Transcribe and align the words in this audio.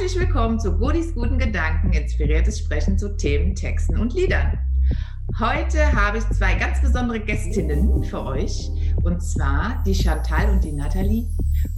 Herzlich 0.00 0.26
willkommen 0.26 0.58
zu 0.58 0.78
Godis 0.78 1.14
guten 1.14 1.38
Gedanken, 1.38 1.92
inspiriertes 1.92 2.60
Sprechen 2.60 2.96
zu 2.96 3.18
Themen, 3.18 3.54
Texten 3.54 3.98
und 3.98 4.14
Liedern. 4.14 4.58
Heute 5.38 5.92
habe 5.92 6.16
ich 6.16 6.24
zwei 6.30 6.54
ganz 6.54 6.80
besondere 6.80 7.20
Gästinnen 7.20 8.02
für 8.04 8.24
euch 8.24 8.70
und 9.04 9.20
zwar 9.20 9.82
die 9.84 9.94
Chantal 9.94 10.48
und 10.48 10.64
die 10.64 10.72
Nathalie 10.72 11.28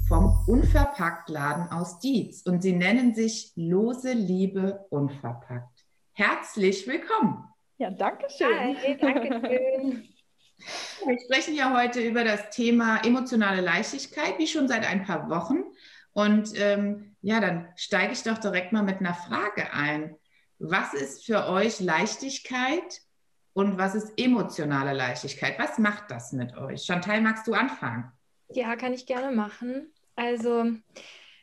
vom 0.07 0.39
Unverpacktladen 0.47 1.73
aus 1.73 1.99
Dietz 1.99 2.43
und 2.43 2.63
sie 2.63 2.75
nennen 2.75 3.13
sich 3.13 3.51
Lose 3.57 4.13
Liebe 4.13 4.87
Unverpackt. 4.91 5.85
Herzlich 6.13 6.87
willkommen. 6.87 7.43
Ja, 7.79 7.91
danke 7.91 8.27
schön. 8.31 8.57
Hi, 8.57 8.97
danke 9.01 9.49
schön. 9.49 10.05
Wir 11.07 11.19
sprechen 11.25 11.57
ja 11.57 11.77
heute 11.77 12.01
über 12.01 12.23
das 12.23 12.51
Thema 12.51 13.05
emotionale 13.05 13.63
Leichtigkeit, 13.63 14.39
wie 14.39 14.47
schon 14.47 14.69
seit 14.69 14.89
ein 14.89 15.03
paar 15.03 15.29
Wochen. 15.29 15.65
Und 16.13 16.53
ähm, 16.57 17.12
ja, 17.23 17.41
dann 17.41 17.73
steige 17.77 18.13
ich 18.13 18.23
doch 18.23 18.39
direkt 18.39 18.73
mal 18.73 18.83
mit 18.83 18.99
einer 18.99 19.15
Frage 19.15 19.73
ein. 19.73 20.17
Was 20.59 20.93
ist 20.93 21.25
für 21.25 21.49
euch 21.49 21.81
Leichtigkeit 21.81 23.01
und 23.53 23.79
was 23.79 23.95
ist 23.95 24.13
emotionale 24.17 24.93
Leichtigkeit? 24.93 25.59
Was 25.59 25.79
macht 25.79 26.11
das 26.11 26.33
mit 26.33 26.57
euch? 26.57 26.83
Chantal, 26.85 27.21
magst 27.21 27.47
du 27.47 27.55
anfangen? 27.55 28.13
Ja, 28.49 28.77
kann 28.77 28.93
ich 28.93 29.07
gerne 29.07 29.35
machen. 29.35 29.93
Also, 30.17 30.67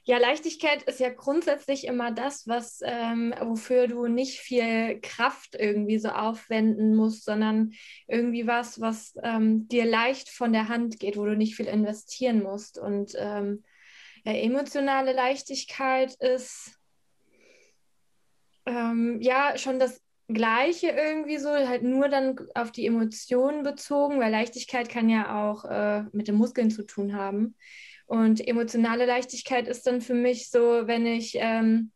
ja, 0.04 0.18
Leichtigkeit 0.18 0.84
ist 0.84 1.00
ja 1.00 1.10
grundsätzlich 1.10 1.86
immer 1.86 2.12
das, 2.12 2.48
was, 2.48 2.82
ähm, 2.84 3.34
wofür 3.42 3.88
du 3.88 4.08
nicht 4.08 4.40
viel 4.40 5.00
Kraft 5.02 5.56
irgendwie 5.58 6.00
so 6.00 6.10
aufwenden 6.10 6.96
musst, 6.96 7.26
sondern 7.26 7.72
irgendwie 8.08 8.48
was, 8.48 8.82
was 8.82 9.14
ähm, 9.24 9.68
dir 9.68 9.86
leicht 9.86 10.30
von 10.30 10.52
der 10.52 10.68
Hand 10.68 11.00
geht, 11.00 11.16
wo 11.16 11.26
du 11.26 11.38
nicht 11.38 11.56
viel 11.56 11.68
investieren 11.68 12.44
musst. 12.44 12.78
Und 12.78 13.14
ähm, 13.18 13.64
ja, 14.24 14.34
emotionale 14.34 15.14
Leichtigkeit 15.14 16.16
ist 16.16 16.80
ähm, 18.66 19.20
ja 19.22 19.58
schon 19.58 19.80
das 19.80 20.02
Gleiche 20.28 20.90
irgendwie 20.90 21.38
so, 21.38 21.50
halt 21.50 21.82
nur 21.82 22.08
dann 22.08 22.40
auf 22.54 22.72
die 22.72 22.86
Emotionen 22.86 23.64
bezogen, 23.64 24.20
weil 24.20 24.32
Leichtigkeit 24.32 24.88
kann 24.88 25.10
ja 25.10 25.50
auch 25.50 25.66
äh, 25.66 26.04
mit 26.12 26.28
den 26.28 26.36
Muskeln 26.36 26.70
zu 26.70 26.86
tun 26.86 27.16
haben. 27.16 27.56
Und 28.06 28.46
emotionale 28.48 29.06
Leichtigkeit 29.06 29.68
ist 29.68 29.88
dann 29.88 30.02
für 30.02 30.14
mich 30.14 30.50
so, 30.50 30.88
wenn 30.88 31.06
ich 31.06 31.36
ähm, 31.40 31.92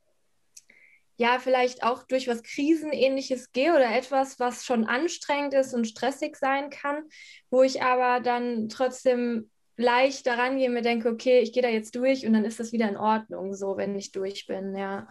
ja 1.17 1.37
vielleicht 1.39 1.83
auch 1.83 2.03
durch 2.03 2.27
was 2.27 2.41
Krisenähnliches 2.43 3.51
gehe 3.51 3.71
oder 3.71 3.95
etwas, 3.95 4.39
was 4.39 4.65
schon 4.65 4.85
anstrengend 4.85 5.53
ist 5.53 5.73
und 5.73 5.85
stressig 5.85 6.35
sein 6.35 6.69
kann, 6.69 7.03
wo 7.51 7.61
ich 7.61 7.83
aber 7.83 8.19
dann 8.19 8.67
trotzdem 8.67 9.51
leicht 9.75 10.27
daran 10.27 10.57
gehe, 10.57 10.69
mir 10.69 10.81
denke, 10.81 11.09
okay, 11.09 11.39
ich 11.39 11.53
gehe 11.53 11.63
da 11.63 11.69
jetzt 11.69 11.95
durch 11.95 12.25
und 12.25 12.33
dann 12.33 12.45
ist 12.45 12.59
das 12.59 12.71
wieder 12.71 12.87
in 12.89 12.97
Ordnung, 12.97 13.53
so 13.53 13.77
wenn 13.77 13.95
ich 13.95 14.11
durch 14.11 14.45
bin, 14.45 14.75
ja. 14.75 15.07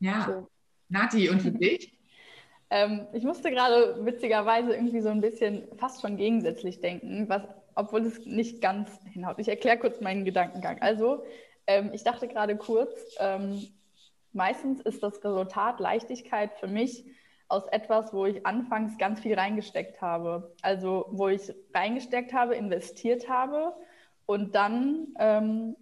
Ja. 0.00 0.24
So. 0.26 0.48
Nati, 0.88 1.28
und 1.28 1.40
für 1.40 1.52
dich? 1.52 1.98
ähm, 2.72 3.06
ich 3.12 3.22
musste 3.22 3.50
gerade 3.50 4.02
witzigerweise 4.04 4.72
irgendwie 4.74 5.02
so 5.02 5.10
ein 5.10 5.20
bisschen 5.20 5.68
fast 5.76 6.00
schon 6.00 6.16
gegensätzlich 6.16 6.80
denken, 6.80 7.28
was, 7.28 7.42
obwohl 7.74 8.00
es 8.00 8.24
nicht 8.24 8.62
ganz 8.62 8.90
hinhaut. 9.12 9.38
Ich 9.38 9.48
erkläre 9.48 9.78
kurz 9.78 10.00
meinen 10.00 10.24
Gedankengang. 10.24 10.80
Also, 10.80 11.22
ähm, 11.66 11.90
ich 11.92 12.02
dachte 12.02 12.28
gerade 12.28 12.56
kurz, 12.56 13.14
ähm, 13.18 13.62
meistens 14.32 14.80
ist 14.80 15.02
das 15.02 15.22
Resultat 15.22 15.80
Leichtigkeit 15.80 16.52
für 16.58 16.66
mich, 16.66 17.04
aus 17.52 17.66
etwas, 17.66 18.14
wo 18.14 18.24
ich 18.24 18.46
anfangs 18.46 18.96
ganz 18.96 19.20
viel 19.20 19.34
reingesteckt 19.34 20.00
habe. 20.00 20.54
Also 20.62 21.06
wo 21.10 21.28
ich 21.28 21.54
reingesteckt 21.74 22.32
habe, 22.32 22.54
investiert 22.54 23.28
habe 23.28 23.74
und 24.24 24.54
dann 24.54 25.08
ähm, 25.18 25.76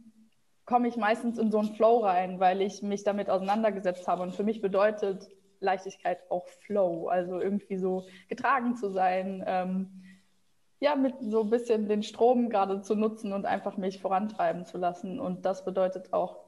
komme 0.67 0.89
ich 0.89 0.97
meistens 0.97 1.39
in 1.39 1.51
so 1.51 1.59
einen 1.59 1.75
Flow 1.75 1.99
rein, 1.99 2.41
weil 2.41 2.61
ich 2.61 2.83
mich 2.83 3.05
damit 3.05 3.31
auseinandergesetzt 3.31 4.09
habe. 4.09 4.23
Und 4.23 4.35
für 4.35 4.43
mich 4.43 4.61
bedeutet 4.61 5.29
Leichtigkeit 5.61 6.19
auch 6.29 6.49
Flow, 6.49 7.09
also 7.09 7.41
irgendwie 7.41 7.77
so 7.77 8.07
getragen 8.29 8.77
zu 8.77 8.91
sein, 8.91 9.45
ähm, 9.47 10.03
ja, 10.81 10.97
mit 10.97 11.15
so 11.21 11.43
ein 11.43 11.50
bisschen 11.50 11.89
den 11.89 12.03
Strom 12.03 12.49
gerade 12.49 12.81
zu 12.81 12.94
nutzen 12.94 13.33
und 13.33 13.47
einfach 13.47 13.77
mich 13.77 14.00
vorantreiben 14.00 14.65
zu 14.65 14.78
lassen. 14.78 15.21
Und 15.21 15.44
das 15.44 15.65
bedeutet 15.65 16.12
auch, 16.12 16.39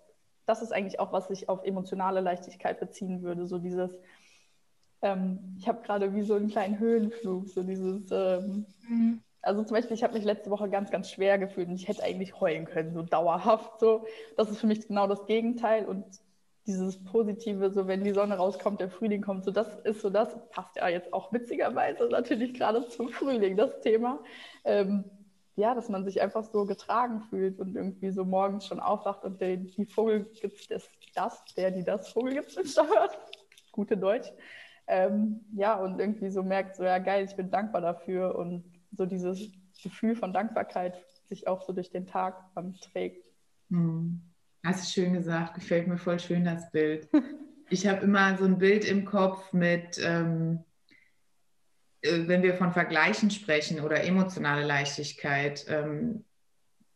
das 0.47 0.63
ist 0.63 0.73
eigentlich 0.73 0.99
auch, 0.99 1.13
was 1.13 1.31
ich 1.31 1.49
auf 1.49 1.63
emotionale 1.63 2.21
Leichtigkeit 2.21 2.81
beziehen 2.81 3.23
würde, 3.23 3.47
so 3.47 3.59
dieses 3.59 3.97
ähm, 5.03 5.57
ich 5.59 5.69
habe 5.69 5.83
gerade 5.83 6.15
wie 6.15 6.23
so 6.23 6.35
einen 6.35 6.49
kleinen 6.49 6.79
Höhenflug, 6.79 7.49
so 7.49 7.63
dieses, 7.63 8.11
ähm, 8.11 8.67
mhm. 8.89 9.21
also 9.43 9.63
zum 9.65 9.75
Beispiel, 9.75 9.97
ich 9.97 10.03
habe 10.03 10.15
mich 10.15 10.25
letzte 10.25 10.51
Woche 10.51 10.71
ganz, 10.71 10.91
ganz 10.91 11.11
schwer 11.11 11.39
gefühlt 11.39 11.69
und 11.69 11.75
ich 11.75 11.89
hätte 11.89 12.03
eigentlich 12.03 12.41
heulen 12.41 12.65
können, 12.65 12.95
so 12.95 13.03
dauerhaft. 13.03 13.81
So, 13.81 14.05
das 14.37 14.51
ist 14.51 14.59
für 14.59 14.67
mich 14.67 14.87
genau 14.87 15.07
das 15.07 15.27
Gegenteil 15.27 15.85
und 15.85 16.05
dieses 16.67 17.03
Positive, 17.03 17.73
so 17.73 17.89
wenn 17.89 18.05
die 18.05 18.13
Sonne 18.13 18.37
rauskommt, 18.37 18.81
der 18.81 18.89
Frühling 18.89 19.21
kommt, 19.21 19.45
so 19.45 19.51
das 19.51 19.75
ist 19.81 20.01
so 20.01 20.11
das, 20.11 20.37
passt 20.51 20.77
ja 20.77 20.89
jetzt 20.89 21.13
auch 21.13 21.33
witzigerweise 21.33 22.09
natürlich 22.09 22.55
gerade 22.55 22.89
zum 22.89 23.09
Frühling, 23.09 23.57
das 23.57 23.81
Thema. 23.81 24.21
Ähm, 24.65 25.05
ja, 25.57 25.75
dass 25.75 25.89
man 25.89 26.05
sich 26.05 26.23
einfach 26.23 26.45
so 26.45 26.65
getragen 26.65 27.21
fühlt 27.29 27.59
und 27.59 27.77
irgendwie 27.77 28.11
so 28.11 28.25
morgens 28.25 28.67
schon 28.67 28.81
aufwacht 28.81 29.25
und 29.25 29.41
der, 29.41 29.59
die 29.59 29.85
Vogel 29.85 30.25
gibt 30.41 30.71
das, 30.71 30.89
das, 31.15 31.45
der, 31.57 31.71
die 31.71 31.85
das 31.85 32.09
Vogel 32.09 32.35
gibt, 32.35 32.57
hört. 32.57 33.19
Gute 33.73 33.97
Deutsch. 33.97 34.33
Ähm, 34.87 35.41
ja, 35.55 35.75
und 35.77 35.99
irgendwie 36.01 36.31
so 36.31 36.43
merkt, 36.43 36.77
so 36.77 36.85
ja 36.85 36.99
geil, 36.99 37.25
ich 37.25 37.37
bin 37.37 37.51
dankbar 37.51 37.81
dafür 37.81 38.35
und 38.35 38.65
so 38.91 39.07
dieses 39.07 39.51
Gefühl 39.83 40.17
von 40.17 40.33
Dankbarkeit 40.33 41.03
sich 41.29 41.47
auch 41.47 41.63
so 41.63 41.73
durch 41.73 41.91
den 41.91 42.07
Tag 42.07 42.45
ähm, 42.57 42.75
trägt. 42.81 43.27
Hm. 43.71 44.21
Hast 44.65 44.85
du 44.85 45.01
schön 45.01 45.13
gesagt, 45.13 45.55
gefällt 45.55 45.89
mir 45.89 45.99
voll 45.99 46.19
schön 46.19 46.45
das 46.45 46.71
Bild. 46.71 47.09
Ich 47.71 47.87
habe 47.87 48.03
immer 48.03 48.37
so 48.37 48.45
ein 48.45 48.59
Bild 48.59 48.85
im 48.85 49.07
Kopf 49.07 49.55
mit, 49.55 49.99
ähm, 50.05 50.63
äh, 52.03 52.29
wenn 52.29 52.43
wir 52.43 52.53
von 52.53 52.71
Vergleichen 52.71 53.31
sprechen 53.31 53.81
oder 53.81 54.05
emotionale 54.05 54.63
Leichtigkeit, 54.63 55.65
ähm, 55.69 56.23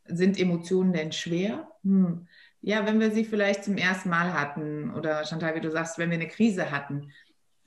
sind 0.04 0.38
Emotionen 0.38 0.92
denn 0.92 1.12
schwer? 1.12 1.72
Hm. 1.82 2.28
Ja, 2.60 2.84
wenn 2.84 3.00
wir 3.00 3.10
sie 3.10 3.24
vielleicht 3.24 3.64
zum 3.64 3.78
ersten 3.78 4.10
Mal 4.10 4.34
hatten 4.34 4.92
oder 4.92 5.24
Chantal, 5.24 5.54
wie 5.54 5.60
du 5.60 5.70
sagst, 5.70 5.96
wenn 5.96 6.10
wir 6.10 6.18
eine 6.18 6.28
Krise 6.28 6.70
hatten, 6.70 7.10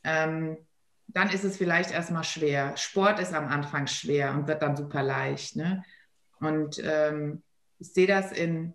ähm, 0.03 0.57
dann 1.07 1.29
ist 1.29 1.43
es 1.43 1.57
vielleicht 1.57 1.91
erstmal 1.91 2.23
schwer. 2.23 2.77
Sport 2.77 3.19
ist 3.19 3.33
am 3.33 3.47
Anfang 3.47 3.87
schwer 3.87 4.31
und 4.31 4.47
wird 4.47 4.61
dann 4.61 4.75
super 4.75 5.01
leicht. 5.01 5.55
Ne? 5.55 5.83
Und 6.39 6.81
ähm, 6.83 7.41
ich 7.79 7.93
sehe 7.93 8.07
das 8.07 8.31
in, 8.31 8.73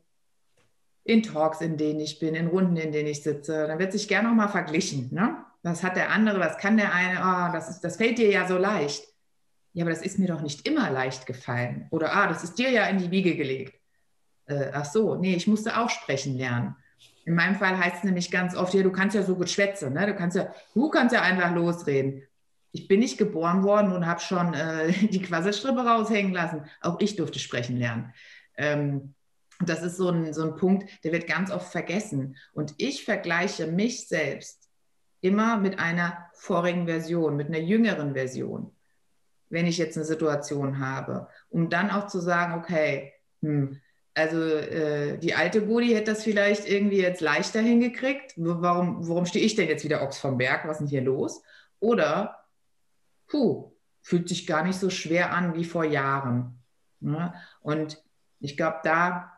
in 1.04 1.22
Talks, 1.22 1.60
in 1.60 1.76
denen 1.76 2.00
ich 2.00 2.18
bin, 2.18 2.34
in 2.34 2.48
Runden, 2.48 2.76
in 2.76 2.92
denen 2.92 3.08
ich 3.08 3.22
sitze. 3.22 3.66
Dann 3.66 3.78
wird 3.78 3.92
sich 3.92 4.08
gerne 4.08 4.28
noch 4.28 4.34
mal 4.34 4.48
verglichen. 4.48 5.10
Ne? 5.12 5.36
Was 5.62 5.82
hat 5.82 5.96
der 5.96 6.10
andere, 6.10 6.40
was 6.40 6.58
kann 6.58 6.76
der 6.76 6.92
eine? 6.92 7.20
Oh, 7.20 7.52
das, 7.52 7.70
ist, 7.70 7.80
das 7.80 7.96
fällt 7.96 8.18
dir 8.18 8.30
ja 8.30 8.48
so 8.48 8.58
leicht. 8.58 9.04
Ja, 9.72 9.84
aber 9.84 9.90
das 9.90 10.02
ist 10.02 10.18
mir 10.18 10.28
doch 10.28 10.40
nicht 10.40 10.66
immer 10.68 10.90
leicht 10.90 11.26
gefallen. 11.26 11.86
Oder, 11.90 12.14
ah, 12.14 12.26
das 12.28 12.44
ist 12.44 12.58
dir 12.58 12.70
ja 12.70 12.86
in 12.86 12.98
die 12.98 13.10
Wiege 13.10 13.36
gelegt. 13.36 13.80
Äh, 14.46 14.70
ach 14.72 14.84
so, 14.84 15.16
nee, 15.16 15.34
ich 15.34 15.46
musste 15.46 15.78
auch 15.78 15.90
sprechen 15.90 16.36
lernen. 16.36 16.76
In 17.24 17.34
meinem 17.34 17.56
Fall 17.56 17.78
heißt 17.78 17.98
es 17.98 18.04
nämlich 18.04 18.30
ganz 18.30 18.54
oft, 18.54 18.74
ja, 18.74 18.82
du 18.82 18.92
kannst 18.92 19.16
ja 19.16 19.22
so 19.22 19.36
gut 19.36 19.48
schwätzen, 19.48 19.94
ne? 19.94 20.06
du, 20.06 20.14
kannst 20.14 20.36
ja, 20.36 20.52
du 20.74 20.90
kannst 20.90 21.14
ja 21.14 21.22
einfach 21.22 21.54
losreden. 21.54 22.22
Ich 22.72 22.88
bin 22.88 23.00
nicht 23.00 23.18
geboren 23.18 23.62
worden 23.62 23.92
und 23.92 24.06
habe 24.06 24.20
schon 24.20 24.52
äh, 24.52 24.92
die 25.08 25.22
Quasselstrippe 25.22 25.80
raushängen 25.80 26.32
lassen. 26.32 26.64
Auch 26.80 27.00
ich 27.00 27.16
durfte 27.16 27.38
sprechen 27.38 27.76
lernen. 27.78 28.12
Ähm, 28.56 29.14
das 29.60 29.82
ist 29.82 29.96
so 29.96 30.10
ein, 30.10 30.34
so 30.34 30.42
ein 30.42 30.56
Punkt, 30.56 30.88
der 31.04 31.12
wird 31.12 31.26
ganz 31.26 31.50
oft 31.50 31.70
vergessen. 31.70 32.36
Und 32.52 32.74
ich 32.78 33.04
vergleiche 33.04 33.66
mich 33.66 34.08
selbst 34.08 34.68
immer 35.20 35.56
mit 35.56 35.78
einer 35.78 36.28
vorigen 36.34 36.86
Version, 36.86 37.36
mit 37.36 37.48
einer 37.48 37.58
jüngeren 37.58 38.12
Version, 38.12 38.72
wenn 39.48 39.66
ich 39.66 39.78
jetzt 39.78 39.96
eine 39.96 40.04
Situation 40.04 40.80
habe, 40.80 41.28
um 41.48 41.70
dann 41.70 41.90
auch 41.90 42.08
zu 42.08 42.20
sagen, 42.20 42.54
okay, 42.54 43.14
hm, 43.40 43.80
also 44.14 44.40
äh, 44.40 45.18
die 45.18 45.34
alte 45.34 45.66
Gudi 45.66 45.88
hätte 45.88 46.12
das 46.12 46.22
vielleicht 46.22 46.68
irgendwie 46.68 47.00
jetzt 47.00 47.20
leichter 47.20 47.60
hingekriegt. 47.60 48.34
Warum, 48.36 49.06
warum 49.08 49.26
stehe 49.26 49.44
ich 49.44 49.56
denn 49.56 49.68
jetzt 49.68 49.84
wieder 49.84 50.02
Ochs 50.02 50.18
vom 50.18 50.38
Berg? 50.38 50.66
Was 50.66 50.76
ist 50.76 50.80
denn 50.80 50.88
hier 50.88 51.02
los? 51.02 51.42
Oder, 51.80 52.44
puh, 53.26 53.72
fühlt 54.02 54.28
sich 54.28 54.46
gar 54.46 54.64
nicht 54.64 54.78
so 54.78 54.88
schwer 54.88 55.32
an 55.32 55.54
wie 55.54 55.64
vor 55.64 55.84
Jahren. 55.84 56.62
Ne? 57.00 57.34
Und 57.60 58.02
ich 58.38 58.56
glaube, 58.56 58.78
da 58.84 59.32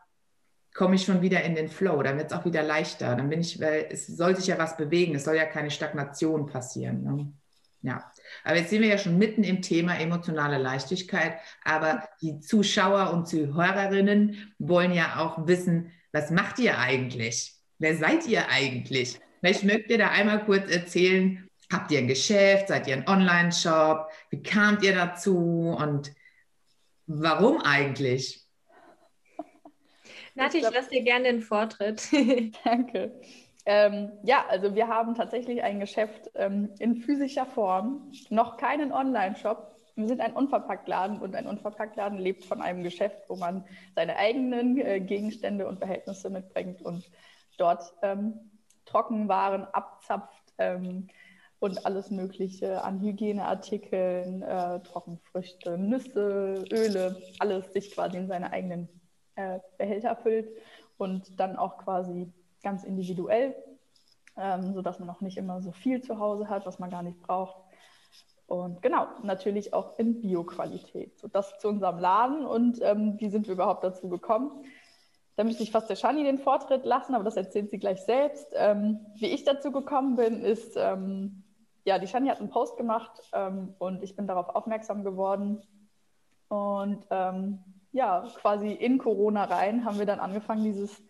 komme 0.75 0.95
ich 0.95 1.05
schon 1.05 1.21
wieder 1.23 1.43
in 1.43 1.55
den 1.55 1.69
Flow. 1.69 2.03
Dann 2.03 2.17
wird 2.17 2.31
es 2.31 2.37
auch 2.37 2.45
wieder 2.45 2.61
leichter. 2.61 3.15
Dann 3.15 3.29
bin 3.29 3.41
ich, 3.41 3.59
weil 3.59 3.87
es 3.89 4.05
soll 4.05 4.35
sich 4.35 4.47
ja 4.47 4.59
was 4.59 4.77
bewegen. 4.77 5.15
Es 5.15 5.23
soll 5.23 5.35
ja 5.35 5.45
keine 5.45 5.71
Stagnation 5.71 6.45
passieren. 6.45 7.03
Ne? 7.03 7.33
Ja, 7.81 8.11
aber 8.43 8.57
jetzt 8.57 8.69
sind 8.69 8.81
wir 8.81 8.89
ja 8.89 8.97
schon 8.97 9.17
mitten 9.17 9.43
im 9.43 9.61
Thema 9.61 9.99
emotionale 9.99 10.57
Leichtigkeit. 10.57 11.39
Aber 11.63 12.07
die 12.21 12.39
Zuschauer 12.39 13.13
und 13.13 13.27
Zuhörerinnen 13.27 14.53
wollen 14.59 14.93
ja 14.93 15.17
auch 15.17 15.47
wissen, 15.47 15.91
was 16.11 16.31
macht 16.31 16.59
ihr 16.59 16.79
eigentlich? 16.79 17.53
Wer 17.79 17.95
seid 17.95 18.27
ihr 18.27 18.49
eigentlich? 18.49 19.19
Vielleicht 19.39 19.63
mögt 19.63 19.89
ihr 19.89 19.97
da 19.97 20.09
einmal 20.09 20.43
kurz 20.45 20.71
erzählen, 20.71 21.47
habt 21.71 21.91
ihr 21.91 21.99
ein 21.99 22.07
Geschäft, 22.07 22.69
seid 22.69 22.87
ihr 22.87 22.95
ein 22.95 23.07
Online-Shop? 23.07 24.09
Wie 24.29 24.41
kamt 24.41 24.83
ihr 24.83 24.95
dazu 24.95 25.75
und 25.77 26.11
warum 27.05 27.61
eigentlich? 27.61 28.43
Nati, 30.35 30.57
ich 30.57 30.69
lasse 30.69 30.89
dir 30.91 31.01
gerne 31.01 31.25
den 31.25 31.41
Vortritt. 31.41 32.09
Danke. 32.63 33.19
Ähm, 33.69 34.13
ja, 34.23 34.45
also 34.47 34.75
wir 34.75 34.87
haben 34.87 35.13
tatsächlich 35.13 35.61
ein 35.61 35.81
Geschäft 35.81 36.31
ähm, 36.35 36.69
in 36.79 36.95
physischer 36.95 37.45
Form, 37.45 38.13
noch 38.29 38.55
keinen 38.55 38.93
Online-Shop. 38.93 39.75
Wir 39.97 40.07
sind 40.07 40.21
ein 40.21 40.31
Unverpacktladen 40.31 41.19
und 41.19 41.35
ein 41.35 41.45
Unverpacktladen 41.45 42.17
lebt 42.17 42.45
von 42.45 42.61
einem 42.61 42.81
Geschäft, 42.81 43.23
wo 43.27 43.35
man 43.35 43.65
seine 43.93 44.15
eigenen 44.15 44.77
äh, 44.77 45.01
Gegenstände 45.01 45.67
und 45.67 45.81
Behältnisse 45.81 46.29
mitbringt 46.29 46.81
und 46.81 47.11
dort 47.57 47.93
ähm, 48.03 48.39
Trockenwaren 48.85 49.65
abzapft 49.65 50.53
ähm, 50.59 51.09
und 51.59 51.85
alles 51.85 52.09
Mögliche 52.09 52.81
an 52.85 53.01
Hygieneartikeln, 53.01 54.43
äh, 54.43 54.79
Trockenfrüchte, 54.79 55.77
Nüsse, 55.77 56.63
Öle, 56.71 57.21
alles 57.39 57.73
sich 57.73 57.91
quasi 57.91 58.15
in 58.15 58.29
seine 58.29 58.53
eigenen 58.53 58.87
äh, 59.35 59.59
Behälter 59.77 60.15
füllt 60.15 60.47
und 60.97 61.37
dann 61.37 61.57
auch 61.57 61.79
quasi 61.79 62.31
ganz 62.67 62.83
individuell, 62.83 63.55
ähm, 64.35 64.73
sodass 64.73 64.99
man 64.99 65.09
auch 65.09 65.21
nicht 65.21 65.37
immer 65.37 65.61
so 65.61 65.71
viel 65.71 66.01
zu 66.01 66.19
Hause 66.19 66.49
hat, 66.49 66.65
was 66.65 66.79
man 66.79 66.89
gar 66.89 67.01
nicht 67.01 67.21
braucht. 67.21 67.55
Und 68.45 68.81
genau, 68.81 69.07
natürlich 69.23 69.73
auch 69.73 69.97
in 69.97 70.19
Bio-Qualität. 70.19 71.17
So, 71.17 71.29
das 71.29 71.57
zu 71.59 71.69
unserem 71.69 71.97
Laden 71.97 72.45
und 72.45 72.81
ähm, 72.81 73.15
wie 73.19 73.29
sind 73.29 73.47
wir 73.47 73.53
überhaupt 73.53 73.85
dazu 73.85 74.09
gekommen? 74.09 74.65
Da 75.37 75.45
müsste 75.45 75.63
ich 75.63 75.71
fast 75.71 75.89
der 75.89 75.95
Shani 75.95 76.25
den 76.25 76.39
Vortritt 76.39 76.83
lassen, 76.83 77.15
aber 77.15 77.23
das 77.23 77.37
erzählt 77.37 77.69
sie 77.69 77.79
gleich 77.79 78.01
selbst. 78.01 78.47
Ähm, 78.53 78.99
wie 79.15 79.27
ich 79.27 79.45
dazu 79.45 79.71
gekommen 79.71 80.17
bin, 80.17 80.41
ist, 80.41 80.75
ähm, 80.75 81.43
ja, 81.85 81.99
die 81.99 82.07
Shani 82.07 82.27
hat 82.27 82.39
einen 82.41 82.49
Post 82.49 82.75
gemacht 82.75 83.21
ähm, 83.31 83.75
und 83.79 84.03
ich 84.03 84.17
bin 84.17 84.27
darauf 84.27 84.49
aufmerksam 84.49 85.05
geworden. 85.05 85.61
Und 86.49 87.05
ähm, 87.11 87.59
ja, 87.93 88.27
quasi 88.41 88.73
in 88.73 88.97
Corona 88.97 89.45
rein 89.45 89.85
haben 89.85 89.99
wir 89.99 90.05
dann 90.05 90.19
angefangen, 90.19 90.65
dieses 90.65 91.01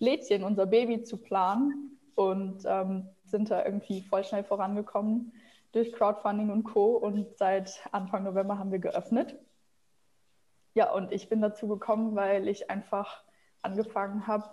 Lädchen, 0.00 0.42
unser 0.42 0.66
Baby, 0.66 1.02
zu 1.02 1.18
planen 1.18 1.98
und 2.16 2.64
ähm, 2.66 3.08
sind 3.24 3.50
da 3.50 3.64
irgendwie 3.64 4.00
voll 4.00 4.24
schnell 4.24 4.42
vorangekommen 4.42 5.32
durch 5.72 5.92
Crowdfunding 5.92 6.50
und 6.50 6.64
Co. 6.64 6.96
Und 6.96 7.36
seit 7.38 7.80
Anfang 7.92 8.24
November 8.24 8.58
haben 8.58 8.72
wir 8.72 8.80
geöffnet. 8.80 9.38
Ja, 10.74 10.90
und 10.92 11.12
ich 11.12 11.28
bin 11.28 11.40
dazu 11.40 11.68
gekommen, 11.68 12.16
weil 12.16 12.48
ich 12.48 12.70
einfach 12.70 13.22
angefangen 13.62 14.26
habe, 14.26 14.50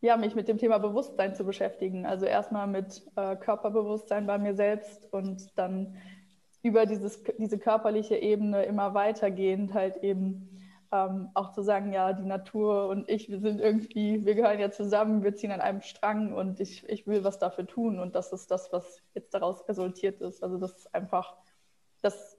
ja, 0.00 0.16
mich 0.16 0.34
mit 0.34 0.46
dem 0.48 0.58
Thema 0.58 0.78
Bewusstsein 0.78 1.34
zu 1.34 1.44
beschäftigen. 1.44 2.06
Also 2.06 2.26
erstmal 2.26 2.66
mit 2.66 3.02
äh, 3.16 3.36
Körperbewusstsein 3.36 4.26
bei 4.26 4.38
mir 4.38 4.54
selbst 4.54 5.10
und 5.12 5.58
dann 5.58 5.96
über 6.62 6.84
dieses, 6.84 7.22
diese 7.38 7.58
körperliche 7.58 8.16
Ebene 8.16 8.64
immer 8.64 8.92
weitergehend 8.92 9.72
halt 9.72 9.96
eben 9.98 10.65
ähm, 10.92 11.30
auch 11.34 11.52
zu 11.52 11.62
sagen, 11.62 11.92
ja, 11.92 12.12
die 12.12 12.24
Natur 12.24 12.88
und 12.88 13.08
ich, 13.08 13.28
wir 13.28 13.40
sind 13.40 13.60
irgendwie, 13.60 14.24
wir 14.24 14.34
gehören 14.34 14.60
ja 14.60 14.70
zusammen, 14.70 15.22
wir 15.22 15.34
ziehen 15.34 15.52
an 15.52 15.60
einem 15.60 15.80
Strang 15.82 16.32
und 16.32 16.60
ich, 16.60 16.88
ich 16.88 17.06
will 17.06 17.24
was 17.24 17.38
dafür 17.38 17.66
tun 17.66 17.98
und 17.98 18.14
das 18.14 18.32
ist 18.32 18.50
das, 18.50 18.72
was 18.72 19.02
jetzt 19.14 19.34
daraus 19.34 19.68
resultiert 19.68 20.20
ist. 20.20 20.42
Also 20.42 20.58
das 20.58 20.78
ist 20.78 20.94
einfach, 20.94 21.36
dass 22.02 22.38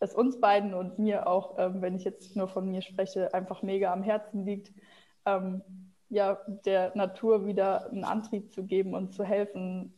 es 0.00 0.14
uns 0.14 0.40
beiden 0.40 0.74
und 0.74 0.98
mir 0.98 1.26
auch, 1.26 1.58
ähm, 1.58 1.82
wenn 1.82 1.96
ich 1.96 2.04
jetzt 2.04 2.36
nur 2.36 2.48
von 2.48 2.68
mir 2.68 2.82
spreche, 2.82 3.34
einfach 3.34 3.62
mega 3.62 3.92
am 3.92 4.02
Herzen 4.02 4.44
liegt, 4.44 4.72
ähm, 5.26 5.62
ja, 6.08 6.38
der 6.64 6.96
Natur 6.96 7.46
wieder 7.46 7.90
einen 7.90 8.04
Antrieb 8.04 8.52
zu 8.52 8.64
geben 8.64 8.94
und 8.94 9.12
zu 9.12 9.24
helfen, 9.24 9.94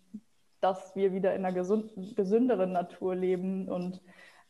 dass 0.60 0.94
wir 0.96 1.12
wieder 1.12 1.34
in 1.34 1.44
einer 1.44 1.54
gesünderen 1.54 2.72
Natur 2.72 3.14
leben 3.14 3.68
und 3.68 4.00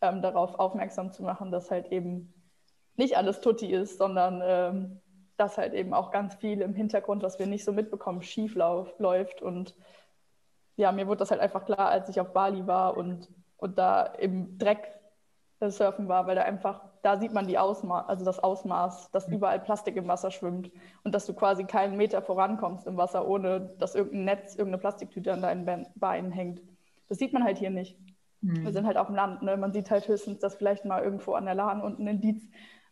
ähm, 0.00 0.22
darauf 0.22 0.54
aufmerksam 0.58 1.12
zu 1.12 1.22
machen, 1.22 1.50
dass 1.50 1.70
halt 1.70 1.92
eben 1.92 2.32
nicht 3.00 3.16
alles 3.16 3.40
Tutti 3.40 3.72
ist, 3.72 3.98
sondern 3.98 4.42
ähm, 4.44 5.00
dass 5.36 5.56
halt 5.58 5.72
eben 5.72 5.94
auch 5.94 6.10
ganz 6.10 6.34
viel 6.34 6.60
im 6.60 6.74
Hintergrund, 6.74 7.22
was 7.22 7.38
wir 7.38 7.46
nicht 7.46 7.64
so 7.64 7.72
mitbekommen, 7.72 8.22
schief 8.22 8.54
läuft. 8.54 9.40
Und 9.40 9.74
ja, 10.76 10.92
mir 10.92 11.08
wurde 11.08 11.20
das 11.20 11.30
halt 11.30 11.40
einfach 11.40 11.64
klar, 11.64 11.88
als 11.88 12.10
ich 12.10 12.20
auf 12.20 12.32
Bali 12.32 12.66
war 12.66 12.96
und, 12.96 13.28
und 13.56 13.78
da 13.78 14.02
im 14.02 14.58
Dreck 14.58 15.00
surfen 15.60 16.08
war, 16.08 16.26
weil 16.26 16.36
da 16.36 16.42
einfach, 16.42 16.82
da 17.02 17.18
sieht 17.18 17.32
man 17.32 17.46
die 17.46 17.58
Ausma 17.58 18.02
also 18.02 18.24
das 18.24 18.38
Ausmaß, 18.38 19.10
dass 19.10 19.28
überall 19.28 19.60
Plastik 19.60 19.96
im 19.96 20.08
Wasser 20.08 20.30
schwimmt 20.30 20.70
und 21.02 21.14
dass 21.14 21.26
du 21.26 21.34
quasi 21.34 21.64
keinen 21.64 21.96
Meter 21.96 22.22
vorankommst 22.22 22.86
im 22.86 22.96
Wasser, 22.96 23.26
ohne 23.26 23.74
dass 23.78 23.94
irgendein 23.94 24.24
Netz, 24.24 24.54
irgendeine 24.54 24.80
Plastiktüte 24.80 25.32
an 25.32 25.42
deinen 25.42 25.86
Beinen 25.96 26.32
hängt. 26.32 26.62
Das 27.08 27.18
sieht 27.18 27.32
man 27.32 27.44
halt 27.44 27.58
hier 27.58 27.70
nicht. 27.70 27.98
Mhm. 28.40 28.64
Wir 28.64 28.72
sind 28.72 28.86
halt 28.86 28.96
auf 28.96 29.06
dem 29.06 29.16
Land, 29.16 29.42
ne? 29.42 29.56
man 29.56 29.72
sieht 29.72 29.90
halt 29.90 30.08
höchstens, 30.08 30.38
dass 30.38 30.54
vielleicht 30.54 30.84
mal 30.84 31.02
irgendwo 31.02 31.32
an 31.32 31.44
der 31.44 31.54
Lahn 31.54 31.82
unten 31.82 32.06
ein 32.08 32.20
Dietz 32.20 32.42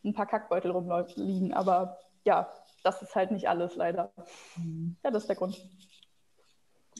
ein 0.04 0.14
paar 0.14 0.26
Kackbeutel 0.26 0.70
rumliegen. 0.70 1.52
Aber 1.52 1.98
ja, 2.24 2.52
das 2.84 3.02
ist 3.02 3.14
halt 3.14 3.30
nicht 3.30 3.48
alles 3.48 3.76
leider. 3.76 4.12
Mhm. 4.56 4.96
Ja, 5.04 5.10
das 5.10 5.24
ist 5.24 5.28
der 5.28 5.36
Grund. 5.36 5.60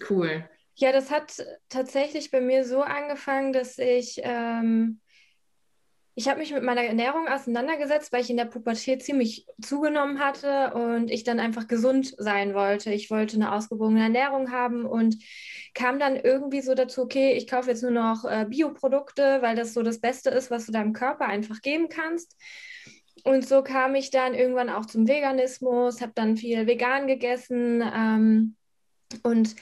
Cool. 0.08 0.48
Ja, 0.74 0.92
das 0.92 1.10
hat 1.10 1.44
tatsächlich 1.68 2.30
bei 2.30 2.40
mir 2.40 2.64
so 2.64 2.82
angefangen, 2.82 3.52
dass 3.52 3.78
ich, 3.78 4.20
ähm, 4.22 5.00
ich 6.14 6.28
habe 6.28 6.38
mich 6.38 6.52
mit 6.52 6.62
meiner 6.62 6.84
Ernährung 6.84 7.26
auseinandergesetzt, 7.26 8.12
weil 8.12 8.20
ich 8.20 8.30
in 8.30 8.36
der 8.36 8.44
Pubertät 8.44 9.02
ziemlich 9.02 9.46
zugenommen 9.60 10.20
hatte 10.20 10.72
und 10.74 11.10
ich 11.10 11.24
dann 11.24 11.40
einfach 11.40 11.66
gesund 11.66 12.14
sein 12.18 12.54
wollte. 12.54 12.92
Ich 12.92 13.10
wollte 13.10 13.36
eine 13.36 13.52
ausgewogene 13.52 14.02
Ernährung 14.02 14.52
haben 14.52 14.84
und 14.84 15.16
kam 15.74 15.98
dann 15.98 16.14
irgendwie 16.16 16.60
so 16.60 16.74
dazu, 16.74 17.02
okay, 17.02 17.32
ich 17.32 17.48
kaufe 17.48 17.70
jetzt 17.70 17.82
nur 17.82 17.90
noch 17.90 18.24
äh, 18.24 18.46
Bioprodukte, 18.48 19.42
weil 19.42 19.56
das 19.56 19.74
so 19.74 19.82
das 19.82 20.00
Beste 20.00 20.30
ist, 20.30 20.50
was 20.50 20.66
du 20.66 20.72
deinem 20.72 20.92
Körper 20.92 21.26
einfach 21.26 21.60
geben 21.60 21.88
kannst. 21.88 22.36
Und 23.24 23.46
so 23.46 23.62
kam 23.62 23.94
ich 23.94 24.10
dann 24.10 24.34
irgendwann 24.34 24.70
auch 24.70 24.86
zum 24.86 25.08
Veganismus, 25.08 26.00
habe 26.00 26.12
dann 26.14 26.36
viel 26.36 26.66
vegan 26.66 27.06
gegessen 27.06 27.82
ähm, 27.82 28.56
und 29.22 29.56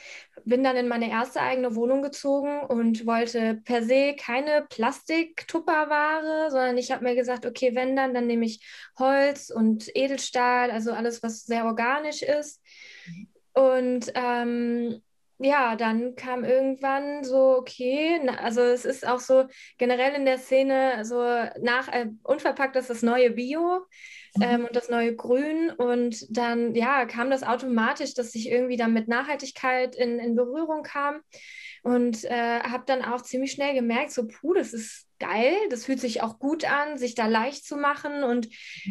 bin 0.44 0.62
dann 0.62 0.76
in 0.76 0.88
meine 0.88 1.10
erste 1.10 1.40
eigene 1.40 1.74
Wohnung 1.74 2.02
gezogen 2.02 2.60
und 2.60 3.06
wollte 3.06 3.60
per 3.64 3.82
se 3.82 4.14
keine 4.18 4.66
Plastik-Tupperware, 4.68 6.50
sondern 6.50 6.78
ich 6.78 6.90
habe 6.92 7.04
mir 7.04 7.14
gesagt, 7.14 7.46
okay, 7.46 7.74
wenn 7.74 7.96
dann, 7.96 8.14
dann 8.14 8.26
nehme 8.26 8.44
ich 8.46 8.64
Holz 8.98 9.50
und 9.50 9.88
Edelstahl, 9.94 10.70
also 10.70 10.92
alles, 10.92 11.22
was 11.22 11.44
sehr 11.44 11.64
organisch 11.64 12.22
ist. 12.22 12.62
Mhm. 13.06 13.28
Und 13.54 14.12
ähm, 14.14 15.02
ja, 15.38 15.76
dann 15.76 16.14
kam 16.14 16.44
irgendwann 16.44 17.22
so, 17.22 17.56
okay, 17.58 18.18
na, 18.24 18.36
also 18.38 18.62
es 18.62 18.84
ist 18.84 19.06
auch 19.06 19.20
so 19.20 19.44
generell 19.76 20.14
in 20.14 20.24
der 20.24 20.38
Szene 20.38 21.04
so 21.04 21.20
nach 21.60 21.88
äh, 21.88 22.06
unverpackt 22.22 22.76
ist 22.76 22.88
das 22.88 23.02
neue 23.02 23.30
Bio 23.32 23.86
mhm. 24.36 24.42
ähm, 24.42 24.64
und 24.64 24.74
das 24.74 24.88
neue 24.88 25.14
Grün 25.14 25.70
und 25.70 26.24
dann 26.30 26.74
ja 26.74 27.04
kam 27.04 27.30
das 27.30 27.42
automatisch, 27.42 28.14
dass 28.14 28.34
ich 28.34 28.48
irgendwie 28.50 28.76
dann 28.76 28.94
mit 28.94 29.08
Nachhaltigkeit 29.08 29.94
in, 29.94 30.18
in 30.18 30.36
Berührung 30.36 30.82
kam 30.82 31.20
und 31.86 32.24
äh, 32.24 32.60
habe 32.64 32.82
dann 32.84 33.04
auch 33.04 33.22
ziemlich 33.22 33.52
schnell 33.52 33.72
gemerkt, 33.72 34.10
so 34.10 34.26
puh, 34.26 34.54
das 34.54 34.72
ist 34.72 35.06
geil, 35.20 35.54
das 35.70 35.84
fühlt 35.84 36.00
sich 36.00 36.20
auch 36.20 36.40
gut 36.40 36.64
an, 36.64 36.98
sich 36.98 37.14
da 37.14 37.28
leicht 37.28 37.64
zu 37.64 37.76
machen 37.76 38.24
und 38.24 38.48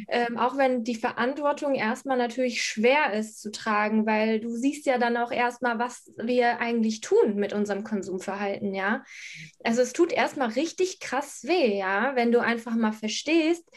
ähm, 0.07 0.37
auch 0.37 0.57
wenn 0.57 0.85
die 0.85 0.95
Verantwortung 0.95 1.75
erstmal 1.75 2.17
natürlich 2.17 2.63
schwer 2.63 3.11
ist 3.11 3.41
zu 3.41 3.51
tragen, 3.51 4.05
weil 4.05 4.39
du 4.39 4.49
siehst 4.55 4.85
ja 4.85 4.97
dann 4.97 5.17
auch 5.17 5.33
erstmal, 5.33 5.77
was 5.77 6.09
wir 6.15 6.61
eigentlich 6.61 7.01
tun 7.01 7.35
mit 7.35 7.51
unserem 7.51 7.83
Konsumverhalten, 7.83 8.73
ja. 8.73 9.03
Also 9.61 9.81
es 9.81 9.91
tut 9.91 10.13
erstmal 10.13 10.51
richtig 10.51 11.01
krass 11.01 11.41
weh, 11.43 11.77
ja, 11.77 12.15
wenn 12.15 12.31
du 12.31 12.39
einfach 12.39 12.75
mal 12.75 12.93
verstehst, 12.93 13.69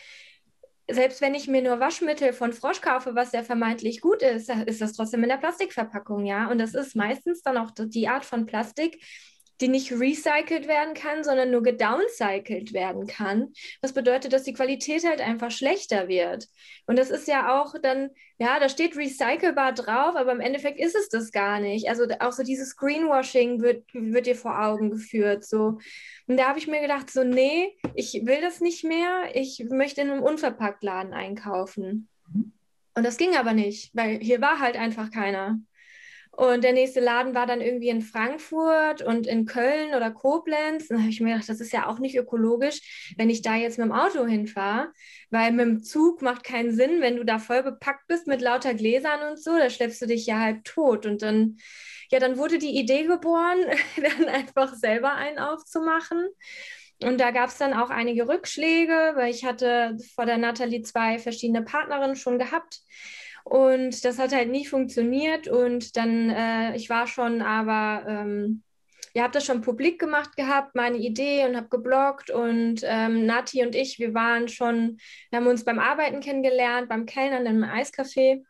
selbst 0.90 1.20
wenn 1.20 1.34
ich 1.34 1.48
mir 1.48 1.62
nur 1.62 1.80
Waschmittel 1.80 2.32
von 2.32 2.52
Frosch 2.52 2.80
kaufe, 2.80 3.14
was 3.14 3.32
ja 3.32 3.42
vermeintlich 3.42 4.00
gut 4.00 4.22
ist, 4.22 4.50
ist 4.66 4.80
das 4.80 4.94
trotzdem 4.94 5.22
in 5.22 5.28
der 5.28 5.36
Plastikverpackung, 5.36 6.24
ja. 6.24 6.50
Und 6.50 6.58
das 6.58 6.74
ist 6.74 6.96
meistens 6.96 7.42
dann 7.42 7.58
auch 7.58 7.70
die 7.76 8.08
Art 8.08 8.24
von 8.24 8.46
Plastik, 8.46 9.02
die 9.60 9.68
nicht 9.68 9.92
recycelt 9.92 10.68
werden 10.68 10.94
kann, 10.94 11.24
sondern 11.24 11.50
nur 11.50 11.62
gedowncycelt 11.62 12.72
werden 12.72 13.06
kann. 13.06 13.52
Was 13.82 13.92
bedeutet, 13.92 14.32
dass 14.32 14.44
die 14.44 14.52
Qualität 14.52 15.04
halt 15.04 15.20
einfach 15.20 15.50
schlechter 15.50 16.08
wird. 16.08 16.46
Und 16.86 16.98
das 16.98 17.10
ist 17.10 17.26
ja 17.26 17.60
auch 17.60 17.74
dann, 17.82 18.10
ja, 18.38 18.60
da 18.60 18.68
steht 18.68 18.96
recycelbar 18.96 19.72
drauf, 19.72 20.14
aber 20.16 20.32
im 20.32 20.40
Endeffekt 20.40 20.78
ist 20.78 20.94
es 20.94 21.08
das 21.08 21.32
gar 21.32 21.60
nicht. 21.60 21.88
Also 21.88 22.06
auch 22.20 22.32
so 22.32 22.42
dieses 22.42 22.76
Greenwashing 22.76 23.60
wird, 23.60 23.84
wird 23.92 24.26
dir 24.26 24.36
vor 24.36 24.60
Augen 24.62 24.90
geführt. 24.90 25.44
So. 25.44 25.78
Und 26.26 26.36
da 26.36 26.48
habe 26.48 26.58
ich 26.58 26.68
mir 26.68 26.80
gedacht, 26.80 27.10
so, 27.10 27.24
nee, 27.24 27.76
ich 27.94 28.22
will 28.24 28.40
das 28.40 28.60
nicht 28.60 28.84
mehr. 28.84 29.30
Ich 29.34 29.64
möchte 29.68 30.00
in 30.00 30.10
einem 30.10 30.22
Unverpacktladen 30.22 31.12
einkaufen. 31.12 32.08
Mhm. 32.32 32.52
Und 32.94 33.04
das 33.04 33.16
ging 33.16 33.36
aber 33.36 33.52
nicht, 33.52 33.90
weil 33.94 34.18
hier 34.18 34.40
war 34.40 34.58
halt 34.58 34.76
einfach 34.76 35.10
keiner. 35.10 35.58
Und 36.38 36.62
der 36.62 36.72
nächste 36.72 37.00
Laden 37.00 37.34
war 37.34 37.46
dann 37.46 37.60
irgendwie 37.60 37.88
in 37.88 38.00
Frankfurt 38.00 39.02
und 39.02 39.26
in 39.26 39.44
Köln 39.44 39.92
oder 39.92 40.12
Koblenz. 40.12 40.88
Und 40.88 40.98
da 40.98 41.00
habe 41.00 41.10
ich 41.10 41.20
mir 41.20 41.32
gedacht, 41.32 41.48
das 41.48 41.60
ist 41.60 41.72
ja 41.72 41.88
auch 41.88 41.98
nicht 41.98 42.16
ökologisch, 42.16 43.12
wenn 43.16 43.28
ich 43.28 43.42
da 43.42 43.56
jetzt 43.56 43.76
mit 43.76 43.86
dem 43.86 43.92
Auto 43.92 44.24
hinfahre, 44.24 44.92
weil 45.30 45.50
mit 45.50 45.66
dem 45.66 45.82
Zug 45.82 46.22
macht 46.22 46.44
keinen 46.44 46.72
Sinn, 46.72 47.00
wenn 47.00 47.16
du 47.16 47.24
da 47.24 47.40
voll 47.40 47.64
bepackt 47.64 48.06
bist 48.06 48.28
mit 48.28 48.40
lauter 48.40 48.74
Gläsern 48.74 49.28
und 49.28 49.42
so, 49.42 49.58
da 49.58 49.68
schleppst 49.68 50.00
du 50.00 50.06
dich 50.06 50.26
ja 50.26 50.38
halb 50.38 50.62
tot. 50.62 51.06
Und 51.06 51.22
dann, 51.22 51.56
ja, 52.08 52.20
dann 52.20 52.38
wurde 52.38 52.58
die 52.58 52.78
Idee 52.78 53.02
geboren, 53.02 53.58
dann 53.96 54.28
einfach 54.28 54.74
selber 54.76 55.14
einen 55.14 55.40
aufzumachen. 55.40 56.24
Und 57.02 57.18
da 57.18 57.32
gab 57.32 57.48
es 57.48 57.58
dann 57.58 57.74
auch 57.74 57.90
einige 57.90 58.28
Rückschläge, 58.28 59.14
weil 59.16 59.32
ich 59.32 59.44
hatte 59.44 59.96
vor 60.14 60.24
der 60.24 60.38
Nathalie 60.38 60.82
zwei 60.82 61.18
verschiedene 61.18 61.62
Partnerinnen 61.62 62.14
schon 62.14 62.38
gehabt 62.38 62.78
Und 63.48 64.04
das 64.04 64.18
hat 64.18 64.34
halt 64.34 64.50
nie 64.50 64.66
funktioniert. 64.66 65.48
Und 65.48 65.96
dann, 65.96 66.28
äh, 66.28 66.76
ich 66.76 66.90
war 66.90 67.06
schon 67.06 67.40
aber, 67.40 68.04
ähm, 68.06 68.62
ja, 69.14 69.22
habe 69.22 69.32
das 69.32 69.46
schon 69.46 69.62
publik 69.62 69.98
gemacht 69.98 70.36
gehabt, 70.36 70.74
meine 70.74 70.98
Idee 70.98 71.46
und 71.46 71.56
habe 71.56 71.68
gebloggt. 71.70 72.30
Und 72.30 72.82
ähm, 72.84 73.24
Nati 73.24 73.64
und 73.64 73.74
ich, 73.74 73.98
wir 73.98 74.12
waren 74.12 74.48
schon, 74.48 74.98
wir 75.30 75.38
haben 75.38 75.46
uns 75.46 75.64
beim 75.64 75.78
Arbeiten 75.78 76.20
kennengelernt, 76.20 76.90
beim 76.90 77.06
Kellnern 77.06 77.46
im 77.46 77.64
Eiscafé 77.64 78.44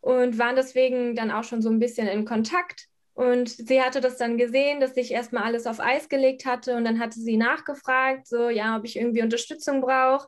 und 0.00 0.38
waren 0.38 0.56
deswegen 0.56 1.14
dann 1.14 1.30
auch 1.30 1.44
schon 1.44 1.60
so 1.60 1.68
ein 1.68 1.78
bisschen 1.78 2.08
in 2.08 2.24
Kontakt. 2.24 2.86
Und 3.12 3.50
sie 3.50 3.82
hatte 3.82 4.00
das 4.00 4.16
dann 4.16 4.38
gesehen, 4.38 4.80
dass 4.80 4.96
ich 4.96 5.10
erstmal 5.10 5.42
alles 5.42 5.66
auf 5.66 5.78
Eis 5.78 6.08
gelegt 6.08 6.46
hatte 6.46 6.74
und 6.74 6.84
dann 6.84 7.00
hatte 7.00 7.20
sie 7.20 7.36
nachgefragt, 7.36 8.26
so 8.26 8.48
ja, 8.48 8.78
ob 8.78 8.86
ich 8.86 8.96
irgendwie 8.96 9.22
Unterstützung 9.22 9.82
brauche. 9.82 10.26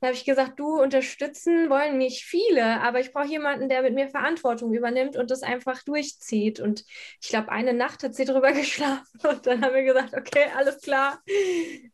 Da 0.00 0.08
habe 0.08 0.16
ich 0.16 0.24
gesagt, 0.24 0.58
du 0.58 0.80
unterstützen 0.80 1.70
wollen 1.70 1.98
mich 1.98 2.24
viele, 2.24 2.80
aber 2.80 3.00
ich 3.00 3.12
brauche 3.12 3.26
jemanden, 3.26 3.68
der 3.68 3.82
mit 3.82 3.94
mir 3.94 4.08
Verantwortung 4.08 4.72
übernimmt 4.74 5.16
und 5.16 5.30
das 5.30 5.42
einfach 5.42 5.82
durchzieht. 5.82 6.60
Und 6.60 6.84
ich 7.22 7.28
glaube, 7.28 7.50
eine 7.50 7.72
Nacht 7.72 8.02
hat 8.02 8.14
sie 8.14 8.24
drüber 8.24 8.52
geschlafen 8.52 9.20
und 9.28 9.46
dann 9.46 9.64
haben 9.64 9.74
wir 9.74 9.84
gesagt, 9.84 10.14
okay, 10.14 10.46
alles 10.56 10.80
klar, 10.80 11.20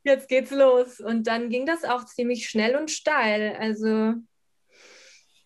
jetzt 0.02 0.28
geht's 0.28 0.50
los. 0.50 1.00
Und 1.00 1.26
dann 1.26 1.48
ging 1.48 1.66
das 1.66 1.84
auch 1.84 2.04
ziemlich 2.04 2.48
schnell 2.48 2.76
und 2.76 2.90
steil. 2.90 3.56
Also 3.58 4.14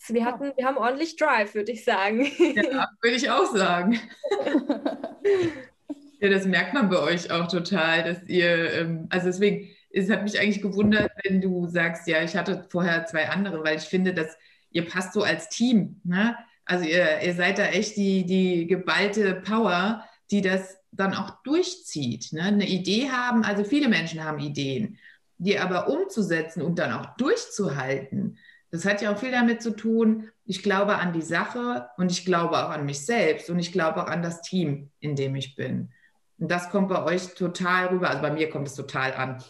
wir 0.08 0.24
hatten, 0.24 0.52
wir 0.56 0.66
haben 0.66 0.76
ordentlich 0.76 1.16
Drive, 1.16 1.54
würde 1.54 1.72
ich 1.72 1.84
sagen. 1.84 2.26
Ja, 2.38 2.88
würde 3.02 3.16
ich 3.16 3.30
auch 3.30 3.54
sagen. 3.54 4.00
ja, 6.20 6.28
das 6.28 6.46
merkt 6.46 6.74
man 6.74 6.88
bei 6.88 6.98
euch 6.98 7.30
auch 7.30 7.48
total, 7.48 8.04
dass 8.04 8.22
ihr, 8.28 8.72
ähm, 8.72 9.06
also 9.10 9.26
deswegen, 9.26 9.68
es 9.96 10.10
hat 10.10 10.22
mich 10.22 10.38
eigentlich 10.38 10.62
gewundert, 10.62 11.10
wenn 11.24 11.40
du 11.40 11.66
sagst, 11.68 12.06
ja, 12.06 12.22
ich 12.22 12.36
hatte 12.36 12.66
vorher 12.68 13.06
zwei 13.06 13.28
andere, 13.28 13.64
weil 13.64 13.76
ich 13.76 13.84
finde, 13.84 14.14
dass 14.14 14.36
ihr 14.70 14.86
passt 14.86 15.12
so 15.12 15.22
als 15.22 15.48
Team. 15.48 16.00
Ne? 16.04 16.36
Also 16.64 16.84
ihr, 16.84 17.20
ihr 17.22 17.34
seid 17.34 17.58
da 17.58 17.66
echt 17.66 17.96
die, 17.96 18.24
die 18.26 18.66
geballte 18.66 19.34
Power, 19.34 20.04
die 20.30 20.42
das 20.42 20.78
dann 20.92 21.14
auch 21.14 21.42
durchzieht. 21.42 22.32
Ne? 22.32 22.42
Eine 22.42 22.68
Idee 22.68 23.10
haben, 23.10 23.42
also 23.44 23.64
viele 23.64 23.88
Menschen 23.88 24.22
haben 24.22 24.38
Ideen, 24.38 24.98
die 25.38 25.58
aber 25.58 25.88
umzusetzen 25.88 26.62
und 26.62 26.78
dann 26.78 26.92
auch 26.92 27.16
durchzuhalten 27.16 28.38
das 28.70 28.84
hat 28.84 29.00
ja 29.00 29.12
auch 29.12 29.18
viel 29.18 29.30
damit 29.30 29.62
zu 29.62 29.70
tun, 29.70 30.30
ich 30.44 30.62
glaube 30.62 30.96
an 30.96 31.12
die 31.12 31.22
Sache 31.22 31.88
und 31.96 32.10
ich 32.10 32.24
glaube 32.24 32.58
auch 32.58 32.70
an 32.70 32.84
mich 32.84 33.04
selbst 33.04 33.48
und 33.50 33.58
ich 33.58 33.72
glaube 33.72 34.02
auch 34.02 34.08
an 34.08 34.22
das 34.22 34.42
Team, 34.42 34.90
in 35.00 35.16
dem 35.16 35.34
ich 35.34 35.56
bin. 35.56 35.90
Und 36.38 36.50
das 36.50 36.70
kommt 36.70 36.88
bei 36.88 37.02
euch 37.02 37.34
total 37.34 37.86
rüber, 37.86 38.10
also 38.10 38.22
bei 38.22 38.30
mir 38.30 38.50
kommt 38.50 38.68
es 38.68 38.74
total 38.74 39.14
an. 39.14 39.42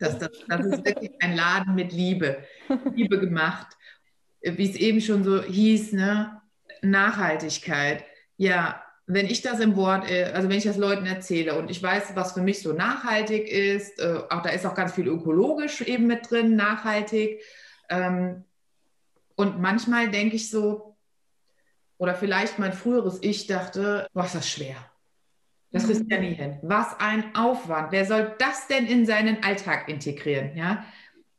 Das, 0.00 0.18
das, 0.18 0.30
das 0.48 0.66
ist 0.66 0.84
wirklich 0.84 1.12
ein 1.20 1.36
Laden 1.36 1.74
mit 1.74 1.92
Liebe, 1.92 2.44
Liebe 2.94 3.20
gemacht. 3.20 3.68
Wie 4.40 4.68
es 4.68 4.76
eben 4.76 5.00
schon 5.00 5.22
so 5.22 5.42
hieß, 5.42 5.92
ne? 5.92 6.40
Nachhaltigkeit. 6.82 8.04
Ja, 8.36 8.82
wenn 9.06 9.26
ich 9.26 9.42
das 9.42 9.60
im 9.60 9.76
Wort, 9.76 10.10
äh, 10.10 10.32
also 10.34 10.48
wenn 10.48 10.56
ich 10.56 10.64
das 10.64 10.78
Leuten 10.78 11.04
erzähle 11.04 11.58
und 11.58 11.70
ich 11.70 11.82
weiß, 11.82 12.14
was 12.14 12.32
für 12.32 12.40
mich 12.40 12.62
so 12.62 12.72
nachhaltig 12.72 13.48
ist, 13.48 14.00
äh, 14.00 14.20
auch 14.30 14.42
da 14.42 14.50
ist 14.50 14.64
auch 14.64 14.74
ganz 14.74 14.92
viel 14.92 15.08
ökologisch 15.08 15.82
eben 15.82 16.06
mit 16.06 16.30
drin, 16.30 16.56
nachhaltig. 16.56 17.42
Ähm, 17.90 18.44
und 19.36 19.60
manchmal 19.60 20.10
denke 20.10 20.36
ich 20.36 20.48
so, 20.48 20.96
oder 21.98 22.14
vielleicht 22.14 22.58
mein 22.58 22.72
früheres 22.72 23.18
Ich 23.20 23.46
dachte, 23.46 24.08
boah, 24.14 24.24
ist 24.24 24.34
das 24.34 24.48
schwer. 24.48 24.89
Das 25.72 25.86
kriegst 25.86 26.02
du 26.02 26.06
ja 26.08 26.20
nie 26.20 26.34
hin. 26.34 26.58
Was 26.62 26.98
ein 26.98 27.34
Aufwand. 27.34 27.92
Wer 27.92 28.04
soll 28.04 28.34
das 28.38 28.66
denn 28.66 28.86
in 28.86 29.06
seinen 29.06 29.42
Alltag 29.44 29.88
integrieren? 29.88 30.56
Ja? 30.56 30.84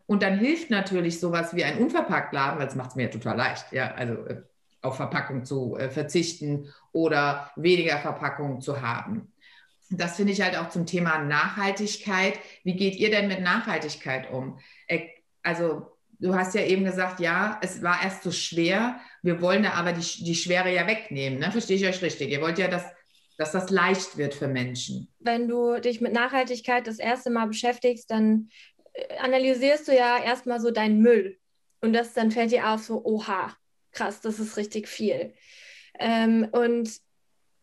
Und 0.05 0.23
dann 0.23 0.39
hilft 0.39 0.69
natürlich 0.69 1.19
sowas 1.19 1.55
wie 1.55 1.63
ein 1.63 1.77
Unverpacktladen, 1.77 2.59
weil 2.59 2.67
es 2.67 2.75
macht 2.75 2.91
es 2.91 2.95
mir 2.95 3.03
ja 3.03 3.09
total 3.09 3.37
leicht, 3.37 3.71
ja, 3.71 3.93
also 3.93 4.13
äh, 4.25 4.41
auf 4.81 4.97
Verpackung 4.97 5.45
zu 5.45 5.77
äh, 5.77 5.89
verzichten 5.89 6.67
oder 6.91 7.51
weniger 7.55 7.97
Verpackung 7.97 8.61
zu 8.61 8.81
haben. 8.81 9.31
Das 9.89 10.15
finde 10.15 10.33
ich 10.33 10.41
halt 10.41 10.57
auch 10.57 10.69
zum 10.69 10.85
Thema 10.85 11.19
Nachhaltigkeit. 11.19 12.39
Wie 12.63 12.75
geht 12.75 12.95
ihr 12.95 13.09
denn 13.09 13.27
mit 13.27 13.41
Nachhaltigkeit 13.41 14.31
um? 14.31 14.59
Äh, 14.87 15.07
also 15.43 15.97
du 16.19 16.35
hast 16.35 16.55
ja 16.55 16.61
eben 16.61 16.83
gesagt, 16.85 17.19
ja, 17.19 17.59
es 17.61 17.81
war 17.81 18.01
erst 18.03 18.23
so 18.23 18.31
schwer. 18.31 18.99
Wir 19.21 19.41
wollen 19.41 19.63
da 19.63 19.71
aber 19.73 19.91
die, 19.93 20.23
die 20.23 20.35
Schwere 20.35 20.73
ja 20.73 20.87
wegnehmen. 20.87 21.39
Ne? 21.39 21.51
Verstehe 21.51 21.77
ich 21.77 21.85
euch 21.85 22.01
richtig? 22.01 22.29
Ihr 22.29 22.41
wollt 22.41 22.57
ja, 22.57 22.67
dass, 22.67 22.85
dass 23.41 23.51
das 23.53 23.71
leicht 23.71 24.17
wird 24.17 24.35
für 24.35 24.47
Menschen. 24.47 25.07
Wenn 25.17 25.47
du 25.47 25.81
dich 25.81 25.99
mit 25.99 26.13
Nachhaltigkeit 26.13 26.85
das 26.85 26.99
erste 26.99 27.31
Mal 27.31 27.47
beschäftigst, 27.47 28.11
dann 28.11 28.49
äh, 28.93 29.17
analysierst 29.17 29.87
du 29.87 29.95
ja 29.95 30.23
erstmal 30.23 30.59
so 30.61 30.69
deinen 30.69 31.01
Müll. 31.01 31.39
Und 31.81 31.93
das 31.93 32.13
dann 32.13 32.29
fällt 32.29 32.51
dir 32.51 32.69
auf, 32.69 32.83
so, 32.83 33.03
oha, 33.03 33.51
krass, 33.91 34.21
das 34.21 34.37
ist 34.37 34.57
richtig 34.57 34.87
viel. 34.87 35.33
Ähm, 35.99 36.49
und 36.51 36.91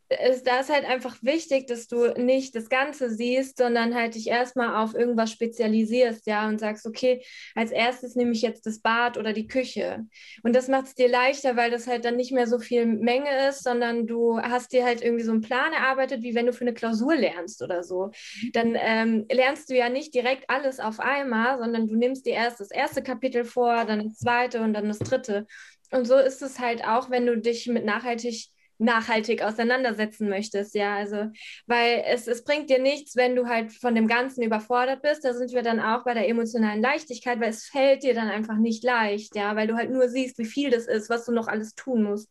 ist, 0.08 0.46
da 0.46 0.60
ist 0.60 0.70
halt 0.70 0.84
einfach 0.86 1.16
wichtig, 1.22 1.66
dass 1.66 1.86
du 1.86 2.12
nicht 2.16 2.54
das 2.54 2.68
Ganze 2.68 3.10
siehst, 3.10 3.58
sondern 3.58 3.94
halt 3.94 4.14
dich 4.14 4.28
erstmal 4.28 4.82
auf 4.82 4.94
irgendwas 4.94 5.30
spezialisierst, 5.30 6.26
ja, 6.26 6.48
und 6.48 6.58
sagst, 6.58 6.86
okay, 6.86 7.22
als 7.54 7.70
erstes 7.70 8.16
nehme 8.16 8.32
ich 8.32 8.42
jetzt 8.42 8.64
das 8.66 8.80
Bad 8.80 9.18
oder 9.18 9.32
die 9.32 9.46
Küche. 9.46 10.06
Und 10.42 10.56
das 10.56 10.68
macht 10.68 10.86
es 10.86 10.94
dir 10.94 11.08
leichter, 11.08 11.56
weil 11.56 11.70
das 11.70 11.86
halt 11.86 12.04
dann 12.04 12.16
nicht 12.16 12.32
mehr 12.32 12.46
so 12.46 12.58
viel 12.58 12.86
Menge 12.86 13.48
ist, 13.48 13.62
sondern 13.62 14.06
du 14.06 14.38
hast 14.40 14.72
dir 14.72 14.84
halt 14.84 15.02
irgendwie 15.02 15.24
so 15.24 15.32
einen 15.32 15.42
Plan 15.42 15.72
erarbeitet, 15.72 16.22
wie 16.22 16.34
wenn 16.34 16.46
du 16.46 16.52
für 16.52 16.62
eine 16.62 16.74
Klausur 16.74 17.14
lernst 17.14 17.62
oder 17.62 17.82
so. 17.84 18.10
Dann 18.52 18.76
ähm, 18.80 19.26
lernst 19.30 19.68
du 19.68 19.76
ja 19.76 19.90
nicht 19.90 20.14
direkt 20.14 20.48
alles 20.48 20.80
auf 20.80 21.00
einmal, 21.00 21.58
sondern 21.58 21.86
du 21.86 21.96
nimmst 21.96 22.24
dir 22.24 22.34
erst 22.34 22.60
das 22.60 22.70
erste 22.70 23.02
Kapitel 23.02 23.44
vor, 23.44 23.84
dann 23.84 24.08
das 24.08 24.18
zweite 24.18 24.60
und 24.62 24.72
dann 24.72 24.88
das 24.88 24.98
dritte. 25.00 25.46
Und 25.90 26.06
so 26.06 26.16
ist 26.16 26.42
es 26.42 26.58
halt 26.58 26.84
auch, 26.84 27.10
wenn 27.10 27.26
du 27.26 27.38
dich 27.38 27.66
mit 27.66 27.84
nachhaltig 27.84 28.50
nachhaltig 28.78 29.42
auseinandersetzen 29.42 30.28
möchtest, 30.28 30.74
ja, 30.74 30.96
also, 30.96 31.26
weil 31.66 32.04
es, 32.06 32.26
es 32.26 32.44
bringt 32.44 32.70
dir 32.70 32.78
nichts, 32.78 33.16
wenn 33.16 33.36
du 33.36 33.46
halt 33.46 33.72
von 33.72 33.94
dem 33.94 34.06
Ganzen 34.06 34.42
überfordert 34.42 35.02
bist, 35.02 35.24
da 35.24 35.34
sind 35.34 35.52
wir 35.52 35.62
dann 35.62 35.80
auch 35.80 36.04
bei 36.04 36.14
der 36.14 36.28
emotionalen 36.28 36.80
Leichtigkeit, 36.80 37.40
weil 37.40 37.50
es 37.50 37.66
fällt 37.66 38.02
dir 38.04 38.14
dann 38.14 38.28
einfach 38.28 38.56
nicht 38.56 38.84
leicht, 38.84 39.34
ja, 39.36 39.56
weil 39.56 39.66
du 39.66 39.76
halt 39.76 39.90
nur 39.90 40.08
siehst, 40.08 40.38
wie 40.38 40.44
viel 40.44 40.70
das 40.70 40.86
ist, 40.86 41.10
was 41.10 41.24
du 41.24 41.32
noch 41.32 41.48
alles 41.48 41.74
tun 41.74 42.02
musst. 42.02 42.30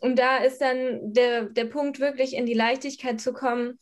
Und 0.00 0.18
da 0.18 0.38
ist 0.38 0.60
dann 0.60 1.12
der, 1.12 1.44
der 1.44 1.64
Punkt, 1.64 2.00
wirklich 2.00 2.34
in 2.34 2.46
die 2.46 2.54
Leichtigkeit 2.54 3.20
zu 3.20 3.32
kommen, 3.32 3.78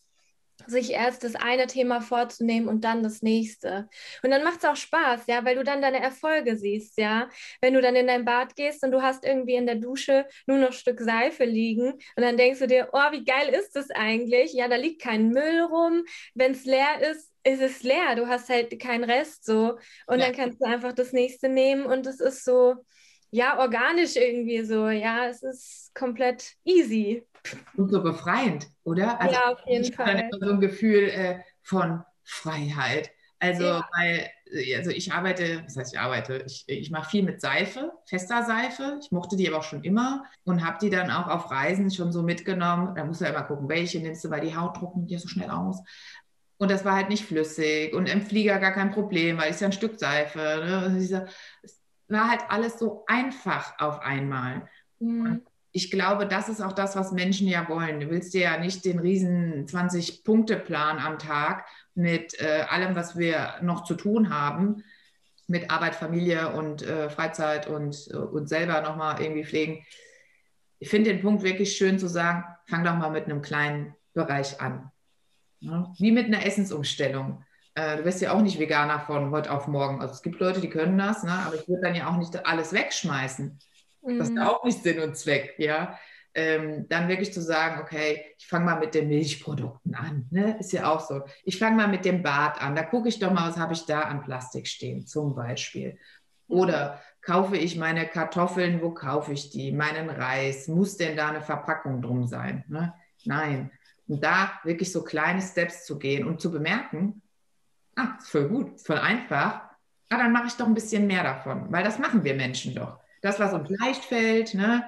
sich 0.67 0.93
erst 0.93 1.25
das 1.25 1.35
eine 1.35 1.67
Thema 1.67 2.01
vorzunehmen 2.01 2.69
und 2.69 2.85
dann 2.85 3.03
das 3.03 3.23
nächste. 3.23 3.89
Und 4.23 4.31
dann 4.31 4.45
macht 4.45 4.59
es 4.59 4.65
auch 4.65 4.77
Spaß, 4.77 5.27
ja, 5.27 5.45
weil 5.45 5.57
du 5.57 5.65
dann 5.65 5.83
deine 5.83 6.01
Erfolge 6.01 6.57
siehst, 6.57 6.99
ja. 6.99 7.29
Wenn 7.61 7.75
du 7.75 7.81
dann 7.81 7.97
in 7.97 8.07
dein 8.07 8.25
Bad 8.25 8.57
gehst 8.57 8.85
und 8.85 8.93
du 8.93 9.03
hast 9.03 9.25
irgendwie 9.25 9.55
in 9.55 9.67
der 9.67 9.77
Dusche 9.77 10.27
nur 10.47 10.59
noch 10.59 10.69
ein 10.69 10.73
Stück 10.73 11.01
Seife 11.01 11.45
liegen 11.45 11.93
und 11.93 12.23
dann 12.23 12.37
denkst 12.37 12.61
du 12.61 12.67
dir, 12.67 12.89
oh, 12.93 13.13
wie 13.13 13.25
geil 13.25 13.49
ist 13.49 13.77
das 13.77 13.91
eigentlich? 13.91 14.53
Ja, 14.53 14.69
da 14.69 14.77
liegt 14.77 15.03
kein 15.03 15.29
Müll 15.31 15.63
rum. 15.63 16.05
Wenn 16.35 16.53
es 16.53 16.65
leer 16.65 17.01
ist, 17.11 17.31
ist 17.45 17.61
es 17.61 17.83
leer. 17.83 18.17
Du 18.17 18.27
hast 18.27 18.49
halt 18.49 18.79
keinen 18.81 19.05
Rest 19.05 19.45
so. 19.45 19.79
Und 20.07 20.19
ja. 20.19 20.27
dann 20.27 20.35
kannst 20.35 20.61
du 20.61 20.65
einfach 20.65 20.93
das 20.93 21.13
nächste 21.13 21.49
nehmen 21.49 21.87
und 21.87 22.07
es 22.07 22.21
ist 22.21 22.45
so, 22.45 22.77
ja, 23.31 23.59
organisch 23.59 24.17
irgendwie 24.17 24.63
so, 24.65 24.89
ja, 24.89 25.27
es 25.27 25.43
ist 25.43 25.95
komplett 25.95 26.55
easy. 26.65 27.27
Und 27.77 27.91
so 27.91 28.03
befreiend, 28.03 28.69
oder? 28.85 29.21
Also 29.21 29.35
ja, 29.35 29.53
auf 29.53 29.61
jeden 29.67 29.85
ich 29.85 29.95
Fall. 29.95 30.29
Immer 30.33 30.47
so 30.47 30.53
ein 30.53 30.61
Gefühl 30.61 31.09
äh, 31.09 31.41
von 31.63 32.03
Freiheit. 32.23 33.11
Also, 33.39 33.65
ja. 33.65 33.89
weil, 33.97 34.31
äh, 34.53 34.77
also 34.77 34.91
ich 34.91 35.13
arbeite, 35.13 35.63
was 35.65 35.77
heißt 35.77 35.95
ich 35.95 36.01
arbeite, 36.01 36.45
ich, 36.47 36.65
ich 36.67 36.91
mache 36.91 37.11
viel 37.11 37.23
mit 37.23 37.41
Seife, 37.41 37.93
fester 38.07 38.45
Seife. 38.45 38.99
Ich 39.03 39.11
mochte 39.13 39.37
die 39.37 39.47
aber 39.49 39.59
auch 39.59 39.65
schon 39.65 39.85
immer 39.85 40.25
und 40.45 40.65
habe 40.65 40.79
die 40.81 40.91
dann 40.91 41.11
auch 41.11 41.29
auf 41.29 41.51
Reisen 41.51 41.91
schon 41.91 42.13
so 42.13 42.23
mitgenommen. 42.23 42.95
Da 42.95 43.05
musst 43.05 43.21
du 43.21 43.27
ja 43.27 43.31
immer 43.31 43.43
gucken, 43.43 43.69
welche 43.69 44.01
nimmst 44.01 44.25
du, 44.25 44.31
weil 44.31 44.41
die 44.41 44.57
Haut 44.57 44.77
trocknet 44.77 45.11
dir 45.11 45.19
so 45.19 45.29
schnell 45.29 45.51
aus. 45.51 45.83
Und 46.57 46.71
das 46.71 46.85
war 46.85 46.95
halt 46.95 47.09
nicht 47.11 47.27
flüssig 47.27 47.93
und 47.95 48.09
im 48.09 48.23
Flieger 48.23 48.59
gar 48.59 48.73
kein 48.73 48.93
Problem, 48.93 49.37
weil 49.39 49.51
es 49.51 49.61
ja 49.61 49.69
ein 49.69 49.73
Stück 49.73 49.99
Seife. 49.99 50.39
Ne? 50.39 50.79
Also 50.79 51.27
es 51.63 51.83
war 52.09 52.31
halt 52.31 52.43
alles 52.49 52.79
so 52.79 53.05
einfach 53.07 53.75
auf 53.79 54.01
einmal. 54.01 54.69
Mhm 55.01 55.43
ich 55.77 55.91
glaube, 55.91 56.29
das 56.29 56.49
ist 56.49 56.61
auch 56.61 56.73
das, 56.73 56.95
was 56.95 57.11
Menschen 57.11 57.49
ja 57.49 57.69
wollen. 57.69 57.99
Du 57.99 58.09
willst 58.09 58.33
dir 58.33 58.43
ja 58.43 58.59
nicht 58.59 58.85
den 58.85 59.01
riesen 59.01 59.67
20-Punkte-Plan 59.67 61.01
am 61.01 61.19
Tag 61.19 61.67
mit 61.97 62.41
äh, 62.41 62.65
allem, 62.69 62.95
was 62.95 63.19
wir 63.19 63.55
noch 63.61 63.83
zu 63.83 63.97
tun 63.97 64.33
haben, 64.33 64.85
mit 65.49 65.73
Arbeit, 65.73 65.97
Familie 65.97 66.53
und 66.53 66.83
äh, 66.83 67.11
Freizeit 67.11 67.67
und, 67.67 68.07
äh, 68.13 68.17
und 68.19 68.49
selber 68.49 68.83
nochmal 68.83 69.21
irgendwie 69.21 69.45
pflegen. 69.45 69.85
Ich 70.79 70.91
finde 70.91 71.11
den 71.11 71.21
Punkt 71.21 71.43
wirklich 71.43 71.77
schön 71.77 71.99
zu 71.99 72.09
sagen, 72.09 72.45
fang 72.67 72.85
doch 72.85 72.95
mal 72.95 73.11
mit 73.11 73.25
einem 73.25 73.43
kleinen 73.43 73.97
Bereich 74.13 74.61
an. 74.61 74.93
Wie 75.99 76.13
mit 76.13 76.27
einer 76.27 76.47
Essensumstellung. 76.47 77.43
Äh, 77.75 77.97
du 77.97 78.05
wirst 78.05 78.21
ja 78.21 78.33
auch 78.33 78.43
nicht 78.43 78.61
Veganer 78.61 79.01
von 79.01 79.33
heute 79.33 79.51
auf 79.51 79.67
morgen. 79.67 80.01
Also 80.01 80.15
es 80.15 80.23
gibt 80.23 80.39
Leute, 80.39 80.61
die 80.61 80.71
können 80.71 80.99
das, 80.99 81.25
ne? 81.25 81.33
aber 81.33 81.57
ich 81.57 81.67
würde 81.67 81.83
dann 81.83 81.97
ja 81.97 82.09
auch 82.09 82.17
nicht 82.17 82.47
alles 82.47 82.73
wegschmeißen. 82.73 83.59
Das 84.07 84.29
ist 84.29 84.35
mhm. 84.35 84.43
auch 84.43 84.65
nicht 84.65 84.83
Sinn 84.83 85.01
und 85.01 85.17
Zweck, 85.17 85.55
ja. 85.59 85.99
Ähm, 86.37 86.87
dann 86.89 87.09
wirklich 87.09 87.33
zu 87.33 87.41
sagen, 87.41 87.81
okay, 87.81 88.25
ich 88.37 88.49
fange 88.49 88.65
mal 88.65 88.81
mit 88.81 88.95
den 88.95 89.09
Milchprodukten 89.09 89.95
an. 89.95 90.27
Ne? 90.31 90.59
Ist 90.59 90.73
ja 90.73 90.93
auch 90.93 91.01
so. 91.01 91.23
Ich 91.45 91.59
fange 91.59 91.77
mal 91.77 91.87
mit 91.87 92.05
dem 92.05 92.23
Bad 92.23 92.61
an. 92.61 92.75
Da 92.75 92.83
gucke 92.83 93.09
ich 93.09 93.21
doch 93.21 93.33
mal, 93.33 93.49
was 93.49 93.57
habe 93.57 93.73
ich 93.73 93.87
da 93.87 94.01
an 94.01 94.23
Plastik 94.23 94.67
stehen, 94.67 95.07
zum 95.07 95.37
Beispiel. 95.37 95.97
Oder 96.49 97.01
kaufe 97.23 97.57
ich 97.57 97.77
meine 97.77 98.07
Kartoffeln, 98.07 98.83
wo 98.83 98.91
kaufe 98.91 99.33
ich 99.33 99.51
die? 99.51 99.73
Meinen 99.73 100.11
Reis, 100.11 100.67
muss 100.67 100.97
denn 100.97 101.17
da 101.17 101.29
eine 101.29 101.41
Verpackung 101.41 102.03
drum 102.03 102.27
sein? 102.27 102.65
Ne? 102.69 102.93
Nein. 103.25 103.71
Und 104.07 104.23
da 104.23 104.53
wirklich 104.65 104.93
so 104.93 105.03
kleine 105.03 105.41
Steps 105.41 105.87
zu 105.87 105.99
gehen 105.99 106.27
und 106.27 106.41
zu 106.41 106.51
bemerken, 106.51 107.23
ah, 107.97 108.17
ist 108.19 108.31
voll 108.31 108.49
gut, 108.49 108.75
ist 108.75 108.87
voll 108.87 108.99
einfach, 108.99 109.63
ah, 110.11 110.19
dann 110.19 110.33
mache 110.33 110.49
ich 110.49 110.55
doch 110.55 110.67
ein 110.67 110.75
bisschen 110.75 111.07
mehr 111.07 111.23
davon, 111.23 111.73
weil 111.73 111.85
das 111.85 111.99
machen 111.99 112.25
wir 112.25 112.35
Menschen 112.35 112.75
doch. 112.75 112.99
Das, 113.25 113.41
was 113.41 113.55
uns 113.55 113.71
leicht 113.71 114.05
fällt, 114.05 114.53
ne? 114.53 114.85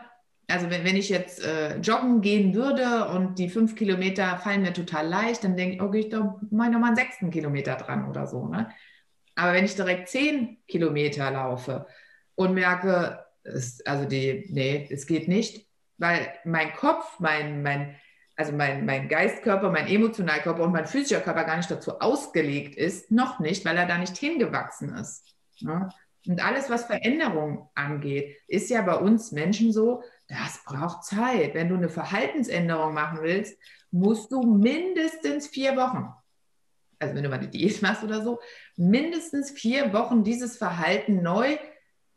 also 0.46 0.68
wenn, 0.68 0.84
wenn 0.84 0.96
ich 0.96 1.08
jetzt 1.08 1.42
äh, 1.42 1.78
joggen 1.78 2.20
gehen 2.20 2.54
würde 2.54 3.08
und 3.08 3.38
die 3.38 3.48
fünf 3.48 3.74
Kilometer 3.74 4.36
fallen 4.36 4.60
mir 4.60 4.74
total 4.74 5.08
leicht, 5.08 5.42
dann 5.42 5.56
denke 5.56 5.76
ich, 5.76 5.80
okay, 5.80 6.00
ich 6.00 6.08
doch 6.10 6.38
mal 6.50 6.70
nochmal 6.70 6.88
einen 6.88 6.96
sechsten 6.96 7.30
Kilometer 7.30 7.76
dran 7.76 8.10
oder 8.10 8.26
so. 8.26 8.46
Ne? 8.46 8.70
Aber 9.36 9.54
wenn 9.54 9.64
ich 9.64 9.74
direkt 9.74 10.10
zehn 10.10 10.58
Kilometer 10.68 11.30
laufe 11.30 11.86
und 12.34 12.52
merke, 12.52 13.24
es, 13.42 13.84
also 13.86 14.04
die, 14.04 14.46
nee, 14.50 14.86
es 14.90 15.06
geht 15.06 15.28
nicht, 15.28 15.66
weil 15.96 16.28
mein 16.44 16.74
Kopf, 16.74 17.18
mein, 17.18 17.62
mein, 17.62 17.96
also 18.36 18.52
mein, 18.52 18.84
mein 18.84 19.08
Geistkörper, 19.08 19.70
mein 19.70 19.86
Emotionalkörper 19.86 20.62
und 20.62 20.72
mein 20.72 20.86
physischer 20.86 21.22
Körper 21.22 21.44
gar 21.44 21.56
nicht 21.56 21.70
dazu 21.70 22.00
ausgelegt 22.00 22.76
ist, 22.76 23.10
noch 23.10 23.40
nicht, 23.40 23.64
weil 23.64 23.78
er 23.78 23.86
da 23.86 23.96
nicht 23.96 24.18
hingewachsen 24.18 24.94
ist. 24.94 25.24
Ne? 25.60 25.88
Und 26.26 26.44
alles, 26.44 26.70
was 26.70 26.84
Veränderung 26.84 27.68
angeht, 27.74 28.36
ist 28.48 28.70
ja 28.70 28.82
bei 28.82 28.96
uns 28.96 29.32
Menschen 29.32 29.72
so, 29.72 30.02
das 30.28 30.62
braucht 30.64 31.04
Zeit. 31.04 31.54
Wenn 31.54 31.68
du 31.68 31.76
eine 31.76 31.88
Verhaltensänderung 31.88 32.94
machen 32.94 33.20
willst, 33.22 33.58
musst 33.90 34.32
du 34.32 34.42
mindestens 34.42 35.46
vier 35.46 35.76
Wochen, 35.76 36.12
also 36.98 37.14
wenn 37.14 37.22
du 37.22 37.28
mal 37.28 37.38
eine 37.38 37.48
Diät 37.48 37.80
machst 37.82 38.02
oder 38.02 38.22
so, 38.22 38.40
mindestens 38.76 39.50
vier 39.50 39.92
Wochen 39.92 40.24
dieses 40.24 40.56
Verhalten 40.56 41.22
neu 41.22 41.56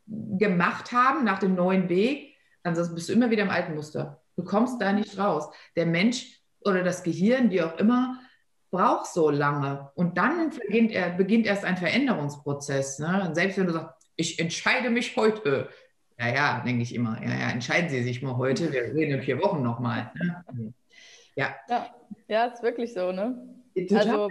gemacht 0.06 0.92
haben, 0.92 1.24
nach 1.24 1.38
dem 1.38 1.54
neuen 1.54 1.88
Weg. 1.88 2.36
Ansonsten 2.62 2.94
bist 2.94 3.08
du 3.08 3.12
immer 3.12 3.30
wieder 3.30 3.44
im 3.44 3.50
alten 3.50 3.74
Muster. 3.74 4.22
Du 4.36 4.44
kommst 4.44 4.80
da 4.80 4.92
nicht 4.92 5.18
raus. 5.18 5.48
Der 5.76 5.86
Mensch 5.86 6.40
oder 6.64 6.82
das 6.82 7.02
Gehirn, 7.02 7.50
wie 7.50 7.62
auch 7.62 7.78
immer, 7.78 8.20
braucht 8.70 9.06
so 9.06 9.30
lange. 9.30 9.90
Und 9.94 10.18
dann 10.18 10.50
beginnt, 10.50 10.92
er, 10.92 11.10
beginnt 11.10 11.46
erst 11.46 11.64
ein 11.64 11.76
Veränderungsprozess. 11.76 12.98
Ne? 12.98 13.24
Und 13.26 13.34
selbst 13.34 13.58
wenn 13.58 13.66
du 13.66 13.72
sagst, 13.72 13.99
ich 14.20 14.38
entscheide 14.38 14.90
mich 14.90 15.16
heute. 15.16 15.68
Ja, 16.18 16.28
ja, 16.28 16.62
denke 16.64 16.82
ich 16.82 16.94
immer. 16.94 17.20
Ja, 17.22 17.30
ja, 17.30 17.50
entscheiden 17.50 17.88
Sie 17.88 18.02
sich 18.02 18.22
mal 18.22 18.36
heute. 18.36 18.72
Wir 18.72 18.82
reden 18.94 19.14
in 19.14 19.22
vier 19.22 19.40
Wochen 19.42 19.62
nochmal. 19.62 20.12
Ne? 20.14 20.74
Ja. 21.34 21.54
ja. 21.68 21.86
Ja, 22.28 22.44
ist 22.46 22.62
wirklich 22.62 22.92
so, 22.92 23.10
ne? 23.12 23.38
Also, 23.94 24.28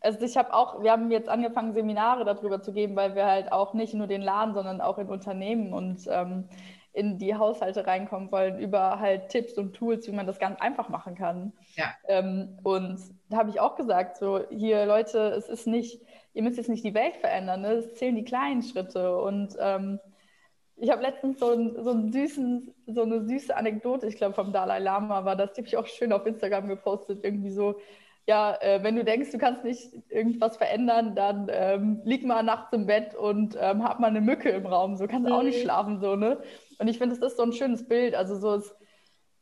also 0.00 0.20
ich 0.24 0.36
habe 0.36 0.52
auch, 0.52 0.82
wir 0.82 0.90
haben 0.90 1.10
jetzt 1.10 1.28
angefangen, 1.28 1.72
Seminare 1.72 2.24
darüber 2.24 2.60
zu 2.60 2.72
geben, 2.72 2.96
weil 2.96 3.14
wir 3.14 3.26
halt 3.26 3.52
auch 3.52 3.74
nicht 3.74 3.94
nur 3.94 4.06
den 4.06 4.22
Laden, 4.22 4.54
sondern 4.54 4.80
auch 4.80 4.98
in 4.98 5.08
Unternehmen 5.08 5.72
und 5.72 6.06
ähm, 6.10 6.48
in 6.98 7.16
die 7.16 7.36
Haushalte 7.36 7.86
reinkommen 7.86 8.32
wollen, 8.32 8.58
über 8.58 8.98
halt 8.98 9.28
Tipps 9.28 9.56
und 9.56 9.72
Tools, 9.72 10.08
wie 10.08 10.12
man 10.12 10.26
das 10.26 10.40
ganz 10.40 10.60
einfach 10.60 10.88
machen 10.88 11.14
kann. 11.14 11.52
Ja. 11.76 11.94
Ähm, 12.08 12.58
und 12.64 12.98
da 13.28 13.36
habe 13.36 13.50
ich 13.50 13.60
auch 13.60 13.76
gesagt, 13.76 14.16
so 14.16 14.40
hier 14.50 14.84
Leute, 14.84 15.18
es 15.36 15.48
ist 15.48 15.68
nicht, 15.68 16.02
ihr 16.34 16.42
müsst 16.42 16.56
jetzt 16.56 16.68
nicht 16.68 16.84
die 16.84 16.94
Welt 16.94 17.16
verändern, 17.16 17.60
ne? 17.60 17.72
es 17.74 17.94
zählen 17.94 18.16
die 18.16 18.24
kleinen 18.24 18.64
Schritte. 18.64 19.16
Und 19.16 19.56
ähm, 19.60 20.00
ich 20.76 20.90
habe 20.90 21.02
letztens 21.02 21.38
so, 21.38 21.52
ein, 21.52 21.76
so, 21.80 21.90
einen 21.90 22.12
süßen, 22.12 22.74
so 22.88 23.02
eine 23.02 23.24
süße 23.24 23.56
Anekdote, 23.56 24.08
ich 24.08 24.16
glaube 24.16 24.34
vom 24.34 24.52
Dalai 24.52 24.80
Lama 24.80 25.24
war 25.24 25.36
das, 25.36 25.52
die 25.52 25.60
habe 25.60 25.68
ich 25.68 25.76
auch 25.76 25.86
schön 25.86 26.12
auf 26.12 26.26
Instagram 26.26 26.66
gepostet, 26.66 27.20
irgendwie 27.22 27.50
so, 27.50 27.76
ja, 28.26 28.56
äh, 28.60 28.82
wenn 28.82 28.96
du 28.96 29.04
denkst, 29.04 29.30
du 29.30 29.38
kannst 29.38 29.62
nicht 29.62 29.92
irgendwas 30.08 30.56
verändern, 30.56 31.14
dann 31.14 31.48
ähm, 31.50 32.00
lieg 32.04 32.26
mal 32.26 32.42
nachts 32.42 32.72
im 32.72 32.86
Bett 32.86 33.14
und 33.14 33.56
ähm, 33.58 33.84
hab 33.84 34.00
mal 34.00 34.08
eine 34.08 34.20
Mücke 34.20 34.50
im 34.50 34.66
Raum, 34.66 34.96
so 34.96 35.06
kannst 35.06 35.30
du 35.30 35.34
auch 35.34 35.44
nicht 35.44 35.58
mhm. 35.58 35.62
schlafen, 35.62 36.00
so, 36.00 36.16
ne? 36.16 36.38
Und 36.78 36.88
ich 36.88 36.98
finde, 36.98 37.14
es 37.14 37.22
ist 37.22 37.36
so 37.36 37.42
ein 37.42 37.52
schönes 37.52 37.86
Bild, 37.86 38.14
also 38.14 38.36
so, 38.36 38.54
es, 38.54 38.74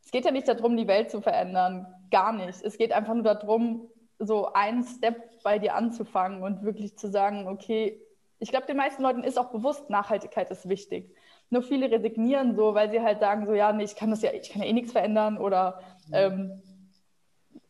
es 0.05 0.11
geht 0.11 0.25
ja 0.25 0.31
nicht 0.31 0.49
darum, 0.49 0.77
die 0.77 0.87
Welt 0.87 1.11
zu 1.11 1.21
verändern, 1.21 1.87
gar 2.11 2.33
nicht. 2.33 2.63
Es 2.63 2.79
geht 2.79 2.93
einfach 2.93 3.15
nur 3.15 3.23
darum, 3.23 3.89
so 4.19 4.53
einen 4.53 4.85
Step 4.85 5.43
bei 5.43 5.59
dir 5.59 5.75
anzufangen 5.75 6.43
und 6.43 6.63
wirklich 6.63 6.97
zu 6.97 7.09
sagen, 7.09 7.47
okay, 7.49 8.01
ich 8.39 8.51
glaube, 8.51 8.67
den 8.67 8.77
meisten 8.77 9.03
Leuten 9.03 9.25
ist 9.25 9.39
auch 9.39 9.51
bewusst, 9.51 9.91
Nachhaltigkeit 9.91 10.51
ist 10.51 10.69
wichtig. 10.69 11.15
Nur 11.51 11.63
viele 11.63 11.91
resignieren 11.91 12.57
so, 12.57 12.75
weil 12.75 12.91
sie 12.91 13.01
halt 13.01 13.21
sagen 13.21 13.47
so, 13.47 13.55
ja, 13.55 13.73
nee, 13.73 13.85
ich 13.85 13.97
kann 13.97 14.11
das 14.11 14.23
ja, 14.23 14.33
ich 14.33 14.51
kann 14.51 14.63
ja 14.63 14.69
eh 14.69 14.73
nichts 14.73 14.93
verändern 14.93 15.39
oder 15.39 15.81
ähm, 16.13 16.63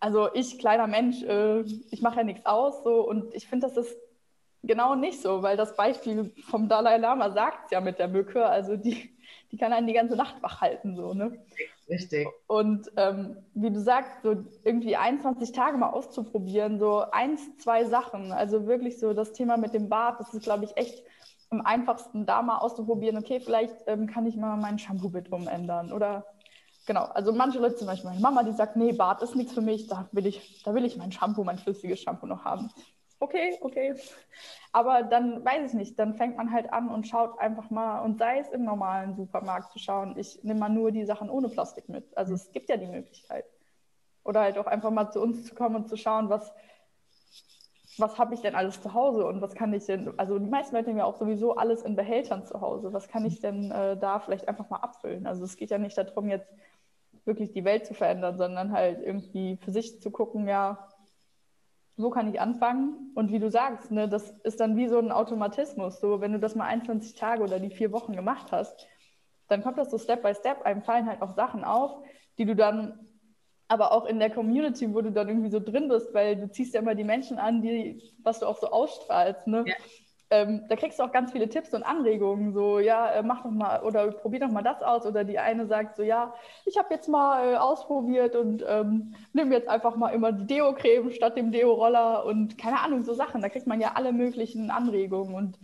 also 0.01 0.33
ich, 0.35 0.59
kleiner 0.59 0.87
Mensch, 0.87 1.23
äh, 1.23 1.61
ich 1.91 2.03
mache 2.03 2.19
ja 2.19 2.25
nichts 2.25 2.47
aus 2.47 2.83
so 2.85 3.07
und 3.07 3.35
ich 3.35 3.49
finde, 3.49 3.67
das 3.67 3.77
ist 3.77 3.97
genau 4.67 4.95
nicht 4.95 5.21
so, 5.21 5.43
weil 5.43 5.57
das 5.57 5.77
Beispiel 5.77 6.33
vom 6.49 6.69
Dalai 6.69 6.99
Lama 6.99 7.31
sagt 7.31 7.67
es 7.67 7.71
ja 7.71 7.81
mit 7.81 7.99
der 7.99 8.09
Mücke, 8.09 8.45
also 8.45 8.77
die, 8.77 9.17
die 9.53 9.57
kann 9.57 9.73
einen 9.73 9.87
die 9.87 9.93
ganze 9.93 10.17
Nacht 10.17 10.43
wach 10.43 10.61
halten 10.61 10.97
so, 10.97 11.15
ne? 11.15 11.39
Richtig. 11.89 12.27
Und 12.49 12.91
ähm, 12.97 13.37
wie 13.55 13.71
du 13.71 13.81
sagst, 13.81 14.23
so 14.23 14.45
irgendwie 14.65 14.97
21 14.97 15.53
Tage 15.53 15.79
mal 15.79 15.91
auszuprobieren, 15.91 16.81
so 16.81 17.05
eins, 17.13 17.57
zwei 17.59 17.85
Sachen. 17.85 18.33
Also 18.33 18.67
wirklich 18.67 18.99
so 18.99 19.13
das 19.13 19.33
Thema 19.33 19.57
mit 19.57 19.73
dem 19.73 19.89
Bart, 19.89 20.19
das 20.19 20.35
ist, 20.35 20.43
glaube 20.43 20.65
ich, 20.65 20.77
echt 20.77 21.05
am 21.51 21.61
einfachsten, 21.61 22.27
da 22.27 22.43
mal 22.43 22.59
auszuprobieren. 22.59 23.17
Okay, 23.19 23.39
vielleicht 23.39 23.77
ähm, 23.87 24.09
kann 24.09 24.27
ich 24.27 24.37
mal 24.37 24.57
mein 24.57 24.81
Shampoo-Bit 24.81 25.31
umändern. 25.31 25.93
Oder 25.93 26.27
genau, 26.87 27.05
also 27.05 27.33
manche 27.33 27.61
Leute, 27.61 27.77
zum 27.77 27.87
Beispiel 27.87 28.11
meine 28.11 28.21
Mama, 28.21 28.43
die 28.43 28.53
sagt, 28.53 28.75
nee, 28.75 28.93
Bart 28.93 29.23
ist 29.23 29.37
nichts 29.37 29.53
für 29.53 29.61
mich, 29.61 29.87
da 29.87 30.09
will 30.11 30.27
ich, 30.27 30.65
da 30.65 30.75
will 30.75 30.85
ich 30.85 30.97
mein 30.97 31.13
Shampoo, 31.13 31.45
mein 31.45 31.59
flüssiges 31.59 32.01
Shampoo 32.01 32.27
noch 32.27 32.45
haben 32.45 32.69
okay, 33.21 33.59
okay. 33.61 33.95
Aber 34.73 35.03
dann 35.03 35.45
weiß 35.45 35.71
ich 35.71 35.75
nicht, 35.75 35.99
dann 35.99 36.15
fängt 36.15 36.37
man 36.37 36.53
halt 36.53 36.73
an 36.73 36.89
und 36.89 37.07
schaut 37.07 37.39
einfach 37.39 37.71
mal, 37.71 38.01
und 38.01 38.19
sei 38.19 38.39
es 38.39 38.49
im 38.49 38.65
normalen 38.65 39.15
Supermarkt 39.15 39.73
zu 39.73 39.79
schauen, 39.79 40.19
ich 40.19 40.43
nehme 40.43 40.61
mal 40.61 40.69
nur 40.69 40.93
die 40.93 41.05
Sachen 41.05 41.31
ohne 41.31 41.49
Plastik 41.49 41.89
mit. 41.89 42.05
Also 42.17 42.35
es 42.35 42.53
gibt 42.53 42.69
ja 42.69 42.77
die 42.77 42.87
Möglichkeit. 42.87 43.45
Oder 44.25 44.41
halt 44.41 44.59
auch 44.59 44.67
einfach 44.67 44.91
mal 44.91 45.11
zu 45.11 45.21
uns 45.21 45.45
zu 45.45 45.55
kommen 45.55 45.77
und 45.77 45.89
zu 45.89 45.97
schauen, 45.97 46.29
was, 46.29 46.53
was 47.97 48.19
habe 48.19 48.35
ich 48.35 48.41
denn 48.41 48.55
alles 48.55 48.83
zu 48.83 48.93
Hause 48.93 49.25
und 49.27 49.41
was 49.41 49.55
kann 49.55 49.73
ich 49.73 49.87
denn, 49.87 50.13
also 50.19 50.39
die 50.39 50.51
meisten 50.51 50.75
Leute 50.75 50.91
haben 50.91 50.99
ja 50.99 51.05
auch 51.05 51.17
sowieso 51.17 51.57
alles 51.57 51.83
in 51.83 51.97
Behältern 51.97 52.45
zu 52.45 52.61
Hause. 52.61 52.93
Was 52.93 53.09
kann 53.09 53.25
ich 53.25 53.41
denn 53.41 53.71
äh, 53.71 53.97
da 53.97 54.19
vielleicht 54.19 54.49
einfach 54.49 54.69
mal 54.69 54.79
abfüllen? 54.81 55.27
Also 55.27 55.45
es 55.45 55.57
geht 55.57 55.71
ja 55.71 55.79
nicht 55.79 55.97
darum, 55.97 56.29
jetzt 56.29 56.51
wirklich 57.25 57.53
die 57.53 57.65
Welt 57.65 57.87
zu 57.87 57.95
verändern, 57.95 58.37
sondern 58.37 58.73
halt 58.73 59.01
irgendwie 59.01 59.57
für 59.57 59.71
sich 59.71 60.01
zu 60.01 60.11
gucken, 60.11 60.47
ja, 60.49 60.89
wo 61.97 62.11
kann 62.11 62.33
ich 62.33 62.41
anfangen? 62.41 63.13
Und 63.15 63.33
wie 63.33 63.39
du 63.39 63.51
sagst, 63.51 63.91
ne, 63.91 64.09
das 64.09 64.31
ist 64.45 64.61
dann 64.61 64.77
wie 64.77 64.89
so 64.89 64.99
ein 64.99 65.13
Automatismus. 65.13 66.01
So, 66.01 66.21
wenn 66.21 66.33
du 66.33 66.39
das 66.39 66.55
mal 66.55 66.67
21 66.67 67.15
Tage 67.15 67.43
oder 67.43 67.59
die 67.59 67.71
vier 67.71 67.93
Wochen 67.93 68.15
gemacht 68.15 68.53
hast, 68.53 68.87
dann 69.49 69.63
kommt 69.63 69.79
das 69.79 69.91
so 69.91 69.99
Step 69.99 70.23
by 70.23 70.35
Step. 70.35 70.63
Einem 70.63 70.83
fallen 70.83 71.07
halt 71.07 71.23
auch 71.23 71.35
Sachen 71.35 71.65
auf, 71.65 72.03
die 72.39 72.45
du 72.45 72.55
dann 72.55 73.07
aber 73.69 73.93
auch 73.93 74.05
in 74.05 74.19
der 74.19 74.31
Community, 74.31 74.93
wo 74.95 75.01
du 75.01 75.11
dann 75.11 75.29
irgendwie 75.29 75.51
so 75.51 75.59
drin 75.59 75.89
bist, 75.89 76.15
weil 76.15 76.37
du 76.37 76.51
ziehst 76.51 76.75
ja 76.75 76.81
immer 76.81 76.95
die 76.95 77.05
Menschen 77.05 77.39
an, 77.39 77.63
die, 77.63 78.01
was 78.23 78.41
du 78.41 78.47
auch 78.47 78.59
so 78.59 78.69
ausstrahlst. 78.69 79.47
Ne? 79.47 79.65
Ja 79.67 79.75
ähm, 80.31 80.65
da 80.69 80.75
kriegst 80.77 80.99
du 80.99 81.05
auch 81.05 81.13
ganz 81.13 81.31
viele 81.33 81.49
Tipps 81.49 81.73
und 81.73 81.85
Anregungen, 81.85 82.53
so, 82.53 82.81
ja, 82.81 83.11
äh, 83.13 83.23
mach 83.23 83.45
doch 83.45 83.51
mal 83.51 83.83
oder 83.83 84.11
probier 84.11 84.41
doch 84.41 84.51
mal 84.51 84.63
das 84.63 84.83
aus. 84.83 85.07
Oder 85.07 85.25
die 85.25 85.39
eine 85.39 85.67
sagt 85.67 85.97
so, 85.97 86.03
ja, 86.03 86.35
ich 86.65 86.77
habe 86.79 86.93
jetzt 86.93 87.09
mal 87.09 87.55
äh, 87.55 87.57
ausprobiert 87.57 88.35
und 88.35 88.65
ähm, 88.69 89.15
nimm 89.33 89.53
jetzt 89.53 89.69
einfach 89.69 89.97
mal 89.97 90.11
immer 90.11 90.33
die 90.33 90.47
Deo-Creme 90.47 91.13
statt 91.13 91.37
dem 91.37 91.53
Deo-Roller 91.53 92.25
und 92.25 92.59
keine 92.59 92.81
Ahnung, 92.81 93.05
so 93.05 93.15
Sachen. 93.15 93.41
Da 93.41 93.49
kriegt 93.49 93.69
man 93.69 93.81
ja 93.81 93.93
alle 93.95 94.13
möglichen 94.13 94.71
Anregungen 94.71 95.35
und 95.35 95.59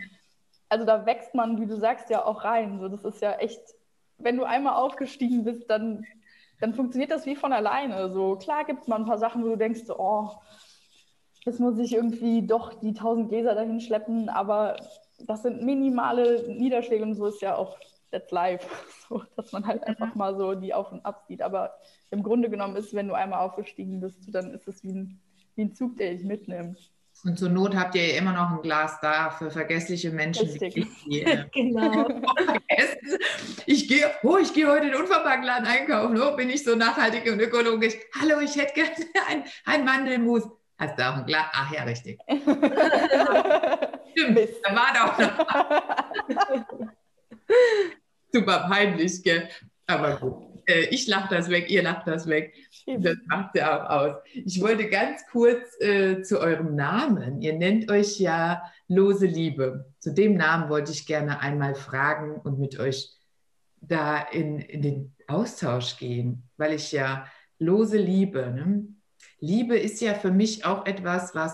also 0.69 0.87
da 0.87 1.05
wächst 1.07 1.35
man, 1.35 1.61
wie 1.61 1.67
du 1.67 1.77
sagst, 1.77 2.09
ja 2.09 2.25
auch 2.25 2.45
rein. 2.45 2.79
So, 2.81 2.89
das 2.89 3.05
ist 3.05 3.21
ja 3.21 3.33
echt, 3.33 3.61
wenn 4.19 4.37
du 4.37 4.45
einmal 4.45 4.75
aufgestiegen 4.75 5.45
bist, 5.45 5.69
dann, 5.69 6.07
dann 6.61 6.73
funktioniert 6.73 7.11
das 7.11 7.27
wie 7.27 7.37
von 7.37 7.53
alleine. 7.53 8.11
So, 8.11 8.37
klar 8.37 8.65
gibt 8.65 8.83
es 8.83 8.89
mal 8.89 8.97
ein 8.97 9.05
paar 9.05 9.19
Sachen, 9.19 9.43
wo 9.45 9.49
du 9.49 9.57
denkst, 9.57 9.83
oh, 9.91 10.31
jetzt 11.45 11.61
muss 11.61 11.79
ich 11.79 11.95
irgendwie 11.95 12.47
doch 12.47 12.75
die 12.75 12.89
1000 12.89 13.29
Gläser 13.29 13.55
dahin 13.55 13.81
schleppen, 13.81 14.29
aber 14.29 14.77
das 15.27 15.43
sind 15.43 15.63
minimale 15.63 16.49
Niederschläge 16.49 17.03
und 17.03 17.15
so 17.15 17.27
ist 17.27 17.43
ja 17.43 17.57
auch 17.57 17.79
that's 18.11 18.31
life, 18.31 18.67
so, 19.09 19.23
dass 19.37 19.53
man 19.53 19.67
halt 19.67 19.83
einfach 19.85 20.15
mal 20.15 20.37
so 20.37 20.55
die 20.55 20.75
Auf 20.75 20.93
und 20.93 21.05
Ab 21.05 21.25
sieht. 21.27 21.43
Aber 21.43 21.75
im 22.11 22.23
Grunde 22.23 22.51
genommen 22.51 22.77
ist, 22.77 22.95
wenn 22.95 23.09
du 23.09 23.15
einmal 23.15 23.41
aufgestiegen 23.41 24.01
bist, 24.01 24.19
dann 24.29 24.53
ist 24.53 24.69
es 24.69 24.83
wie 24.85 24.93
ein, 24.93 25.21
wie 25.57 25.63
ein 25.63 25.75
Zug, 25.75 25.97
der 25.97 26.13
dich 26.13 26.25
mitnimmt. 26.25 26.93
Und 27.25 27.39
zur 27.39 27.51
Not 27.51 27.77
habt 27.77 27.95
ihr 27.95 28.17
immer 28.17 28.33
noch 28.33 28.51
ein 28.51 28.63
Glas 28.63 28.99
da 29.01 29.31
für 29.31 29.51
vergessliche 29.51 30.11
Menschen. 30.11 30.49
Richtig. 30.49 30.87
Die, 31.07 31.23
äh, 31.23 31.45
genau. 31.53 32.09
ich 33.67 33.87
gehe 33.87 34.11
oh, 34.23 34.39
ich 34.39 34.53
geh 34.53 34.67
heute 34.67 34.87
in 34.87 34.93
den 34.93 35.01
Unverpacktladen 35.01 35.67
einkaufen. 35.67 36.21
Oh, 36.21 36.35
bin 36.37 36.51
ich 36.51 36.65
so 36.65 36.75
nachhaltig 36.75 37.31
und 37.31 37.39
ökologisch. 37.39 37.95
Hallo, 38.21 38.41
ich 38.41 38.57
hätte 38.57 38.75
gerne 38.75 38.91
ein, 39.29 39.45
ein 39.67 39.85
Mandelmus. 39.85 40.49
Hast 40.83 40.99
du 40.99 41.09
auch 41.09 41.17
ein 41.17 41.27
Glas? 41.27 41.47
Ach 41.53 41.73
ja, 41.73 41.85
richtig. 41.85 42.19
Stimmt, 42.29 42.49
da 44.65 44.75
war 44.75 44.93
doch 44.99 45.17
noch. 45.17 45.47
Super 48.33 48.67
peinlich, 48.69 49.23
gell? 49.23 49.49
Aber 49.87 50.17
gut. 50.17 50.43
äh, 50.67 50.87
ich 50.91 51.07
lache 51.07 51.33
das 51.33 51.49
weg, 51.51 51.71
ihr 51.71 51.85
lacht 51.85 52.09
das 52.09 52.27
weg. 52.27 52.53
Das 52.99 53.17
macht 53.27 53.55
ja 53.55 53.87
auch 53.87 53.91
aus. 53.91 54.17
Ich 54.35 54.61
wollte 54.61 54.91
ganz 54.91 55.25
kurz 55.31 55.81
äh, 55.81 56.23
zu 56.23 56.41
eurem 56.41 56.75
Namen. 56.75 57.41
Ihr 57.43 57.53
nennt 57.53 57.89
euch 57.89 58.19
ja 58.19 58.65
Lose 58.89 59.27
Liebe. 59.27 59.93
Zu 60.01 60.13
dem 60.13 60.35
Namen 60.35 60.69
wollte 60.69 60.91
ich 60.91 61.07
gerne 61.07 61.39
einmal 61.39 61.77
fragen 61.77 62.41
und 62.41 62.59
mit 62.59 62.81
euch 62.81 63.13
da 63.81 64.21
in, 64.21 64.59
in 64.59 64.83
den 64.83 65.15
Austausch 65.29 65.97
gehen, 65.97 66.49
weil 66.57 66.73
ich 66.73 66.91
ja 66.91 67.29
lose 67.61 67.99
Liebe. 67.99 68.51
Ne? 68.51 68.89
Liebe 69.43 69.77
ist 69.77 70.01
ja 70.01 70.15
für 70.15 70.31
mich 70.31 70.65
auch 70.65 70.87
etwas, 70.87 71.35
was 71.35 71.53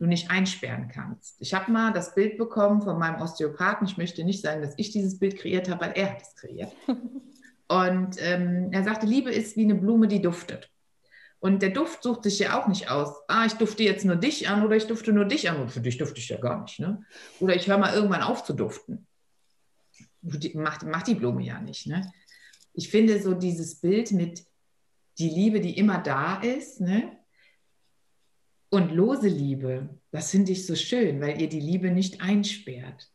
du 0.00 0.06
nicht 0.06 0.32
einsperren 0.32 0.88
kannst. 0.88 1.36
Ich 1.38 1.54
habe 1.54 1.70
mal 1.70 1.92
das 1.92 2.16
Bild 2.16 2.36
bekommen 2.36 2.82
von 2.82 2.98
meinem 2.98 3.22
Osteopathen. 3.22 3.86
Ich 3.86 3.96
möchte 3.96 4.24
nicht 4.24 4.42
sagen, 4.42 4.60
dass 4.60 4.74
ich 4.76 4.90
dieses 4.90 5.20
Bild 5.20 5.38
kreiert 5.38 5.70
habe, 5.70 5.82
weil 5.82 5.92
er 5.92 6.10
hat 6.10 6.22
es 6.22 6.34
kreiert. 6.34 6.72
Und 7.68 8.16
ähm, 8.18 8.70
er 8.72 8.82
sagte, 8.82 9.06
Liebe 9.06 9.30
ist 9.30 9.56
wie 9.56 9.62
eine 9.62 9.76
Blume, 9.76 10.08
die 10.08 10.20
duftet. 10.20 10.68
Und 11.38 11.62
der 11.62 11.70
Duft 11.70 12.02
sucht 12.02 12.24
sich 12.24 12.40
ja 12.40 12.60
auch 12.60 12.66
nicht 12.66 12.90
aus. 12.90 13.14
Ah, 13.28 13.46
ich 13.46 13.52
dufte 13.52 13.84
jetzt 13.84 14.04
nur 14.04 14.16
dich 14.16 14.48
an 14.48 14.64
oder 14.64 14.74
ich 14.74 14.88
dufte 14.88 15.12
nur 15.12 15.24
dich 15.24 15.48
an. 15.48 15.60
Und 15.62 15.70
für 15.70 15.80
dich 15.80 15.98
dufte 15.98 16.18
ich 16.18 16.28
ja 16.28 16.38
gar 16.38 16.62
nicht. 16.62 16.80
Ne? 16.80 17.04
Oder 17.38 17.54
ich 17.54 17.68
höre 17.68 17.78
mal 17.78 17.94
irgendwann 17.94 18.22
auf 18.22 18.42
zu 18.42 18.52
duften. 18.52 19.06
Macht, 20.54 20.82
macht 20.82 21.06
die 21.06 21.14
Blume 21.14 21.44
ja 21.44 21.60
nicht. 21.60 21.86
Ne? 21.86 22.12
Ich 22.74 22.90
finde 22.90 23.22
so 23.22 23.34
dieses 23.34 23.76
Bild 23.76 24.10
mit 24.10 24.44
die 25.18 25.28
Liebe, 25.28 25.60
die 25.60 25.76
immer 25.78 25.98
da 25.98 26.40
ist, 26.40 26.80
ne? 26.80 27.18
Und 28.70 28.90
lose 28.90 29.28
Liebe, 29.28 30.00
das 30.10 30.30
finde 30.30 30.52
ich 30.52 30.66
so 30.66 30.74
schön, 30.74 31.20
weil 31.20 31.40
ihr 31.40 31.48
die 31.48 31.60
Liebe 31.60 31.90
nicht 31.90 32.22
einsperrt. 32.22 33.12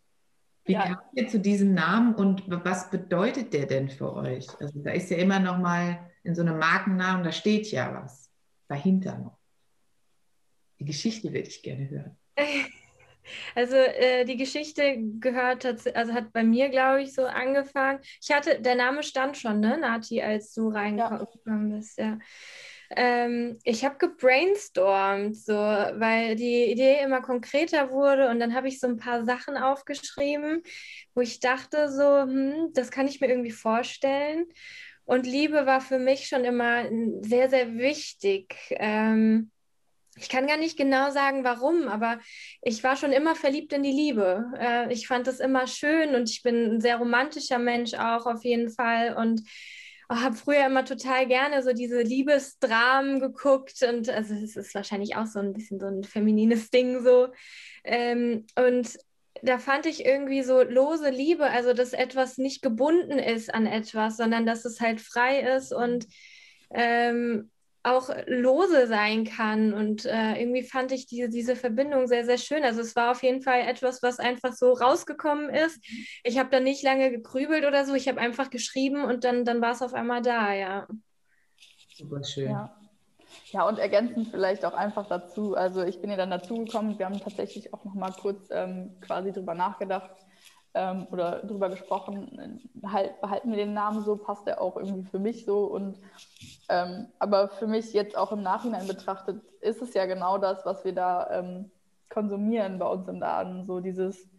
Wie 0.65 0.73
ja. 0.73 0.85
kamt 0.85 1.01
ihr 1.13 1.27
zu 1.27 1.39
diesem 1.39 1.73
Namen 1.73 2.13
und 2.13 2.43
was 2.47 2.91
bedeutet 2.91 3.53
der 3.53 3.65
denn 3.65 3.89
für 3.89 4.13
euch? 4.13 4.47
Also 4.59 4.79
da 4.83 4.91
ist 4.91 5.09
ja 5.09 5.17
immer 5.17 5.39
noch 5.39 5.57
mal 5.57 6.11
in 6.23 6.35
so 6.35 6.41
einem 6.41 6.59
Markennamen, 6.59 7.23
da 7.23 7.31
steht 7.31 7.71
ja 7.71 7.93
was 7.93 8.31
dahinter 8.67 9.17
noch. 9.17 9.39
Die 10.79 10.85
Geschichte 10.85 11.29
würde 11.29 11.47
ich 11.47 11.63
gerne 11.63 11.89
hören. 11.89 12.17
Also 13.55 13.75
äh, 13.75 14.25
die 14.25 14.37
Geschichte 14.37 14.97
gehört, 15.19 15.65
also 15.65 16.13
hat 16.13 16.33
bei 16.33 16.43
mir, 16.43 16.69
glaube 16.69 17.01
ich, 17.01 17.13
so 17.13 17.25
angefangen. 17.25 17.99
Ich 18.21 18.31
hatte, 18.31 18.61
der 18.61 18.75
Name 18.75 19.03
stand 19.03 19.37
schon, 19.37 19.59
ne, 19.59 19.77
Nati, 19.77 20.21
als 20.21 20.53
du 20.53 20.69
reingekommen 20.69 21.71
ja. 21.71 21.77
bist, 21.77 21.97
ja. 21.97 22.17
Ähm, 22.89 23.59
ich 23.63 23.83
habe 23.83 23.97
gebrainstormt, 23.97 25.35
so, 25.35 25.53
weil 25.53 26.35
die 26.35 26.71
Idee 26.71 27.01
immer 27.03 27.21
konkreter 27.21 27.91
wurde 27.91 28.29
und 28.29 28.39
dann 28.39 28.53
habe 28.53 28.69
ich 28.69 28.79
so 28.79 28.87
ein 28.87 28.97
paar 28.97 29.25
Sachen 29.25 29.57
aufgeschrieben, 29.57 30.63
wo 31.13 31.21
ich 31.21 31.41
dachte, 31.41 31.91
so, 31.91 32.21
hm, 32.21 32.69
das 32.73 32.89
kann 32.89 33.07
ich 33.07 33.19
mir 33.19 33.27
irgendwie 33.27 33.51
vorstellen. 33.51 34.45
Und 35.03 35.25
Liebe 35.25 35.65
war 35.65 35.81
für 35.81 35.99
mich 35.99 36.27
schon 36.27 36.43
immer 36.43 36.85
sehr, 37.21 37.49
sehr 37.49 37.75
wichtig. 37.75 38.55
Ähm, 38.71 39.51
ich 40.19 40.29
kann 40.29 40.47
gar 40.47 40.57
nicht 40.57 40.77
genau 40.77 41.11
sagen, 41.11 41.43
warum, 41.43 41.87
aber 41.87 42.19
ich 42.61 42.83
war 42.83 42.95
schon 42.95 43.11
immer 43.11 43.35
verliebt 43.35 43.73
in 43.73 43.83
die 43.83 43.91
Liebe. 43.91 44.51
Äh, 44.59 44.91
ich 44.91 45.07
fand 45.07 45.27
es 45.27 45.39
immer 45.39 45.67
schön 45.67 46.15
und 46.15 46.29
ich 46.29 46.41
bin 46.43 46.75
ein 46.75 46.81
sehr 46.81 46.97
romantischer 46.97 47.59
Mensch 47.59 47.93
auch 47.93 48.25
auf 48.25 48.43
jeden 48.43 48.69
Fall 48.69 49.15
und 49.15 49.41
oh, 50.09 50.15
habe 50.15 50.35
früher 50.35 50.65
immer 50.65 50.85
total 50.85 51.27
gerne 51.27 51.63
so 51.63 51.73
diese 51.73 52.01
Liebesdramen 52.01 53.19
geguckt 53.19 53.83
und 53.83 54.09
also 54.09 54.33
es 54.33 54.55
ist 54.55 54.75
wahrscheinlich 54.75 55.15
auch 55.15 55.27
so 55.27 55.39
ein 55.39 55.53
bisschen 55.53 55.79
so 55.79 55.87
ein 55.87 56.03
feminines 56.03 56.69
Ding 56.69 57.03
so. 57.03 57.29
Ähm, 57.83 58.45
und 58.55 58.97
da 59.43 59.59
fand 59.59 59.85
ich 59.85 60.03
irgendwie 60.03 60.41
so 60.41 60.63
lose 60.63 61.09
Liebe, 61.09 61.45
also 61.45 61.73
dass 61.73 61.93
etwas 61.93 62.37
nicht 62.37 62.61
gebunden 62.61 63.19
ist 63.19 63.53
an 63.53 63.67
etwas, 63.67 64.17
sondern 64.17 64.45
dass 64.45 64.65
es 64.65 64.81
halt 64.81 64.99
frei 64.99 65.41
ist 65.55 65.73
und 65.73 66.07
ähm, 66.71 67.51
auch 67.83 68.09
lose 68.25 68.87
sein 68.87 69.25
kann. 69.25 69.73
Und 69.73 70.05
äh, 70.05 70.39
irgendwie 70.39 70.63
fand 70.63 70.91
ich 70.91 71.07
diese, 71.07 71.29
diese 71.29 71.55
Verbindung 71.55 72.07
sehr, 72.07 72.25
sehr 72.25 72.37
schön. 72.37 72.63
Also 72.63 72.81
es 72.81 72.95
war 72.95 73.11
auf 73.11 73.23
jeden 73.23 73.41
Fall 73.41 73.61
etwas, 73.61 74.03
was 74.03 74.19
einfach 74.19 74.53
so 74.53 74.73
rausgekommen 74.73 75.49
ist. 75.49 75.79
Ich 76.23 76.37
habe 76.37 76.49
da 76.49 76.59
nicht 76.59 76.83
lange 76.83 77.11
gegrübelt 77.11 77.65
oder 77.65 77.85
so. 77.85 77.93
Ich 77.93 78.07
habe 78.07 78.19
einfach 78.19 78.49
geschrieben 78.49 79.03
und 79.05 79.23
dann, 79.23 79.45
dann 79.45 79.61
war 79.61 79.71
es 79.71 79.81
auf 79.81 79.93
einmal 79.93 80.21
da, 80.21 80.53
ja. 80.53 80.87
Super 81.95 82.23
schön. 82.23 82.51
Ja. 82.51 82.73
Ja, 83.51 83.67
und 83.67 83.79
ergänzend 83.79 84.29
vielleicht 84.29 84.65
auch 84.65 84.73
einfach 84.73 85.07
dazu, 85.07 85.55
also 85.55 85.83
ich 85.83 86.01
bin 86.01 86.09
ja 86.09 86.17
dann 86.17 86.31
dazugekommen, 86.31 86.97
wir 86.99 87.05
haben 87.05 87.19
tatsächlich 87.19 87.73
auch 87.73 87.83
noch 87.85 87.93
mal 87.93 88.11
kurz 88.11 88.47
ähm, 88.51 88.97
quasi 89.01 89.31
drüber 89.31 89.53
nachgedacht 89.53 90.26
ähm, 90.77 91.07
oder 91.11 91.39
drüber 91.39 91.69
gesprochen, 91.69 92.61
halt, 92.85 93.19
behalten 93.19 93.49
wir 93.49 93.57
den 93.57 93.73
Namen 93.73 94.03
so, 94.03 94.15
passt 94.15 94.45
der 94.45 94.61
auch 94.61 94.77
irgendwie 94.77 95.09
für 95.09 95.17
mich 95.17 95.43
so 95.43 95.65
und 95.65 95.97
ähm, 96.69 97.07
aber 97.17 97.47
für 97.49 97.65
mich 97.65 97.93
jetzt 97.93 98.15
auch 98.15 98.31
im 98.31 98.43
Nachhinein 98.43 98.87
betrachtet, 98.87 99.41
ist 99.61 99.81
es 99.81 99.95
ja 99.95 100.05
genau 100.05 100.37
das, 100.37 100.65
was 100.65 100.85
wir 100.85 100.93
da 100.93 101.29
ähm, 101.31 101.71
konsumieren 102.09 102.77
bei 102.77 102.87
uns 102.87 103.07
im 103.07 103.19
Laden, 103.19 103.65
so 103.65 103.79
dieses 103.79 104.29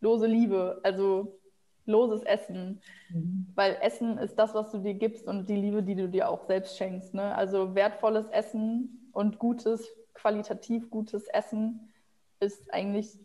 lose 0.00 0.26
Liebe, 0.26 0.80
also 0.82 1.38
loses 1.86 2.22
Essen, 2.24 2.80
mhm. 3.10 3.46
weil 3.54 3.76
Essen 3.80 4.18
ist 4.18 4.36
das, 4.36 4.52
was 4.54 4.72
du 4.72 4.78
dir 4.78 4.94
gibst 4.94 5.28
und 5.28 5.48
die 5.48 5.56
Liebe, 5.56 5.82
die 5.82 5.94
du 5.94 6.08
dir 6.08 6.28
auch 6.28 6.44
selbst 6.46 6.76
schenkst. 6.76 7.14
Ne? 7.14 7.34
Also 7.36 7.74
wertvolles 7.74 8.26
Essen 8.30 9.10
und 9.12 9.38
gutes, 9.38 9.86
qualitativ 10.14 10.90
gutes 10.90 11.28
Essen 11.28 11.92
ist 12.40 12.72
eigentlich 12.72 13.16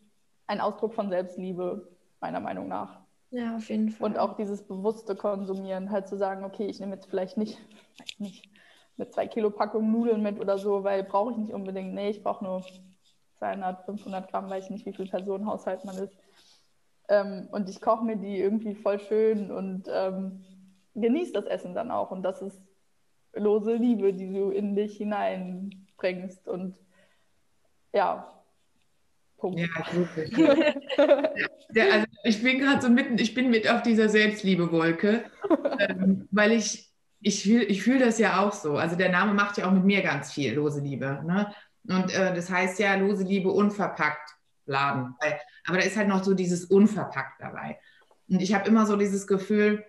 ein 0.47 0.61
Ausdruck 0.61 0.93
von 0.93 1.09
Selbstliebe, 1.09 1.87
meiner 2.19 2.39
Meinung 2.39 2.67
nach. 2.67 2.99
Ja, 3.31 3.57
auf 3.57 3.69
jeden 3.69 3.89
Fall. 3.89 4.09
Und 4.09 4.17
auch 4.17 4.35
dieses 4.35 4.63
bewusste 4.63 5.15
Konsumieren, 5.15 5.91
halt 5.91 6.07
zu 6.07 6.17
sagen, 6.17 6.43
okay, 6.43 6.65
ich 6.65 6.79
nehme 6.79 6.95
jetzt 6.95 7.09
vielleicht 7.09 7.37
nicht, 7.37 7.59
nicht 8.17 8.49
eine 8.97 9.09
2 9.09 9.27
Kilo 9.27 9.51
Packung 9.51 9.91
Nudeln 9.91 10.21
mit 10.21 10.39
oder 10.39 10.57
so, 10.57 10.83
weil 10.83 11.03
brauche 11.03 11.31
ich 11.31 11.37
nicht 11.37 11.53
unbedingt. 11.53 11.93
Nee, 11.93 12.09
ich 12.09 12.23
brauche 12.23 12.43
nur 12.43 12.65
200, 13.37 13.85
500 13.85 14.29
Gramm, 14.29 14.49
weiß 14.49 14.65
ich 14.65 14.71
nicht, 14.71 14.85
wie 14.85 14.93
viel 14.93 15.07
Personenhaushalt 15.07 15.85
man 15.85 15.97
ist. 15.97 16.17
Ähm, 17.07 17.47
und 17.51 17.69
ich 17.69 17.81
koche 17.81 18.03
mir 18.03 18.17
die 18.17 18.39
irgendwie 18.39 18.75
voll 18.75 18.99
schön 18.99 19.51
und 19.51 19.87
ähm, 19.91 20.43
genieße 20.95 21.33
das 21.33 21.45
Essen 21.45 21.73
dann 21.73 21.91
auch. 21.91 22.11
Und 22.11 22.23
das 22.23 22.41
ist 22.41 22.61
lose 23.33 23.75
Liebe, 23.75 24.13
die 24.13 24.31
du 24.31 24.49
in 24.49 24.75
dich 24.75 24.97
hineinbringst. 24.97 26.47
Und 26.47 26.75
ja, 27.93 28.38
Punkt. 29.39 29.59
Ja, 29.59 29.67
wirklich. 29.91 30.37
ja, 31.73 31.83
also 31.91 32.05
ich 32.23 32.43
bin 32.43 32.59
gerade 32.59 32.81
so 32.81 32.89
mitten, 32.89 33.17
ich 33.17 33.33
bin 33.33 33.49
mit 33.49 33.69
auf 33.69 33.81
dieser 33.81 34.09
Selbstliebe-Wolke, 34.09 35.25
ähm, 35.79 36.27
weil 36.31 36.51
ich, 36.51 36.91
ich 37.21 37.43
fühle 37.43 37.63
ich 37.65 37.81
fühl 37.83 37.99
das 37.99 38.19
ja 38.19 38.41
auch 38.41 38.53
so. 38.53 38.77
Also 38.77 38.95
der 38.95 39.09
Name 39.09 39.33
macht 39.33 39.57
ja 39.57 39.67
auch 39.67 39.71
mit 39.71 39.85
mir 39.85 40.01
ganz 40.01 40.31
viel, 40.31 40.53
lose 40.53 40.81
Liebe. 40.81 41.21
Ne? 41.25 41.53
Und 41.87 42.13
äh, 42.13 42.33
das 42.33 42.49
heißt 42.49 42.79
ja, 42.79 42.95
lose 42.95 43.23
Liebe 43.23 43.49
unverpackt 43.49 44.35
laden. 44.65 45.15
Aber 45.65 45.77
da 45.77 45.83
ist 45.83 45.97
halt 45.97 46.07
noch 46.07 46.23
so 46.23 46.33
dieses 46.33 46.65
Unverpackt 46.65 47.41
dabei. 47.41 47.79
Und 48.29 48.41
ich 48.41 48.53
habe 48.53 48.67
immer 48.67 48.85
so 48.85 48.95
dieses 48.95 49.27
Gefühl, 49.27 49.83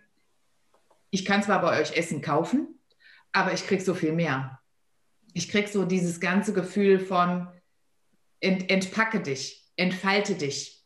ich 1.11 1.25
kann 1.25 1.43
zwar 1.43 1.61
bei 1.61 1.81
euch 1.81 1.97
Essen 1.97 2.23
kaufen, 2.23 2.81
aber 3.33 3.53
ich 3.53 3.67
kriege 3.67 3.83
so 3.83 3.95
viel 3.95 4.13
mehr. 4.13 4.61
Ich 5.35 5.49
kriege 5.49 5.69
so 5.69 5.85
dieses 5.85 6.21
ganze 6.21 6.53
Gefühl 6.53 6.99
von 6.99 7.49
ent, 8.41 8.71
entpacke 8.71 9.21
dich, 9.21 9.65
entfalte 9.77 10.35
dich, 10.35 10.85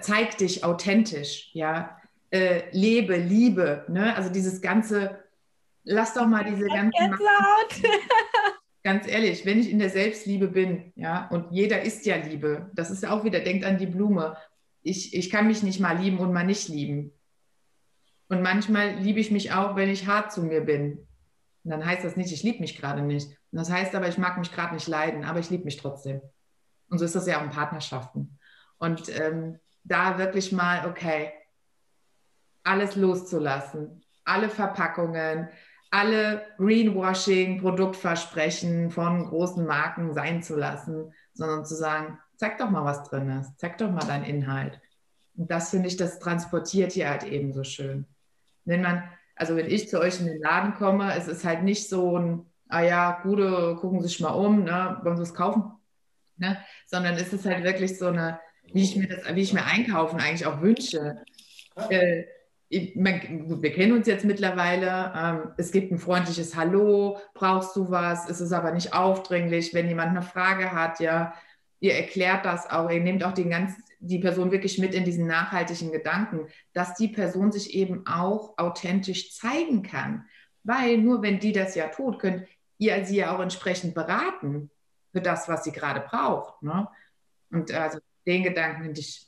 zeig 0.00 0.38
dich 0.38 0.64
authentisch, 0.64 1.50
ja, 1.52 2.00
äh, 2.30 2.62
lebe, 2.72 3.16
liebe, 3.16 3.84
ne? 3.88 4.14
Also 4.16 4.30
dieses 4.30 4.60
ganze, 4.60 5.18
lass 5.84 6.14
doch 6.14 6.26
mal 6.26 6.44
diese 6.44 6.66
ganze 6.66 6.98
ganz 8.86 9.08
ehrlich, 9.08 9.44
wenn 9.44 9.58
ich 9.58 9.68
in 9.68 9.80
der 9.80 9.90
Selbstliebe 9.90 10.46
bin, 10.46 10.92
ja, 10.94 11.26
und 11.28 11.50
jeder 11.50 11.82
ist 11.82 12.06
ja 12.06 12.14
Liebe, 12.14 12.70
das 12.72 12.92
ist 12.92 13.04
auch 13.04 13.24
wieder, 13.24 13.40
denkt 13.40 13.64
an 13.64 13.78
die 13.78 13.86
Blume. 13.86 14.36
Ich, 14.82 15.12
ich 15.12 15.28
kann 15.28 15.48
mich 15.48 15.64
nicht 15.64 15.80
mal 15.80 15.98
lieben 15.98 16.18
und 16.18 16.32
mal 16.32 16.46
nicht 16.46 16.68
lieben. 16.68 17.10
Und 18.28 18.42
manchmal 18.42 18.94
liebe 18.94 19.18
ich 19.18 19.32
mich 19.32 19.50
auch, 19.52 19.74
wenn 19.74 19.90
ich 19.90 20.06
hart 20.06 20.30
zu 20.30 20.40
mir 20.44 20.60
bin. 20.60 20.98
Und 21.64 21.70
dann 21.72 21.84
heißt 21.84 22.04
das 22.04 22.14
nicht, 22.16 22.32
ich 22.32 22.44
liebe 22.44 22.60
mich 22.60 22.76
gerade 22.76 23.02
nicht. 23.02 23.26
Und 23.50 23.58
das 23.58 23.72
heißt 23.72 23.92
aber, 23.96 24.06
ich 24.06 24.18
mag 24.18 24.38
mich 24.38 24.52
gerade 24.52 24.74
nicht 24.74 24.86
leiden, 24.86 25.24
aber 25.24 25.40
ich 25.40 25.50
liebe 25.50 25.64
mich 25.64 25.78
trotzdem. 25.78 26.20
Und 26.88 26.98
so 26.98 27.04
ist 27.04 27.14
das 27.14 27.26
ja 27.26 27.38
auch 27.38 27.44
in 27.44 27.50
Partnerschaften. 27.50 28.38
Und 28.78 29.08
ähm, 29.18 29.58
da 29.84 30.18
wirklich 30.18 30.52
mal, 30.52 30.86
okay, 30.86 31.32
alles 32.64 32.96
loszulassen, 32.96 34.02
alle 34.24 34.48
Verpackungen, 34.48 35.48
alle 35.90 36.42
Greenwashing, 36.58 37.60
Produktversprechen 37.60 38.90
von 38.90 39.26
großen 39.26 39.64
Marken 39.64 40.12
sein 40.12 40.42
zu 40.42 40.56
lassen, 40.56 41.12
sondern 41.32 41.64
zu 41.64 41.74
sagen, 41.76 42.18
zeig 42.36 42.58
doch 42.58 42.70
mal, 42.70 42.84
was 42.84 43.04
drin 43.04 43.30
ist, 43.30 43.58
zeig 43.58 43.78
doch 43.78 43.90
mal 43.90 44.04
deinen 44.04 44.24
Inhalt. 44.24 44.80
Und 45.36 45.50
das 45.50 45.70
finde 45.70 45.88
ich, 45.88 45.96
das 45.96 46.18
transportiert 46.18 46.92
hier 46.92 47.08
halt 47.08 47.24
eben 47.24 47.52
so 47.52 47.62
schön. 47.62 48.06
Wenn 48.64 48.82
man, 48.82 49.04
also 49.36 49.54
wenn 49.56 49.70
ich 49.70 49.88
zu 49.88 50.00
euch 50.00 50.20
in 50.20 50.26
den 50.26 50.40
Laden 50.40 50.74
komme, 50.74 51.14
es 51.14 51.28
ist 51.28 51.44
halt 51.44 51.62
nicht 51.62 51.88
so 51.88 52.18
ein, 52.18 52.46
ah 52.68 52.82
ja, 52.82 53.20
gute, 53.22 53.76
gucken 53.80 54.00
Sie 54.00 54.08
sich 54.08 54.20
mal 54.20 54.30
um, 54.30 54.64
ne, 54.64 54.98
wollen 55.02 55.16
Sie 55.16 55.22
es 55.22 55.34
kaufen? 55.34 55.72
Ne? 56.38 56.58
Sondern 56.86 57.14
es 57.14 57.32
ist 57.32 57.46
halt 57.46 57.64
wirklich 57.64 57.98
so 57.98 58.06
eine, 58.06 58.40
wie 58.72 58.82
ich 58.82 58.96
mir 58.96 59.08
das, 59.08 59.34
wie 59.34 59.42
ich 59.42 59.52
mir 59.52 59.64
einkaufen 59.64 60.20
eigentlich 60.20 60.46
auch 60.46 60.60
wünsche. 60.60 61.22
Äh, 61.90 62.24
ich, 62.68 62.96
man, 62.96 63.62
wir 63.62 63.72
kennen 63.72 63.92
uns 63.92 64.06
jetzt 64.06 64.24
mittlerweile. 64.24 65.12
Ähm, 65.16 65.52
es 65.56 65.70
gibt 65.70 65.92
ein 65.92 65.98
freundliches 65.98 66.56
Hallo, 66.56 67.18
brauchst 67.34 67.76
du 67.76 67.90
was? 67.90 68.28
Es 68.28 68.40
ist 68.40 68.52
aber 68.52 68.72
nicht 68.72 68.92
aufdringlich. 68.92 69.72
Wenn 69.72 69.88
jemand 69.88 70.10
eine 70.10 70.22
Frage 70.22 70.72
hat, 70.72 71.00
ja, 71.00 71.34
ihr 71.80 71.94
erklärt 71.94 72.44
das 72.44 72.68
auch, 72.68 72.90
ihr 72.90 73.00
nehmt 73.00 73.24
auch 73.24 73.32
den 73.32 73.50
ganzen, 73.50 73.82
die 74.00 74.18
Person 74.18 74.50
wirklich 74.50 74.78
mit 74.78 74.94
in 74.94 75.04
diesen 75.04 75.26
nachhaltigen 75.26 75.92
Gedanken, 75.92 76.48
dass 76.72 76.94
die 76.94 77.08
Person 77.08 77.52
sich 77.52 77.74
eben 77.74 78.06
auch 78.06 78.58
authentisch 78.58 79.32
zeigen 79.32 79.82
kann. 79.82 80.26
Weil 80.64 80.98
nur 80.98 81.22
wenn 81.22 81.38
die 81.38 81.52
das 81.52 81.74
ja 81.76 81.88
tut, 81.88 82.18
könnt 82.18 82.46
ihr 82.78 83.04
sie 83.04 83.16
ja 83.16 83.34
auch 83.34 83.40
entsprechend 83.40 83.94
beraten 83.94 84.70
für 85.16 85.22
das, 85.22 85.48
was 85.48 85.64
sie 85.64 85.72
gerade 85.72 86.00
braucht. 86.00 86.62
Ne? 86.62 86.86
Und 87.50 87.72
also 87.72 87.98
den 88.26 88.42
Gedanken 88.42 88.92
ich 88.94 89.26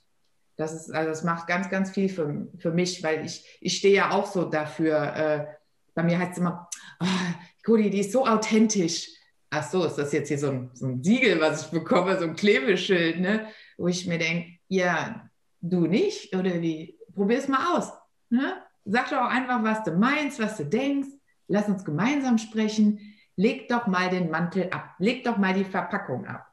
das 0.58 0.74
ist, 0.74 0.90
also 0.92 1.10
das 1.10 1.22
macht 1.22 1.46
ganz, 1.46 1.70
ganz 1.70 1.90
viel 1.90 2.08
für, 2.08 2.48
für 2.58 2.72
mich, 2.72 3.02
weil 3.04 3.24
ich, 3.24 3.44
ich 3.60 3.76
stehe 3.76 3.94
ja 3.94 4.10
auch 4.10 4.26
so 4.26 4.44
dafür. 4.44 5.16
Äh, 5.16 5.46
bei 5.94 6.02
mir 6.02 6.18
heißt 6.18 6.32
es 6.32 6.38
immer, 6.38 6.68
oh, 7.00 7.76
die 7.76 8.00
ist 8.00 8.10
so 8.10 8.26
authentisch. 8.26 9.08
Ach 9.50 9.62
so, 9.62 9.84
ist 9.84 9.94
das 9.94 10.12
jetzt 10.12 10.28
hier 10.28 10.38
so 10.38 10.50
ein, 10.50 10.70
so 10.74 10.86
ein 10.86 11.02
Siegel, 11.02 11.40
was 11.40 11.66
ich 11.66 11.70
bekomme, 11.70 12.18
so 12.18 12.24
ein 12.24 12.34
Klebeschild, 12.34 13.20
ne? 13.20 13.46
wo 13.78 13.86
ich 13.86 14.06
mir 14.08 14.18
denke, 14.18 14.58
ja, 14.66 15.30
du 15.60 15.86
nicht 15.86 16.34
oder 16.34 16.60
wie? 16.60 16.98
Probier 17.14 17.38
es 17.38 17.46
mal 17.46 17.76
aus. 17.76 17.92
Ne? 18.28 18.60
Sag 18.84 19.10
doch 19.10 19.18
auch 19.18 19.30
einfach, 19.30 19.62
was 19.62 19.84
du 19.84 19.92
meinst, 19.92 20.40
was 20.40 20.56
du 20.56 20.66
denkst. 20.66 21.08
Lass 21.46 21.68
uns 21.68 21.84
gemeinsam 21.84 22.36
sprechen. 22.36 23.14
Leg 23.38 23.68
doch 23.68 23.86
mal 23.86 24.10
den 24.10 24.30
Mantel 24.30 24.68
ab. 24.70 24.96
Leg 24.98 25.22
doch 25.22 25.36
mal 25.36 25.54
die 25.54 25.64
Verpackung 25.64 26.26
ab. 26.26 26.52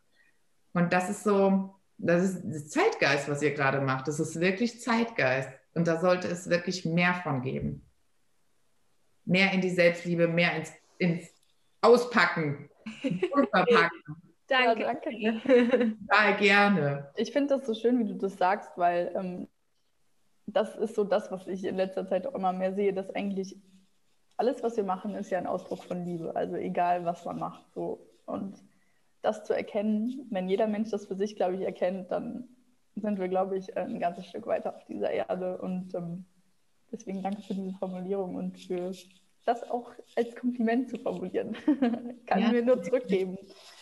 Und 0.72 0.94
das 0.94 1.10
ist 1.10 1.24
so, 1.24 1.74
das 1.98 2.24
ist 2.24 2.44
das 2.46 2.70
Zeitgeist, 2.70 3.28
was 3.28 3.42
ihr 3.42 3.56
gerade 3.56 3.82
macht. 3.82 4.08
Das 4.08 4.20
ist 4.20 4.40
wirklich 4.40 4.82
Zeitgeist. 4.82 5.50
Und 5.74 5.88
da 5.88 6.00
sollte 6.00 6.28
es 6.28 6.48
wirklich 6.48 6.86
mehr 6.86 7.16
von 7.16 7.42
geben. 7.42 7.90
Mehr 9.26 9.52
in 9.52 9.62
die 9.62 9.72
Selbstliebe, 9.72 10.28
mehr 10.28 10.56
ins, 10.58 10.72
ins 11.00 11.28
Auspacken 11.82 12.70
und 13.32 13.50
Verpacken. 13.50 13.90
danke. 14.48 14.84
Ja, 14.84 14.94
danke. 14.94 15.98
Total 16.08 16.38
gerne. 16.38 17.12
Ich 17.16 17.32
finde 17.32 17.58
das 17.58 17.66
so 17.66 17.74
schön, 17.74 17.98
wie 17.98 18.06
du 18.06 18.14
das 18.14 18.38
sagst, 18.38 18.70
weil 18.76 19.12
ähm, 19.16 19.48
das 20.46 20.76
ist 20.76 20.94
so 20.94 21.04
das, 21.04 21.32
was 21.32 21.48
ich 21.48 21.64
in 21.64 21.78
letzter 21.78 22.08
Zeit 22.08 22.28
auch 22.28 22.36
immer 22.36 22.54
mehr 22.54 22.76
sehe, 22.76 22.94
dass 22.94 23.10
eigentlich 23.10 23.58
alles, 24.38 24.64
was 24.64 24.76
wir 24.78 24.84
machen, 24.84 25.16
ist 25.16 25.30
ja 25.30 25.38
ein 25.38 25.48
Ausdruck 25.48 25.84
von 25.84 26.06
Liebe. 26.06 26.36
Also 26.36 26.56
egal, 26.56 27.06
was 27.06 27.26
man 27.26 27.40
macht. 27.40 27.64
So. 27.74 28.06
Und 28.26 28.56
das 29.22 29.44
zu 29.44 29.54
erkennen, 29.54 30.28
wenn 30.30 30.50
jeder 30.50 30.68
Mensch 30.68 30.92
das 30.92 31.06
für 31.06 31.16
sich, 31.16 31.36
glaube 31.36 31.56
ich, 31.56 31.62
erkennt, 31.62 32.12
dann 32.12 32.48
sind 32.96 33.20
wir, 33.20 33.28
glaube 33.28 33.58
ich, 33.58 33.76
ein 33.78 34.00
ganzes 34.00 34.28
Stück 34.28 34.48
weiter 34.48 34.76
auf 34.76 34.86
dieser 34.86 35.10
Erde. 35.12 35.58
Und 35.58 35.94
ähm, 35.96 36.26
deswegen 36.92 37.24
danke 37.24 37.42
für 37.42 37.54
diese 37.54 37.74
Formulierung 37.78 38.36
und 38.36 38.60
für 38.60 38.92
das 39.46 39.70
auch 39.70 39.92
als 40.16 40.36
Kompliment 40.36 40.90
zu 40.90 40.98
formulieren. 40.98 41.56
Kann 42.26 42.40
ja, 42.40 42.48
ich 42.48 42.52
mir 42.52 42.64
nur 42.64 42.82
zurückgeben. 42.82 43.38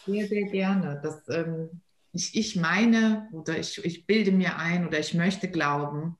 Sehr, 0.05 0.27
sehr 0.27 0.43
gerne. 0.45 0.99
Das, 1.01 1.27
ähm, 1.29 1.81
ich, 2.11 2.35
ich 2.35 2.55
meine 2.55 3.29
oder 3.31 3.57
ich, 3.57 3.83
ich 3.83 4.05
bilde 4.05 4.31
mir 4.31 4.57
ein 4.57 4.85
oder 4.87 4.99
ich 4.99 5.13
möchte 5.13 5.49
glauben, 5.49 6.17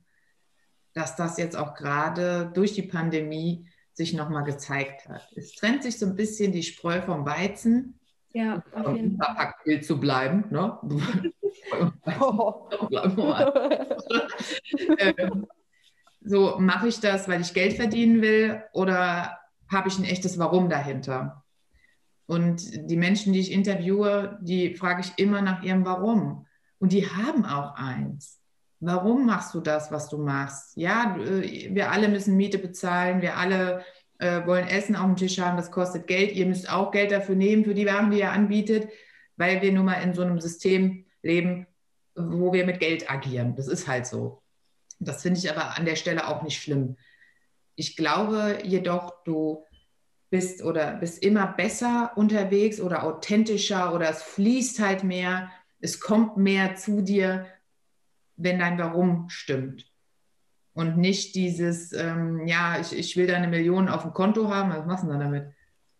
dass 0.93 1.15
das 1.15 1.37
jetzt 1.37 1.55
auch 1.55 1.75
gerade 1.75 2.51
durch 2.53 2.73
die 2.73 2.83
Pandemie 2.83 3.67
sich 3.93 4.13
nochmal 4.13 4.43
gezeigt 4.43 5.07
hat. 5.07 5.29
Es 5.35 5.53
trennt 5.53 5.83
sich 5.83 5.99
so 5.99 6.05
ein 6.05 6.15
bisschen 6.15 6.51
die 6.51 6.63
Spreu 6.63 7.01
vom 7.01 7.25
Weizen. 7.25 7.99
Ja, 8.33 8.63
auf 8.73 8.95
jeden 8.95 9.17
Fall. 9.17 9.81
zu 9.81 9.99
bleiben. 9.99 10.45
Ne? 10.49 10.77
oh. 12.19 12.69
ähm, 14.97 15.45
so, 16.21 16.55
mache 16.57 16.87
ich 16.87 16.99
das, 16.99 17.27
weil 17.27 17.41
ich 17.41 17.53
Geld 17.53 17.73
verdienen 17.73 18.21
will 18.21 18.63
oder 18.73 19.37
habe 19.71 19.87
ich 19.87 19.99
ein 19.99 20.05
echtes 20.05 20.39
Warum 20.39 20.69
dahinter? 20.69 21.43
Und 22.25 22.89
die 22.89 22.97
Menschen, 22.97 23.33
die 23.33 23.39
ich 23.39 23.51
interviewe, 23.51 24.39
die 24.41 24.75
frage 24.75 25.01
ich 25.01 25.11
immer 25.17 25.41
nach 25.41 25.61
ihrem 25.61 25.85
Warum. 25.85 26.47
Und 26.79 26.91
die 26.91 27.07
haben 27.07 27.45
auch 27.45 27.75
eins. 27.75 28.39
Warum 28.85 29.25
machst 29.25 29.53
du 29.53 29.61
das, 29.61 29.91
was 29.91 30.09
du 30.09 30.17
machst? 30.17 30.75
Ja, 30.75 31.15
äh, 31.17 31.73
wir 31.73 31.91
alle 31.91 32.09
müssen 32.09 32.35
Miete 32.35 32.57
bezahlen, 32.57 33.21
wir 33.21 33.37
alle 33.37 33.85
äh, 34.19 34.45
wollen 34.45 34.67
Essen 34.67 34.97
auf 34.97 35.05
dem 35.05 35.15
Tisch 35.15 35.39
haben, 35.39 35.55
das 35.55 35.71
kostet 35.71 36.05
Geld. 36.05 36.33
Ihr 36.33 36.45
müsst 36.45 36.69
auch 36.69 36.91
Geld 36.91 37.11
dafür 37.11 37.35
nehmen, 37.35 37.63
für 37.63 37.73
die 37.73 37.85
Waren, 37.85 38.11
die 38.11 38.19
ihr 38.19 38.31
anbietet, 38.31 38.89
weil 39.37 39.61
wir 39.61 39.71
nun 39.71 39.85
mal 39.85 40.01
in 40.01 40.13
so 40.13 40.21
einem 40.21 40.41
System 40.41 41.05
leben, 41.21 41.65
wo 42.15 42.51
wir 42.51 42.65
mit 42.65 42.81
Geld 42.81 43.09
agieren. 43.09 43.55
Das 43.55 43.69
ist 43.69 43.87
halt 43.87 44.05
so. 44.05 44.43
Das 44.99 45.21
finde 45.21 45.39
ich 45.39 45.49
aber 45.49 45.77
an 45.77 45.85
der 45.85 45.95
Stelle 45.95 46.27
auch 46.27 46.43
nicht 46.43 46.61
schlimm. 46.61 46.97
Ich 47.75 47.95
glaube 47.95 48.59
jedoch, 48.63 49.23
du 49.23 49.63
bist 50.29 50.61
oder 50.61 50.95
bist 50.97 51.23
immer 51.23 51.47
besser 51.47 52.11
unterwegs 52.15 52.81
oder 52.81 53.03
authentischer 53.03 53.93
oder 53.93 54.09
es 54.09 54.21
fließt 54.23 54.81
halt 54.81 55.05
mehr, 55.05 55.49
es 55.79 56.01
kommt 56.01 56.35
mehr 56.35 56.75
zu 56.75 57.01
dir, 57.01 57.45
wenn 58.35 58.59
dein 58.59 58.77
Warum 58.77 59.29
stimmt 59.29 59.91
und 60.73 60.97
nicht 60.97 61.35
dieses, 61.35 61.93
ähm, 61.93 62.47
ja, 62.47 62.79
ich, 62.79 62.97
ich 62.97 63.15
will 63.15 63.27
da 63.27 63.35
eine 63.35 63.47
Million 63.47 63.89
auf 63.89 64.01
dem 64.01 64.13
Konto 64.13 64.49
haben, 64.49 64.71
was 64.71 64.85
machst 64.85 65.03
du 65.03 65.09
dann 65.09 65.19
damit? 65.19 65.53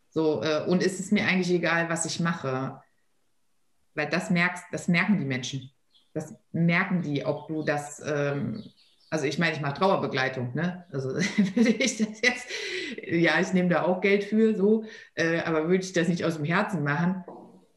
So, 0.10 0.44
äh, 0.44 0.66
und 0.68 0.84
ist 0.84 1.00
es 1.00 1.12
mir 1.12 1.26
eigentlich 1.26 1.52
egal, 1.52 1.90
was 1.90 2.06
ich 2.06 2.20
mache? 2.20 2.82
Weil 3.96 4.10
das 4.10 4.30
merkst, 4.30 4.66
das 4.72 4.88
merken 4.88 5.20
die 5.20 5.26
Menschen. 5.26 5.72
Das 6.14 6.36
merken 6.52 7.02
die, 7.02 7.26
ob 7.26 7.48
du 7.48 7.64
das, 7.64 8.02
ähm, 8.06 8.64
also 9.10 9.26
ich 9.26 9.40
meine, 9.40 9.54
ich 9.56 9.62
mache 9.62 9.76
Trauerbegleitung, 9.76 10.54
ne? 10.54 10.86
Also 10.92 11.10
würde 11.56 11.70
ich 11.70 11.98
das 11.98 12.22
jetzt, 12.22 12.48
ja, 13.04 13.40
ich 13.40 13.54
nehme 13.54 13.70
da 13.70 13.84
auch 13.84 14.02
Geld 14.02 14.24
für, 14.24 14.56
so, 14.56 14.86
äh, 15.16 15.40
aber 15.42 15.68
würde 15.68 15.84
ich 15.84 15.94
das 15.94 16.08
nicht 16.08 16.24
aus 16.24 16.36
dem 16.36 16.46
Herzen 16.46 16.84
machen, 16.84 17.24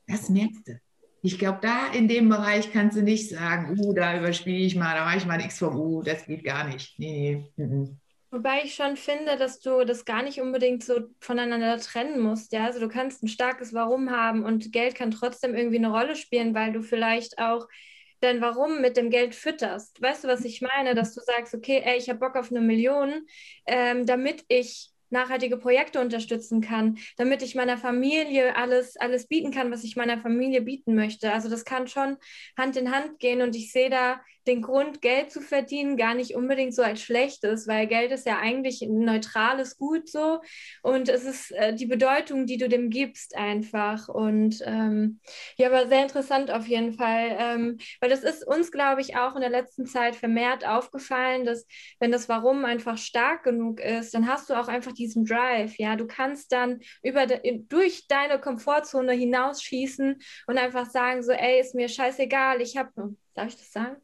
das 0.06 0.28
merkst 0.28 0.68
du. 0.68 0.80
Ich 1.26 1.40
glaube, 1.40 1.58
da 1.60 1.88
in 1.92 2.06
dem 2.06 2.28
Bereich 2.28 2.72
kannst 2.72 2.96
du 2.96 3.02
nicht 3.02 3.30
sagen, 3.30 3.76
uh, 3.80 3.92
da 3.92 4.16
überspiele 4.16 4.64
ich 4.64 4.76
mal, 4.76 4.94
da 4.94 5.04
mache 5.04 5.16
ich 5.16 5.26
mal 5.26 5.40
X 5.40 5.58
vom 5.58 5.74
U, 5.74 6.00
das 6.00 6.24
geht 6.24 6.44
gar 6.44 6.68
nicht. 6.68 6.96
Nee, 7.00 7.44
nee. 7.56 7.64
Mhm. 7.64 7.98
Wobei 8.30 8.62
ich 8.62 8.76
schon 8.76 8.96
finde, 8.96 9.36
dass 9.36 9.58
du 9.58 9.84
das 9.84 10.04
gar 10.04 10.22
nicht 10.22 10.40
unbedingt 10.40 10.84
so 10.84 11.00
voneinander 11.18 11.78
trennen 11.78 12.20
musst. 12.20 12.52
Ja? 12.52 12.66
Also 12.66 12.78
du 12.78 12.86
kannst 12.86 13.24
ein 13.24 13.28
starkes 13.28 13.74
Warum 13.74 14.10
haben 14.12 14.44
und 14.44 14.70
Geld 14.70 14.94
kann 14.94 15.10
trotzdem 15.10 15.56
irgendwie 15.56 15.78
eine 15.78 15.90
Rolle 15.90 16.14
spielen, 16.14 16.54
weil 16.54 16.72
du 16.72 16.80
vielleicht 16.80 17.40
auch 17.40 17.66
dein 18.20 18.40
Warum 18.40 18.80
mit 18.80 18.96
dem 18.96 19.10
Geld 19.10 19.34
fütterst. 19.34 20.00
Weißt 20.00 20.22
du, 20.22 20.28
was 20.28 20.44
ich 20.44 20.62
meine? 20.62 20.94
Dass 20.94 21.12
du 21.12 21.20
sagst, 21.22 21.54
okay, 21.54 21.82
ey, 21.84 21.98
ich 21.98 22.08
habe 22.08 22.20
Bock 22.20 22.36
auf 22.36 22.52
eine 22.52 22.60
Million, 22.60 23.26
ähm, 23.66 24.06
damit 24.06 24.44
ich 24.46 24.92
nachhaltige 25.10 25.56
Projekte 25.56 26.00
unterstützen 26.00 26.60
kann, 26.60 26.98
damit 27.16 27.42
ich 27.42 27.54
meiner 27.54 27.78
Familie 27.78 28.56
alles, 28.56 28.96
alles 28.96 29.26
bieten 29.26 29.50
kann, 29.50 29.70
was 29.70 29.84
ich 29.84 29.96
meiner 29.96 30.18
Familie 30.18 30.62
bieten 30.62 30.94
möchte. 30.94 31.32
Also 31.32 31.48
das 31.48 31.64
kann 31.64 31.88
schon 31.88 32.16
Hand 32.56 32.76
in 32.76 32.90
Hand 32.90 33.18
gehen 33.18 33.42
und 33.42 33.56
ich 33.56 33.72
sehe 33.72 33.90
da 33.90 34.20
den 34.46 34.62
Grund, 34.62 35.02
Geld 35.02 35.30
zu 35.30 35.40
verdienen, 35.40 35.96
gar 35.96 36.14
nicht 36.14 36.34
unbedingt 36.34 36.74
so 36.74 36.82
als 36.82 37.02
schlechtes, 37.02 37.66
weil 37.66 37.86
Geld 37.86 38.12
ist 38.12 38.26
ja 38.26 38.38
eigentlich 38.38 38.82
ein 38.82 39.00
neutrales 39.00 39.76
Gut 39.76 40.08
so. 40.08 40.40
Und 40.82 41.08
es 41.08 41.24
ist 41.24 41.50
äh, 41.52 41.74
die 41.74 41.86
Bedeutung, 41.86 42.46
die 42.46 42.58
du 42.58 42.68
dem 42.68 42.90
gibst 42.90 43.36
einfach. 43.36 44.08
Und 44.08 44.62
ähm, 44.64 45.20
ja, 45.56 45.68
aber 45.68 45.88
sehr 45.88 46.02
interessant 46.02 46.50
auf 46.50 46.66
jeden 46.66 46.92
Fall, 46.92 47.36
ähm, 47.38 47.78
weil 48.00 48.10
das 48.10 48.22
ist 48.22 48.46
uns, 48.46 48.70
glaube 48.70 49.00
ich, 49.00 49.16
auch 49.16 49.34
in 49.34 49.40
der 49.40 49.50
letzten 49.50 49.86
Zeit 49.86 50.16
vermehrt 50.16 50.66
aufgefallen, 50.66 51.44
dass 51.44 51.66
wenn 51.98 52.12
das 52.12 52.28
Warum 52.28 52.64
einfach 52.64 52.98
stark 52.98 53.44
genug 53.44 53.80
ist, 53.80 54.14
dann 54.14 54.28
hast 54.28 54.50
du 54.50 54.54
auch 54.54 54.68
einfach 54.68 54.92
diesen 54.92 55.24
Drive, 55.24 55.78
ja, 55.78 55.96
du 55.96 56.06
kannst 56.06 56.52
dann 56.52 56.80
über 57.02 57.26
de 57.26 57.64
durch 57.68 58.06
deine 58.08 58.40
Komfortzone 58.40 59.12
hinausschießen 59.12 60.16
und 60.46 60.58
einfach 60.58 60.88
sagen 60.90 61.22
so, 61.22 61.32
ey, 61.32 61.60
ist 61.60 61.74
mir 61.74 61.88
scheißegal, 61.88 62.60
ich 62.60 62.76
habe 62.76 63.16
Darf 63.36 63.48
ich 63.48 63.56
das 63.56 63.70
sagen? 63.70 63.96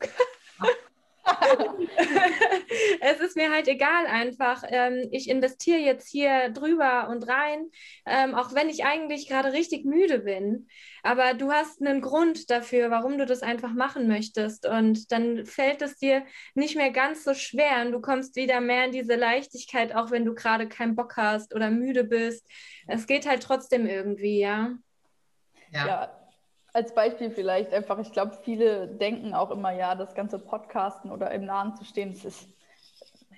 es 3.01 3.21
ist 3.21 3.37
mir 3.37 3.51
halt 3.51 3.67
egal 3.67 4.07
einfach. 4.07 4.63
Ähm, 4.69 5.09
ich 5.11 5.29
investiere 5.31 5.79
jetzt 5.79 6.09
hier 6.09 6.51
drüber 6.51 7.09
und 7.09 7.27
rein, 7.29 7.71
ähm, 8.05 8.35
auch 8.35 8.55
wenn 8.55 8.69
ich 8.69 8.85
eigentlich 8.85 9.29
gerade 9.29 9.53
richtig 9.53 9.87
müde 9.87 10.21
bin. 10.21 10.69
Aber 11.03 11.33
du 11.33 11.51
hast 11.51 11.81
einen 11.81 12.03
Grund 12.03 12.51
dafür, 12.51 12.91
warum 12.91 13.17
du 13.17 13.25
das 13.25 13.43
einfach 13.43 13.73
machen 13.73 14.07
möchtest. 14.07 14.67
Und 14.67 15.11
dann 15.13 15.47
fällt 15.47 15.81
es 15.81 15.97
dir 15.97 16.25
nicht 16.55 16.77
mehr 16.77 16.91
ganz 16.91 17.25
so 17.25 17.33
schwer 17.33 17.87
und 17.87 17.93
du 17.93 18.01
kommst 18.01 18.37
wieder 18.37 18.61
mehr 18.61 18.85
in 18.85 18.93
diese 18.93 19.15
Leichtigkeit, 19.15 19.95
auch 19.95 20.11
wenn 20.11 20.27
du 20.27 20.35
gerade 20.35 20.69
keinen 20.69 20.95
Bock 20.95 21.17
hast 21.17 21.55
oder 21.55 21.71
müde 21.71 22.05
bist. 22.05 22.47
Es 22.87 23.07
geht 23.07 23.27
halt 23.27 23.43
trotzdem 23.43 23.87
irgendwie, 23.87 24.41
ja. 24.41 24.77
Ja. 25.73 25.87
ja 25.87 26.22
als 26.73 26.95
Beispiel 26.95 27.31
vielleicht 27.31 27.73
einfach, 27.73 27.99
ich 27.99 28.13
glaube, 28.13 28.37
viele 28.43 28.89
denken 28.89 29.35
auch 29.35 29.51
immer, 29.51 29.73
ja, 29.73 29.95
das 29.95 30.15
ganze 30.15 30.39
Podcasten 30.39 31.11
oder 31.11 31.31
im 31.31 31.45
Nahen 31.45 31.77
zu 31.77 31.85
stehen, 31.85 32.13
das 32.13 32.25
ist, 32.25 32.49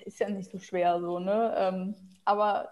ist 0.05 0.21
ja 0.21 0.29
nicht 0.29 0.51
so 0.51 0.59
schwer 0.59 1.01
so, 1.01 1.19
ne? 1.19 1.55
Ähm, 1.57 1.95
aber 2.25 2.69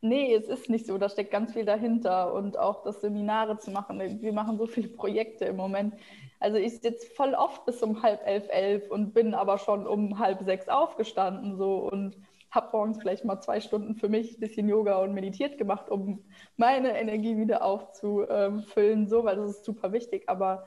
nee, 0.00 0.34
es 0.34 0.48
ist 0.48 0.68
nicht 0.68 0.86
so, 0.86 0.98
da 0.98 1.08
steckt 1.08 1.30
ganz 1.30 1.52
viel 1.52 1.64
dahinter 1.64 2.32
und 2.34 2.58
auch 2.58 2.82
das 2.82 3.00
Seminare 3.00 3.58
zu 3.58 3.70
machen. 3.70 4.20
Wir 4.20 4.32
machen 4.32 4.58
so 4.58 4.66
viele 4.66 4.88
Projekte 4.88 5.46
im 5.46 5.56
Moment. 5.56 5.94
Also 6.38 6.58
ich 6.58 6.80
sitze 6.80 7.06
voll 7.14 7.34
oft 7.34 7.64
bis 7.64 7.82
um 7.82 8.02
halb 8.02 8.20
elf, 8.26 8.46
elf 8.50 8.90
und 8.90 9.14
bin 9.14 9.34
aber 9.34 9.58
schon 9.58 9.86
um 9.86 10.18
halb 10.18 10.42
sechs 10.42 10.68
aufgestanden 10.68 11.56
so 11.56 11.78
und 11.90 12.16
habe 12.56 12.70
morgens 12.72 12.98
vielleicht 12.98 13.24
mal 13.24 13.40
zwei 13.40 13.60
Stunden 13.60 13.94
für 13.94 14.08
mich 14.08 14.36
ein 14.36 14.40
bisschen 14.40 14.68
Yoga 14.68 14.96
und 14.96 15.14
meditiert 15.14 15.58
gemacht, 15.58 15.88
um 15.90 16.24
meine 16.56 16.98
Energie 16.98 17.36
wieder 17.36 17.62
aufzufüllen, 17.62 19.08
so, 19.08 19.24
weil 19.24 19.36
das 19.36 19.50
ist 19.50 19.64
super 19.64 19.92
wichtig. 19.92 20.28
Aber 20.28 20.66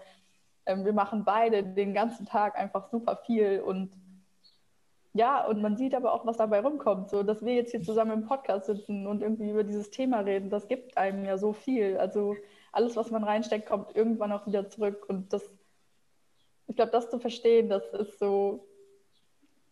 ähm, 0.65 0.85
wir 0.85 0.93
machen 0.93 1.25
beide 1.25 1.63
den 1.63 1.93
ganzen 1.93 2.25
Tag 2.25 2.57
einfach 2.57 2.89
super 2.89 3.17
viel 3.25 3.61
und 3.61 3.91
ja, 5.13 5.45
und 5.47 5.61
man 5.61 5.75
sieht 5.75 5.95
aber 5.95 6.13
auch, 6.13 6.25
was 6.25 6.37
dabei 6.37 6.61
rumkommt. 6.61 7.09
So, 7.09 7.23
dass 7.23 7.43
wir 7.43 7.55
jetzt 7.55 7.71
hier 7.71 7.81
zusammen 7.81 8.11
im 8.11 8.27
Podcast 8.27 8.67
sitzen 8.67 9.07
und 9.07 9.23
irgendwie 9.23 9.49
über 9.49 9.63
dieses 9.63 9.89
Thema 9.89 10.19
reden, 10.19 10.49
das 10.51 10.67
gibt 10.67 10.97
einem 10.97 11.25
ja 11.25 11.37
so 11.37 11.51
viel. 11.51 11.97
Also 11.97 12.35
alles, 12.71 12.95
was 12.95 13.09
man 13.09 13.23
reinsteckt, 13.23 13.67
kommt 13.67 13.95
irgendwann 13.95 14.31
auch 14.31 14.45
wieder 14.45 14.69
zurück. 14.69 15.05
Und 15.09 15.33
das, 15.33 15.43
ich 16.67 16.75
glaube, 16.75 16.91
das 16.91 17.09
zu 17.09 17.19
verstehen, 17.19 17.69
das 17.69 17.83
ist 17.93 18.19
so 18.19 18.68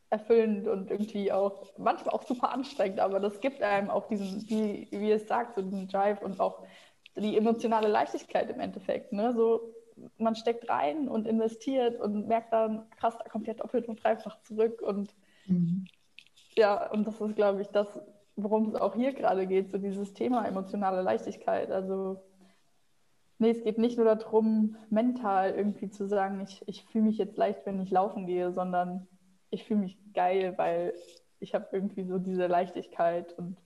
erfüllend 0.10 0.68
und 0.68 0.90
irgendwie 0.90 1.32
auch 1.32 1.66
manchmal 1.78 2.16
auch 2.16 2.24
super 2.24 2.52
anstrengend, 2.54 3.00
aber 3.00 3.20
das 3.20 3.42
gibt 3.42 3.62
einem 3.62 3.90
auch 3.90 4.08
diesen, 4.08 4.48
wie, 4.50 4.88
wie 4.92 5.12
es 5.12 5.28
sagt, 5.28 5.56
so 5.56 5.62
diesen 5.62 5.88
Drive 5.88 6.22
und 6.22 6.40
auch 6.40 6.64
die 7.16 7.36
emotionale 7.38 7.88
Leichtigkeit 7.88 8.50
im 8.50 8.60
Endeffekt. 8.60 9.12
Ne? 9.12 9.34
So, 9.34 9.74
man 10.18 10.36
steckt 10.36 10.70
rein 10.70 11.10
und 11.10 11.28
investiert 11.28 12.00
und 12.00 12.28
merkt 12.28 12.54
dann, 12.54 12.90
krass, 12.92 13.18
da 13.18 13.30
kommt 13.30 13.48
ja 13.48 13.54
doppelt 13.54 13.88
und 13.88 14.02
dreifach 14.02 14.42
zurück 14.44 14.82
und 14.82 15.14
mhm. 15.48 15.86
ja, 16.56 16.90
und 16.92 17.06
das 17.06 17.20
ist, 17.20 17.36
glaube 17.36 17.62
ich, 17.62 17.68
das, 17.68 18.00
worum 18.36 18.70
es 18.70 18.76
auch 18.76 18.96
hier 18.96 19.14
gerade 19.14 19.46
geht, 19.46 19.72
so 19.72 19.78
dieses 19.78 20.14
Thema 20.14 20.48
emotionale 20.48 21.02
Leichtigkeit. 21.02 21.72
Also 21.72 22.24
Nee, 23.40 23.52
es 23.52 23.64
geht 23.64 23.78
nicht 23.78 23.98
nur 23.98 24.16
darum, 24.16 24.78
mental 24.90 25.54
irgendwie 25.54 25.90
zu 25.90 26.08
sagen, 26.08 26.42
ich, 26.42 26.68
ich 26.68 26.84
fühle 26.86 27.04
mich 27.06 27.20
jetzt 27.20 27.38
leicht, 27.38 27.66
wenn 27.66 27.80
ich 27.80 27.92
laufen 27.92 28.26
gehe, 28.26 28.52
sondern 28.52 29.08
ich 29.50 29.64
fühle 29.64 29.82
mich 29.82 29.98
geil, 30.14 30.54
weil 30.58 30.94
ich 31.40 31.54
habe 31.54 31.68
irgendwie 31.72 32.04
so 32.04 32.18
diese 32.18 32.48
Leichtigkeit 32.48 33.34
und 33.38 33.58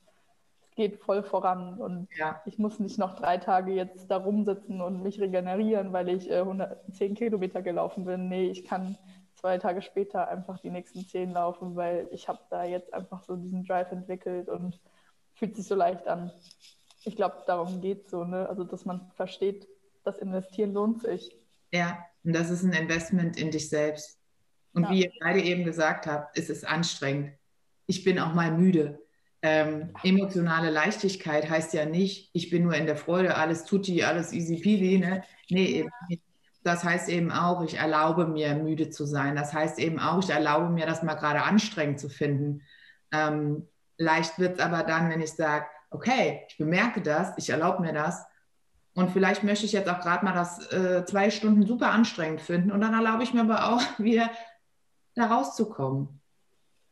es 0.62 0.76
geht 0.76 0.98
voll 0.98 1.24
voran 1.24 1.80
und 1.80 2.08
ja. 2.18 2.42
ich 2.46 2.58
muss 2.58 2.80
nicht 2.80 2.98
noch 2.98 3.16
drei 3.16 3.38
Tage 3.38 3.74
jetzt 3.74 4.10
da 4.10 4.18
rumsitzen 4.18 4.82
und 4.82 5.04
mich 5.04 5.20
regenerieren, 5.20 5.94
weil 5.94 6.10
ich 6.10 6.30
äh, 6.30 6.40
110 6.40 7.16
Kilometer 7.16 7.62
gelaufen 7.62 8.06
bin. 8.06 8.30
Nee, 8.30 8.50
ich 8.50 8.66
kann 8.66 8.98
zwei 9.36 9.58
Tage 9.58 9.82
später 9.82 10.28
einfach 10.28 10.60
die 10.60 10.70
nächsten 10.70 11.06
zehn 11.06 11.32
laufen, 11.32 11.76
weil 11.76 12.08
ich 12.12 12.28
habe 12.28 12.40
da 12.50 12.64
jetzt 12.64 12.94
einfach 12.94 13.24
so 13.24 13.36
diesen 13.36 13.64
Drive 13.66 13.92
entwickelt 13.92 14.50
und 14.50 14.80
fühlt 15.34 15.56
sich 15.56 15.66
so 15.66 15.76
leicht 15.76 16.08
an 16.08 16.32
ich 17.04 17.16
glaube, 17.16 17.44
darum 17.48 17.82
geht 17.82 18.06
es 18.06 18.12
so, 18.12 18.24
ne? 18.24 18.48
Also, 18.48 18.64
dass 18.64 18.86
man 18.86 19.12
versteht, 19.16 19.68
das 20.04 20.18
Investieren 20.20 20.74
lohnt 20.74 21.02
sich. 21.02 21.36
Ja, 21.72 22.06
und 22.24 22.34
das 22.34 22.50
ist 22.50 22.64
ein 22.64 22.74
Investment 22.74 23.38
in 23.38 23.52
dich 23.52 23.70
selbst. 23.70 24.20
Und 24.74 24.84
ja. 24.84 24.92
wie 24.92 25.04
ihr 25.04 25.12
beide 25.20 25.42
eben 25.42 25.64
gesagt 25.64 26.08
habt, 26.08 26.38
ist 26.38 26.50
es 26.50 26.64
anstrengend. 26.64 27.34
Ich 27.88 28.04
bin 28.04 28.20
auch 28.20 28.34
mal 28.34 28.52
müde. 28.52 29.00
Ähm, 29.42 29.90
emotionale 30.04 30.70
Leichtigkeit 30.70 31.50
heißt 31.50 31.74
ja 31.74 31.86
nicht, 31.86 32.30
ich 32.34 32.52
bin 32.52 32.64
nur 32.64 32.76
in 32.76 32.86
der 32.86 32.96
Freude, 32.96 33.36
alles 33.36 33.66
tutti, 33.66 34.04
alles 34.04 34.34
easy 34.34 34.58
peasy. 34.58 35.00
Ne? 35.00 35.24
Nee, 35.50 35.66
eben 35.66 35.90
nicht. 36.08 36.22
Das 36.64 36.84
heißt 36.84 37.10
eben 37.10 37.32
auch, 37.32 37.64
ich 37.64 37.78
erlaube 37.78 38.28
mir, 38.28 38.54
müde 38.54 38.90
zu 38.92 39.06
sein. 39.06 39.36
Das 39.36 39.52
heißt 39.52 39.80
eben 39.80 40.00
auch, 40.00 40.24
ich 40.24 40.30
erlaube 40.30 40.70
mir, 40.70 40.86
das 40.86 41.02
mal 41.02 41.16
gerade 41.16 41.42
anstrengend 41.42 42.00
zu 42.00 42.08
finden. 42.08 42.62
Ähm, 43.12 43.68
leicht 43.98 44.38
wird 44.38 44.60
es 44.60 44.64
aber 44.64 44.84
dann, 44.84 45.10
wenn 45.10 45.22
ich 45.22 45.32
sage, 45.32 45.66
okay, 45.90 46.42
ich 46.48 46.58
bemerke 46.58 47.02
das, 47.02 47.34
ich 47.38 47.50
erlaube 47.50 47.82
mir 47.82 47.94
das. 47.94 48.24
Und 48.94 49.10
vielleicht 49.12 49.44
möchte 49.44 49.66
ich 49.66 49.72
jetzt 49.72 49.90
auch 49.90 50.02
gerade 50.02 50.24
mal 50.24 50.34
das 50.34 50.72
äh, 50.72 51.06
zwei 51.06 51.30
Stunden 51.32 51.66
super 51.66 51.92
anstrengend 51.92 52.42
finden. 52.42 52.72
Und 52.72 52.82
dann 52.82 52.94
erlaube 52.94 53.24
ich 53.24 53.34
mir 53.34 53.42
aber 53.42 53.74
auch 53.74 53.82
wieder 53.98 54.30
da 55.16 55.26
rauszukommen. 55.26 56.22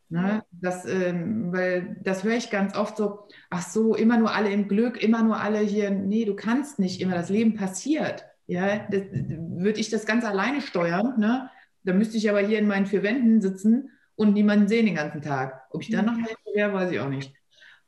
Ne? 0.09 0.43
Das, 0.51 0.85
ähm, 0.85 1.53
weil 1.53 1.97
das 2.03 2.23
höre 2.23 2.35
ich 2.35 2.49
ganz 2.49 2.75
oft 2.75 2.97
so, 2.97 3.27
ach 3.49 3.61
so, 3.61 3.95
immer 3.95 4.17
nur 4.17 4.33
alle 4.33 4.51
im 4.51 4.67
Glück, 4.67 5.01
immer 5.01 5.21
nur 5.21 5.39
alle 5.39 5.59
hier. 5.59 5.91
Nee, 5.91 6.25
du 6.25 6.35
kannst 6.35 6.79
nicht 6.79 6.99
immer, 6.99 7.15
das 7.15 7.29
Leben 7.29 7.55
passiert. 7.55 8.25
Ja, 8.47 8.87
würde 8.89 9.79
ich 9.79 9.89
das 9.89 10.07
ganz 10.07 10.25
alleine 10.25 10.61
steuern, 10.61 11.19
ne? 11.19 11.51
Da 11.83 11.93
müsste 11.93 12.17
ich 12.17 12.29
aber 12.29 12.39
hier 12.39 12.59
in 12.59 12.67
meinen 12.67 12.87
vier 12.87 13.03
Wänden 13.03 13.41
sitzen 13.41 13.91
und 14.15 14.33
niemanden 14.33 14.67
sehen 14.67 14.87
den 14.87 14.95
ganzen 14.95 15.21
Tag. 15.21 15.67
Ob 15.69 15.81
ich 15.81 15.91
dann 15.91 16.05
noch 16.05 16.17
helfen 16.17 16.53
wäre, 16.53 16.73
weiß 16.73 16.91
ich 16.91 16.99
auch 16.99 17.09
nicht. 17.09 17.33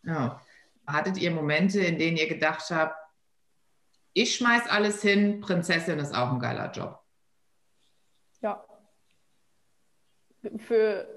Ja 0.03 0.39
hattet 0.93 1.17
ihr 1.17 1.31
Momente, 1.31 1.79
in 1.79 1.97
denen 1.97 2.17
ihr 2.17 2.27
gedacht 2.27 2.69
habt, 2.69 2.95
ich 4.13 4.35
schmeiß 4.35 4.67
alles 4.67 5.01
hin, 5.01 5.39
Prinzessin 5.39 5.99
ist 5.99 6.13
auch 6.13 6.31
ein 6.31 6.39
geiler 6.39 6.71
Job? 6.71 6.99
Ja. 8.41 8.65
Für 10.57 11.07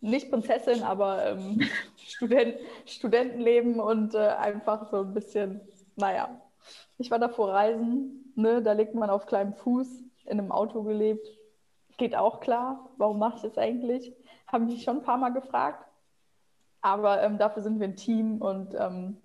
nicht 0.00 0.30
Prinzessin, 0.30 0.82
aber 0.82 1.26
ähm, 1.26 1.60
Student, 1.96 2.56
Studentenleben 2.86 3.80
und 3.80 4.14
äh, 4.14 4.18
einfach 4.18 4.90
so 4.90 4.98
ein 4.98 5.14
bisschen, 5.14 5.60
naja. 5.96 6.40
Ich 6.98 7.10
war 7.10 7.18
davor 7.18 7.52
reisen, 7.52 8.32
ne, 8.36 8.62
da 8.62 8.72
liegt 8.72 8.94
man 8.94 9.10
auf 9.10 9.26
kleinem 9.26 9.54
Fuß, 9.54 9.88
in 10.26 10.38
einem 10.38 10.52
Auto 10.52 10.82
gelebt. 10.82 11.26
Geht 11.96 12.16
auch 12.16 12.40
klar. 12.40 12.90
Warum 12.96 13.18
mache 13.18 13.36
ich 13.36 13.42
das 13.42 13.58
eigentlich? 13.58 14.14
Haben 14.46 14.66
mich 14.66 14.82
schon 14.82 14.98
ein 14.98 15.02
paar 15.02 15.18
Mal 15.18 15.32
gefragt. 15.32 15.84
Aber 16.80 17.22
ähm, 17.22 17.38
dafür 17.38 17.62
sind 17.62 17.80
wir 17.80 17.88
ein 17.88 17.96
Team 17.96 18.42
und 18.42 18.74
ähm, 18.78 19.16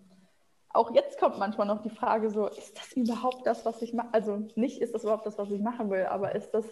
auch 0.70 0.94
jetzt 0.94 1.20
kommt 1.20 1.40
manchmal 1.40 1.68
noch 1.68 1.82
die 1.82 1.90
Frage 1.90 2.30
so, 2.30 2.48
ist 2.48 2.78
das 2.78 2.94
überhaupt 2.94 3.46
das, 3.46 3.66
was 3.66 3.82
ich 3.82 3.94
mache? 3.94 4.10
Also 4.14 4.48
nicht, 4.56 4.82
ist 4.82 4.94
das 4.94 5.04
überhaupt 5.04 5.26
das, 5.26 5.38
was 5.38 5.52
ich 5.52 5.60
machen 5.60 5.90
will, 5.90 6.06
aber 6.06 6.36
ist 6.36 6.52
das, 6.52 6.66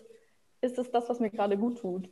ist 0.61 0.77
das 0.77 0.91
das, 0.91 1.09
was 1.09 1.19
mir 1.19 1.29
gerade 1.29 1.57
gut 1.57 1.79
tut? 1.79 2.09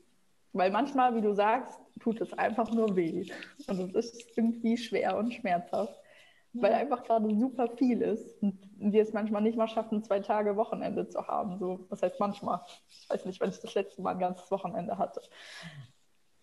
Weil 0.55 0.71
manchmal, 0.71 1.13
wie 1.15 1.21
du 1.21 1.33
sagst, 1.33 1.77
tut 1.99 2.21
es 2.21 2.31
einfach 2.31 2.71
nur 2.71 2.95
weh. 2.95 3.29
Und 3.67 3.93
es 3.93 4.13
ist 4.13 4.37
irgendwie 4.37 4.77
schwer 4.77 5.17
und 5.17 5.33
schmerzhaft, 5.33 5.93
weil 6.53 6.71
einfach 6.71 7.03
gerade 7.03 7.29
super 7.35 7.67
viel 7.75 8.01
ist 8.01 8.41
und 8.41 8.57
wir 8.77 9.03
es 9.03 9.11
manchmal 9.11 9.41
nicht 9.41 9.57
mal 9.57 9.67
schaffen, 9.67 10.01
zwei 10.01 10.21
Tage 10.21 10.55
Wochenende 10.55 11.09
zu 11.09 11.27
haben. 11.27 11.59
So, 11.59 11.85
was 11.89 12.01
heißt 12.01 12.21
manchmal? 12.21 12.61
Ich 12.89 13.09
weiß 13.09 13.25
nicht, 13.25 13.41
wenn 13.41 13.49
ich 13.49 13.59
das 13.59 13.75
letzte 13.75 14.01
Mal 14.01 14.11
ein 14.11 14.19
ganzes 14.19 14.49
Wochenende 14.49 14.97
hatte. 14.97 15.21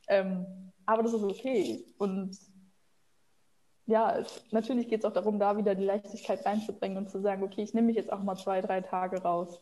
Ähm, 0.08 0.44
aber 0.84 1.02
das 1.04 1.14
ist 1.14 1.22
okay. 1.22 1.82
Und 1.96 2.36
ja, 3.86 4.18
es, 4.18 4.44
natürlich 4.50 4.88
geht 4.88 5.00
es 5.00 5.06
auch 5.06 5.14
darum, 5.14 5.38
da 5.38 5.56
wieder 5.56 5.74
die 5.74 5.86
Leichtigkeit 5.86 6.44
reinzubringen 6.44 6.98
und 6.98 7.08
zu 7.08 7.22
sagen, 7.22 7.42
okay, 7.42 7.62
ich 7.62 7.72
nehme 7.72 7.86
mich 7.86 7.96
jetzt 7.96 8.12
auch 8.12 8.22
mal 8.22 8.36
zwei, 8.36 8.60
drei 8.60 8.82
Tage 8.82 9.22
raus. 9.22 9.58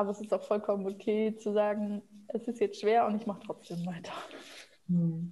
Aber 0.00 0.12
es 0.12 0.20
ist 0.22 0.32
auch 0.32 0.42
vollkommen 0.42 0.86
okay 0.86 1.36
zu 1.36 1.52
sagen, 1.52 2.00
es 2.28 2.48
ist 2.48 2.58
jetzt 2.58 2.80
schwer 2.80 3.06
und 3.06 3.16
ich 3.16 3.26
mache 3.26 3.42
trotzdem 3.44 3.84
weiter. 3.84 4.14
Hm. 4.88 5.30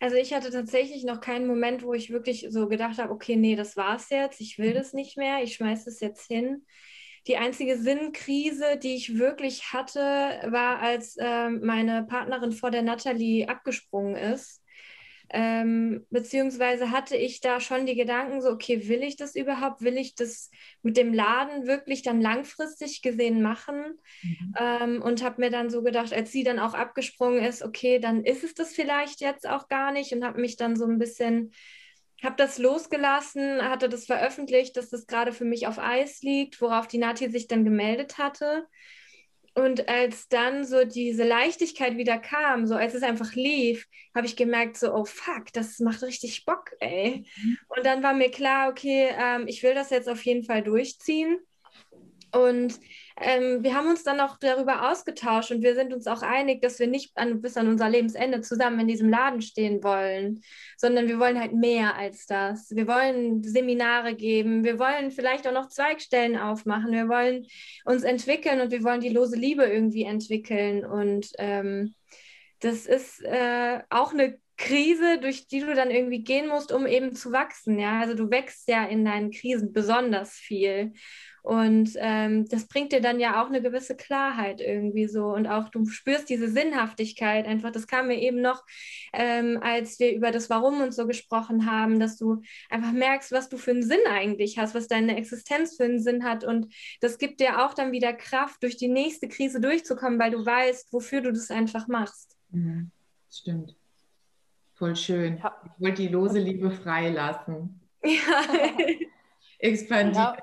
Also 0.00 0.16
ich 0.16 0.32
hatte 0.32 0.50
tatsächlich 0.50 1.04
noch 1.04 1.20
keinen 1.20 1.46
Moment, 1.46 1.82
wo 1.82 1.92
ich 1.92 2.08
wirklich 2.08 2.46
so 2.48 2.66
gedacht 2.66 2.96
habe, 2.96 3.12
okay, 3.12 3.36
nee, 3.36 3.56
das 3.56 3.76
war's 3.76 4.08
jetzt, 4.08 4.40
ich 4.40 4.58
will 4.58 4.72
das 4.72 4.94
nicht 4.94 5.18
mehr, 5.18 5.42
ich 5.42 5.56
schmeiße 5.56 5.90
es 5.90 6.00
jetzt 6.00 6.28
hin. 6.28 6.64
Die 7.26 7.36
einzige 7.36 7.76
Sinnkrise, 7.76 8.78
die 8.82 8.94
ich 8.94 9.18
wirklich 9.18 9.74
hatte, 9.74 10.00
war, 10.00 10.78
als 10.78 11.18
äh, 11.18 11.50
meine 11.50 12.04
Partnerin 12.04 12.52
vor 12.52 12.70
der 12.70 12.80
Natalie 12.80 13.50
abgesprungen 13.50 14.16
ist. 14.16 14.62
Ähm, 15.30 16.06
beziehungsweise 16.10 16.90
hatte 16.90 17.16
ich 17.16 17.40
da 17.40 17.60
schon 17.60 17.86
die 17.86 17.94
Gedanken 17.94 18.40
so, 18.40 18.50
okay, 18.50 18.88
will 18.88 19.02
ich 19.02 19.16
das 19.16 19.34
überhaupt? 19.34 19.82
Will 19.82 19.96
ich 19.98 20.14
das 20.14 20.50
mit 20.82 20.96
dem 20.96 21.12
Laden 21.12 21.66
wirklich 21.66 22.02
dann 22.02 22.20
langfristig 22.20 23.02
gesehen 23.02 23.42
machen? 23.42 23.98
Mhm. 24.22 24.54
Ähm, 24.58 25.02
und 25.02 25.22
habe 25.22 25.40
mir 25.40 25.50
dann 25.50 25.70
so 25.70 25.82
gedacht, 25.82 26.12
als 26.12 26.32
sie 26.32 26.44
dann 26.44 26.58
auch 26.58 26.74
abgesprungen 26.74 27.44
ist, 27.44 27.62
okay, 27.62 27.98
dann 27.98 28.24
ist 28.24 28.44
es 28.44 28.54
das 28.54 28.72
vielleicht 28.72 29.20
jetzt 29.20 29.48
auch 29.48 29.68
gar 29.68 29.92
nicht 29.92 30.12
und 30.12 30.24
habe 30.24 30.40
mich 30.40 30.56
dann 30.56 30.76
so 30.76 30.86
ein 30.86 30.98
bisschen 30.98 31.52
habe 32.22 32.34
das 32.36 32.58
losgelassen, 32.58 33.62
hatte 33.62 33.88
das 33.88 34.06
veröffentlicht, 34.06 34.76
dass 34.76 34.90
das 34.90 35.06
gerade 35.06 35.32
für 35.32 35.44
mich 35.44 35.66
auf 35.66 35.78
Eis 35.78 36.20
liegt, 36.22 36.60
worauf 36.60 36.88
die 36.88 36.98
Nati 36.98 37.30
sich 37.30 37.46
dann 37.46 37.64
gemeldet 37.64 38.18
hatte. 38.18 38.66
Und 39.58 39.88
als 39.88 40.28
dann 40.28 40.64
so 40.64 40.84
diese 40.84 41.24
Leichtigkeit 41.24 41.96
wieder 41.96 42.16
kam, 42.18 42.64
so 42.64 42.76
als 42.76 42.94
es 42.94 43.02
einfach 43.02 43.34
lief, 43.34 43.88
habe 44.14 44.24
ich 44.24 44.36
gemerkt, 44.36 44.76
so, 44.76 44.94
oh 44.94 45.04
fuck, 45.04 45.52
das 45.52 45.80
macht 45.80 46.00
richtig 46.04 46.44
Bock, 46.44 46.70
ey. 46.78 47.24
Mhm. 47.36 47.58
Und 47.66 47.84
dann 47.84 48.04
war 48.04 48.14
mir 48.14 48.30
klar, 48.30 48.70
okay, 48.70 49.08
ähm, 49.18 49.48
ich 49.48 49.64
will 49.64 49.74
das 49.74 49.90
jetzt 49.90 50.08
auf 50.08 50.24
jeden 50.24 50.44
Fall 50.44 50.62
durchziehen. 50.62 51.38
Und 52.30 52.78
ähm, 53.20 53.62
wir 53.62 53.74
haben 53.74 53.88
uns 53.88 54.02
dann 54.04 54.20
auch 54.20 54.38
darüber 54.38 54.90
ausgetauscht 54.90 55.50
und 55.50 55.62
wir 55.62 55.74
sind 55.74 55.92
uns 55.92 56.06
auch 56.06 56.22
einig, 56.22 56.62
dass 56.62 56.78
wir 56.78 56.86
nicht 56.86 57.16
an, 57.16 57.40
bis 57.40 57.56
an 57.56 57.68
unser 57.68 57.88
Lebensende 57.88 58.40
zusammen 58.40 58.80
in 58.80 58.88
diesem 58.88 59.08
Laden 59.08 59.40
stehen 59.42 59.82
wollen, 59.82 60.42
sondern 60.76 61.08
wir 61.08 61.18
wollen 61.18 61.38
halt 61.38 61.52
mehr 61.52 61.96
als 61.96 62.26
das. 62.26 62.70
Wir 62.70 62.86
wollen 62.86 63.42
Seminare 63.42 64.14
geben, 64.14 64.64
wir 64.64 64.78
wollen 64.78 65.10
vielleicht 65.10 65.46
auch 65.46 65.52
noch 65.52 65.68
Zweigstellen 65.68 66.36
aufmachen, 66.36 66.92
wir 66.92 67.08
wollen 67.08 67.46
uns 67.84 68.02
entwickeln 68.02 68.60
und 68.60 68.70
wir 68.70 68.82
wollen 68.84 69.00
die 69.00 69.08
lose 69.08 69.36
Liebe 69.36 69.64
irgendwie 69.64 70.04
entwickeln. 70.04 70.84
Und 70.84 71.28
ähm, 71.38 71.94
das 72.60 72.86
ist 72.86 73.22
äh, 73.24 73.80
auch 73.90 74.12
eine 74.12 74.38
Krise, 74.58 75.18
durch 75.20 75.46
die 75.46 75.60
du 75.60 75.72
dann 75.72 75.90
irgendwie 75.90 76.22
gehen 76.24 76.48
musst, 76.48 76.72
um 76.72 76.86
eben 76.86 77.14
zu 77.14 77.32
wachsen. 77.32 77.78
Ja, 77.78 78.00
also 78.00 78.14
du 78.14 78.28
wächst 78.28 78.68
ja 78.68 78.84
in 78.84 79.04
deinen 79.04 79.30
Krisen 79.30 79.72
besonders 79.72 80.32
viel. 80.32 80.92
Und 81.42 81.92
ähm, 81.96 82.46
das 82.48 82.66
bringt 82.66 82.92
dir 82.92 83.00
dann 83.00 83.20
ja 83.20 83.40
auch 83.42 83.46
eine 83.46 83.62
gewisse 83.62 83.96
Klarheit 83.96 84.60
irgendwie 84.60 85.06
so. 85.06 85.26
Und 85.26 85.46
auch 85.46 85.68
du 85.70 85.86
spürst 85.86 86.28
diese 86.28 86.50
Sinnhaftigkeit 86.50 87.46
einfach. 87.46 87.70
Das 87.70 87.86
kam 87.86 88.08
mir 88.08 88.20
eben 88.20 88.42
noch, 88.42 88.64
ähm, 89.12 89.58
als 89.62 89.98
wir 90.00 90.12
über 90.12 90.32
das 90.32 90.50
Warum 90.50 90.82
und 90.82 90.92
so 90.92 91.06
gesprochen 91.06 91.70
haben, 91.70 92.00
dass 92.00 92.18
du 92.18 92.42
einfach 92.68 92.92
merkst, 92.92 93.30
was 93.30 93.48
du 93.48 93.56
für 93.56 93.70
einen 93.70 93.84
Sinn 93.84 94.00
eigentlich 94.10 94.58
hast, 94.58 94.74
was 94.74 94.88
deine 94.88 95.16
Existenz 95.16 95.76
für 95.76 95.84
einen 95.84 96.02
Sinn 96.02 96.24
hat. 96.24 96.42
Und 96.42 96.74
das 97.00 97.16
gibt 97.16 97.40
dir 97.40 97.64
auch 97.64 97.74
dann 97.74 97.92
wieder 97.92 98.12
Kraft, 98.12 98.62
durch 98.62 98.76
die 98.76 98.88
nächste 98.88 99.28
Krise 99.28 99.60
durchzukommen, 99.60 100.18
weil 100.18 100.32
du 100.32 100.44
weißt, 100.44 100.92
wofür 100.92 101.20
du 101.20 101.32
das 101.32 101.50
einfach 101.52 101.86
machst. 101.86 102.36
Mhm. 102.50 102.90
Stimmt. 103.30 103.77
Voll 104.78 104.94
schön. 104.94 105.38
Ja. 105.38 105.52
Ich 105.64 105.82
wollte 105.82 106.02
die 106.02 106.08
lose 106.08 106.38
Liebe 106.38 106.70
freilassen. 106.70 107.80
Ja. 108.04 108.10
Expandieren. 109.58 110.14
Ja. 110.14 110.36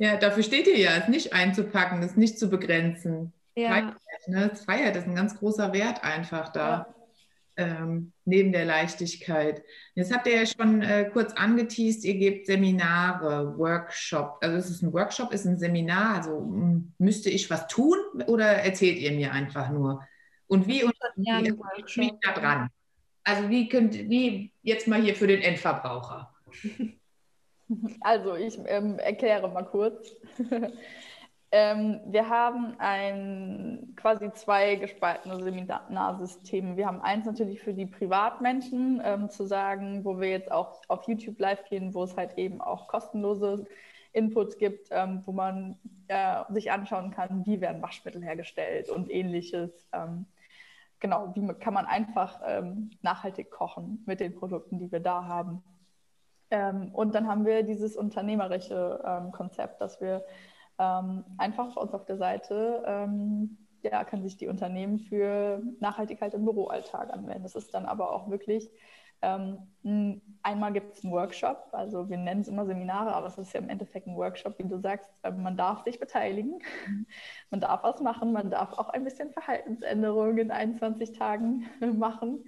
Ja, 0.00 0.16
dafür 0.16 0.42
steht 0.42 0.66
ihr 0.66 0.78
ja, 0.78 0.96
es 0.96 1.08
nicht 1.08 1.34
einzupacken, 1.34 2.02
es 2.02 2.16
nicht 2.16 2.38
zu 2.38 2.48
begrenzen. 2.48 3.34
Ja. 3.54 3.68
Freiheit, 3.68 3.94
ne? 4.28 4.50
Freiheit 4.64 4.96
ist 4.96 5.06
ein 5.06 5.14
ganz 5.14 5.36
großer 5.38 5.74
Wert 5.74 6.02
einfach 6.02 6.48
da. 6.48 6.70
Ja. 6.70 6.94
Ähm, 7.56 8.12
neben 8.24 8.52
der 8.52 8.64
Leichtigkeit. 8.64 9.62
Jetzt 9.94 10.14
habt 10.14 10.26
ihr 10.26 10.36
ja 10.36 10.46
schon 10.46 10.80
äh, 10.80 11.10
kurz 11.12 11.34
angeteased, 11.34 12.04
ihr 12.04 12.14
gebt 12.14 12.46
Seminare, 12.46 13.58
Workshop. 13.58 14.38
Also 14.40 14.56
ist 14.56 14.70
es 14.70 14.80
ein 14.80 14.94
Workshop, 14.94 15.34
ist 15.34 15.44
ein 15.44 15.58
Seminar? 15.58 16.16
Also 16.16 16.40
müsste 16.96 17.28
ich 17.28 17.50
was 17.50 17.66
tun 17.66 17.98
oder 18.26 18.46
erzählt 18.46 18.98
ihr 18.98 19.12
mir 19.12 19.32
einfach 19.32 19.68
nur? 19.68 20.02
Und 20.46 20.66
wie 20.66 20.84
und 20.84 20.94
ja, 21.16 21.42
wie 21.42 21.54
ich 22.02 22.12
da 22.22 22.32
dran? 22.32 22.70
Also 23.24 23.48
wie 23.50 23.68
könnt 23.68 23.94
wie 23.94 24.52
jetzt 24.62 24.88
mal 24.88 25.00
hier 25.00 25.14
für 25.14 25.26
den 25.26 25.42
Endverbraucher? 25.42 26.34
Also 28.00 28.34
ich 28.34 28.58
ähm, 28.66 28.98
erkläre 28.98 29.48
mal 29.48 29.62
kurz. 29.62 30.12
ähm, 31.52 32.00
wir 32.06 32.28
haben 32.28 32.74
ein, 32.78 33.94
quasi 33.96 34.32
zwei 34.32 34.74
gespaltene 34.74 35.40
Seminarsysteme. 35.40 36.76
Wir 36.76 36.86
haben 36.86 37.00
eins 37.00 37.26
natürlich 37.26 37.60
für 37.60 37.72
die 37.72 37.86
Privatmenschen, 37.86 39.00
ähm, 39.04 39.30
zu 39.30 39.46
sagen, 39.46 40.04
wo 40.04 40.18
wir 40.18 40.30
jetzt 40.30 40.50
auch 40.50 40.82
auf 40.88 41.06
YouTube 41.06 41.38
live 41.38 41.64
gehen, 41.68 41.94
wo 41.94 42.02
es 42.02 42.16
halt 42.16 42.36
eben 42.38 42.60
auch 42.60 42.88
kostenlose 42.88 43.66
Inputs 44.12 44.58
gibt, 44.58 44.88
ähm, 44.90 45.22
wo 45.24 45.32
man 45.32 45.78
äh, 46.08 46.42
sich 46.52 46.72
anschauen 46.72 47.12
kann, 47.12 47.46
wie 47.46 47.60
werden 47.60 47.82
Waschmittel 47.82 48.22
hergestellt 48.24 48.88
und 48.90 49.10
ähnliches. 49.10 49.86
Ähm, 49.92 50.26
genau, 51.00 51.32
wie 51.34 51.46
kann 51.54 51.74
man 51.74 51.86
einfach 51.86 52.40
ähm, 52.46 52.90
nachhaltig 53.02 53.50
kochen 53.50 54.02
mit 54.06 54.20
den 54.20 54.34
Produkten, 54.34 54.78
die 54.78 54.92
wir 54.92 55.00
da 55.00 55.24
haben. 55.24 55.62
Ähm, 56.50 56.90
und 56.92 57.14
dann 57.14 57.26
haben 57.28 57.44
wir 57.44 57.62
dieses 57.62 57.96
unternehmerische 57.96 59.02
ähm, 59.04 59.32
Konzept, 59.32 59.80
dass 59.80 60.00
wir 60.00 60.24
ähm, 60.78 61.24
einfach 61.38 61.76
uns 61.76 61.94
auf 61.94 62.04
der 62.04 62.16
Seite, 62.16 62.82
ähm, 62.86 63.58
ja, 63.82 64.04
kann 64.04 64.22
sich 64.22 64.36
die 64.36 64.48
Unternehmen 64.48 64.98
für 64.98 65.62
Nachhaltigkeit 65.80 66.34
im 66.34 66.44
Büroalltag 66.44 67.12
anwenden. 67.12 67.44
Das 67.44 67.54
ist 67.54 67.72
dann 67.72 67.86
aber 67.86 68.12
auch 68.12 68.28
wirklich, 68.30 68.70
ähm, 69.22 70.20
einmal 70.42 70.72
gibt 70.72 70.96
es 70.96 71.04
einen 71.04 71.12
Workshop, 71.12 71.68
also 71.72 72.08
wir 72.08 72.16
nennen 72.16 72.40
es 72.40 72.48
immer 72.48 72.66
Seminare, 72.66 73.14
aber 73.14 73.26
es 73.26 73.38
ist 73.38 73.52
ja 73.52 73.60
im 73.60 73.68
Endeffekt 73.68 74.06
ein 74.06 74.16
Workshop, 74.16 74.58
wie 74.58 74.68
du 74.68 74.78
sagst, 74.78 75.10
äh, 75.22 75.30
man 75.30 75.56
darf 75.56 75.84
sich 75.84 75.98
beteiligen, 75.98 76.60
man 77.50 77.60
darf 77.60 77.82
was 77.82 78.00
machen, 78.00 78.32
man 78.32 78.50
darf 78.50 78.72
auch 78.72 78.88
ein 78.88 79.04
bisschen 79.04 79.30
Verhaltensänderungen 79.32 80.38
in 80.38 80.50
21 80.50 81.12
Tagen 81.12 81.66
machen 81.98 82.44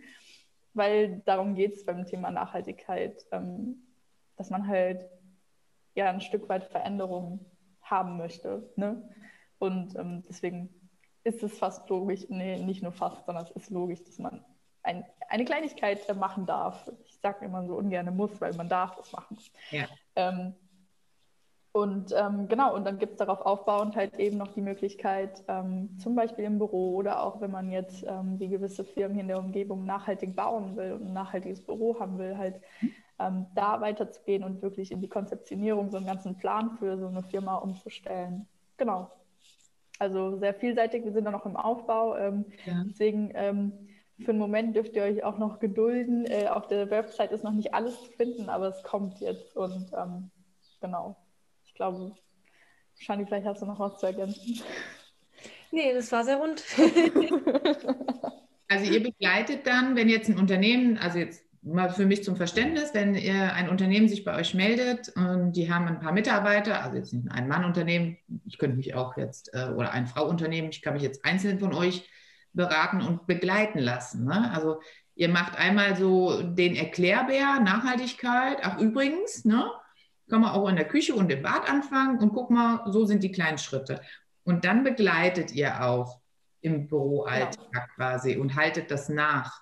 weil 0.75 1.21
darum 1.27 1.55
geht 1.55 1.75
es 1.75 1.85
beim 1.85 2.07
Thema 2.07 2.31
Nachhaltigkeit. 2.31 3.27
Ähm, 3.31 3.83
dass 4.37 4.51
man 4.51 4.67
halt 4.67 5.09
ja 5.95 6.11
ein 6.11 6.21
Stück 6.21 6.49
weit 6.49 6.65
Veränderung 6.65 7.47
haben 7.81 8.17
möchte. 8.17 8.69
Ne? 8.77 9.09
Und 9.59 9.95
ähm, 9.97 10.23
deswegen 10.29 10.69
ist 11.25 11.43
es 11.43 11.59
fast 11.59 11.89
logisch, 11.89 12.27
nee, 12.29 12.59
nicht 12.59 12.83
nur 12.83 12.93
fast, 12.93 13.25
sondern 13.27 13.45
es 13.45 13.51
ist 13.53 13.71
logisch, 13.71 14.03
dass 14.03 14.19
man 14.19 14.45
ein, 14.83 15.05
eine 15.29 15.45
Kleinigkeit 15.45 16.09
äh, 16.09 16.15
machen 16.15 16.47
darf. 16.47 16.91
Ich 17.05 17.19
sage 17.23 17.45
immer 17.45 17.67
so 17.67 17.75
ungern 17.75 18.15
muss, 18.17 18.41
weil 18.41 18.55
man 18.55 18.69
darf 18.69 18.99
es 18.99 19.13
machen. 19.13 19.39
Ja. 19.71 19.87
Ähm, 20.17 20.55
und 21.73 22.13
ähm, 22.15 22.49
genau, 22.49 22.75
und 22.75 22.85
dann 22.85 22.99
gibt 22.99 23.13
es 23.13 23.19
darauf 23.19 23.41
aufbauend 23.41 23.97
halt 23.97 24.19
eben 24.19 24.37
noch 24.37 24.49
die 24.49 24.61
Möglichkeit, 24.61 25.43
ähm, 25.49 25.97
zum 25.99 26.15
Beispiel 26.15 26.45
im 26.45 26.59
Büro 26.59 26.97
oder 26.97 27.23
auch 27.23 27.41
wenn 27.41 27.51
man 27.51 27.71
jetzt 27.71 28.05
ähm, 28.07 28.39
wie 28.39 28.49
gewisse 28.49 28.85
Firmen 28.85 29.15
hier 29.15 29.23
in 29.23 29.29
der 29.29 29.39
Umgebung 29.39 29.87
nachhaltig 29.87 30.37
bauen 30.37 30.77
will 30.77 30.93
und 30.93 31.07
ein 31.07 31.15
nachhaltiges 31.15 31.63
Büro 31.63 31.99
haben 31.99 32.19
will, 32.19 32.37
halt 32.37 32.61
ähm, 33.19 33.47
da 33.55 33.81
weiterzugehen 33.81 34.45
und 34.45 34.61
wirklich 34.61 34.93
in 34.93 35.01
die 35.01 35.09
Konzeptionierung 35.09 35.91
so 35.91 35.97
einen 35.97 36.07
ganzen 36.07 36.37
Plan 36.37 36.77
für 36.79 36.99
so 36.99 37.07
eine 37.07 37.23
Firma 37.23 37.55
umzustellen. 37.55 38.47
Genau. 38.77 39.11
Also 39.99 40.37
sehr 40.37 40.53
vielseitig, 40.53 41.05
wir 41.05 41.13
sind 41.13 41.25
da 41.25 41.31
noch 41.31 41.47
im 41.47 41.57
Aufbau. 41.57 42.17
Ähm, 42.17 42.45
ja. 42.67 42.83
Deswegen 42.87 43.33
für 44.23 44.31
einen 44.31 44.39
Moment 44.39 44.75
dürft 44.75 44.95
ihr 44.97 45.03
euch 45.03 45.25
auch 45.25 45.39
noch 45.39 45.59
gedulden. 45.59 46.25
Äh, 46.27 46.49
auf 46.49 46.67
der 46.69 46.91
Website 46.91 47.33
ist 47.33 47.45
noch 47.45 47.53
nicht 47.53 47.75
alles 47.75 48.01
zu 48.01 48.11
finden, 48.13 48.49
aber 48.49 48.69
es 48.69 48.83
kommt 48.83 49.21
jetzt 49.21 49.57
und 49.57 49.91
ähm, 49.97 50.31
genau. 50.81 51.17
Ich 51.65 51.75
glaube, 51.75 52.15
Shani, 52.99 53.27
vielleicht 53.27 53.47
hast 53.47 53.63
du 53.63 53.67
noch 53.67 53.79
was 53.81 53.99
zu 53.99 54.07
ergänzen. 54.07 54.63
Nee, 55.71 55.95
das 55.95 56.13
war 56.13 56.23
sehr 56.23 56.37
rund. 56.37 56.63
also 58.69 58.93
ihr 58.93 59.03
begleitet 59.03 59.67
dann, 59.67 59.97
wenn 59.97 60.09
jetzt 60.09 60.29
ein 60.29 60.39
Unternehmen, 60.39 60.99
also 60.99 61.19
jetzt 61.19 61.45
mal 61.63 61.89
für 61.91 62.07
mich 62.07 62.25
zum 62.25 62.37
Verständnis, 62.37 62.93
wenn 62.93 63.15
ihr 63.15 63.55
ein 63.55 63.69
Unternehmen 63.69 64.09
sich 64.09 64.25
bei 64.25 64.37
euch 64.37 64.53
meldet 64.53 65.13
und 65.17 65.53
die 65.53 65.73
haben 65.73 65.87
ein 65.87 66.01
paar 66.01 66.13
Mitarbeiter, 66.13 66.83
also 66.83 66.97
jetzt 66.97 67.13
nicht 67.13 67.31
ein 67.31 67.49
Mann-Unternehmen, 67.49 68.19
ich 68.45 68.59
könnte 68.59 68.77
mich 68.77 68.95
auch 68.95 69.17
jetzt, 69.17 69.55
äh, 69.55 69.71
oder 69.75 69.93
ein 69.93 70.07
Frau-Unternehmen, 70.07 70.71
ich 70.71 70.83
kann 70.83 70.95
mich 70.95 71.03
jetzt 71.03 71.25
einzeln 71.25 71.59
von 71.59 71.73
euch 71.73 72.09
beraten 72.53 73.01
und 73.03 73.27
begleiten 73.27 73.79
lassen. 73.79 74.25
Ne? 74.25 74.51
Also 74.53 74.81
ihr 75.15 75.29
macht 75.29 75.57
einmal 75.59 75.97
so 75.97 76.43
den 76.43 76.75
Erklärbär, 76.75 77.61
Nachhaltigkeit, 77.61 78.59
ach 78.63 78.79
übrigens, 78.79 79.45
ne? 79.45 79.71
kann 80.29 80.41
man 80.41 80.53
auch 80.53 80.69
in 80.69 80.77
der 80.77 80.89
Küche 80.89 81.15
und 81.15 81.31
im 81.31 81.43
Bad 81.43 81.69
anfangen 81.69 82.19
und 82.19 82.33
guck 82.33 82.51
mal, 82.51 82.91
so 82.91 83.05
sind 83.05 83.23
die 83.23 83.33
kleinen 83.33 83.59
Schritte. 83.59 84.01
Und 84.45 84.65
dann 84.65 84.83
begleitet 84.83 85.53
ihr 85.53 85.85
auch 85.85 86.21
im 86.63 86.89
Büroalltag 86.89 87.69
ja. 87.75 87.87
quasi 87.95 88.37
und 88.37 88.57
haltet 88.57 88.91
das 88.91 89.09
nach. 89.09 89.61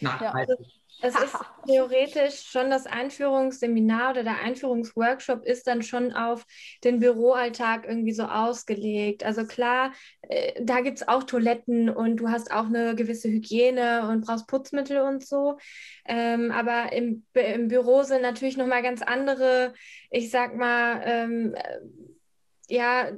Nachhaltig. 0.00 0.58
Ja, 0.58 0.66
es 1.02 1.14
ist 1.14 1.36
theoretisch 1.66 2.42
schon 2.42 2.70
das 2.70 2.86
Einführungsseminar 2.86 4.10
oder 4.12 4.24
der 4.24 4.40
Einführungsworkshop 4.40 5.44
ist 5.44 5.66
dann 5.66 5.82
schon 5.82 6.12
auf 6.12 6.46
den 6.84 7.00
Büroalltag 7.00 7.86
irgendwie 7.86 8.12
so 8.12 8.24
ausgelegt. 8.24 9.24
Also 9.24 9.46
klar, 9.46 9.92
äh, 10.22 10.52
da 10.62 10.80
gibt 10.80 10.98
es 10.98 11.08
auch 11.08 11.24
Toiletten 11.24 11.90
und 11.90 12.16
du 12.16 12.28
hast 12.28 12.50
auch 12.50 12.66
eine 12.66 12.94
gewisse 12.94 13.28
Hygiene 13.28 14.08
und 14.08 14.24
brauchst 14.24 14.46
Putzmittel 14.46 15.00
und 15.00 15.26
so. 15.26 15.58
Ähm, 16.06 16.50
aber 16.50 16.92
im, 16.92 17.24
im 17.34 17.68
Büro 17.68 18.02
sind 18.02 18.22
natürlich 18.22 18.56
nochmal 18.56 18.82
ganz 18.82 19.02
andere, 19.02 19.74
ich 20.10 20.30
sag 20.30 20.56
mal, 20.56 21.02
ähm, 21.04 21.54
äh, 21.54 21.78
ja, 22.68 23.10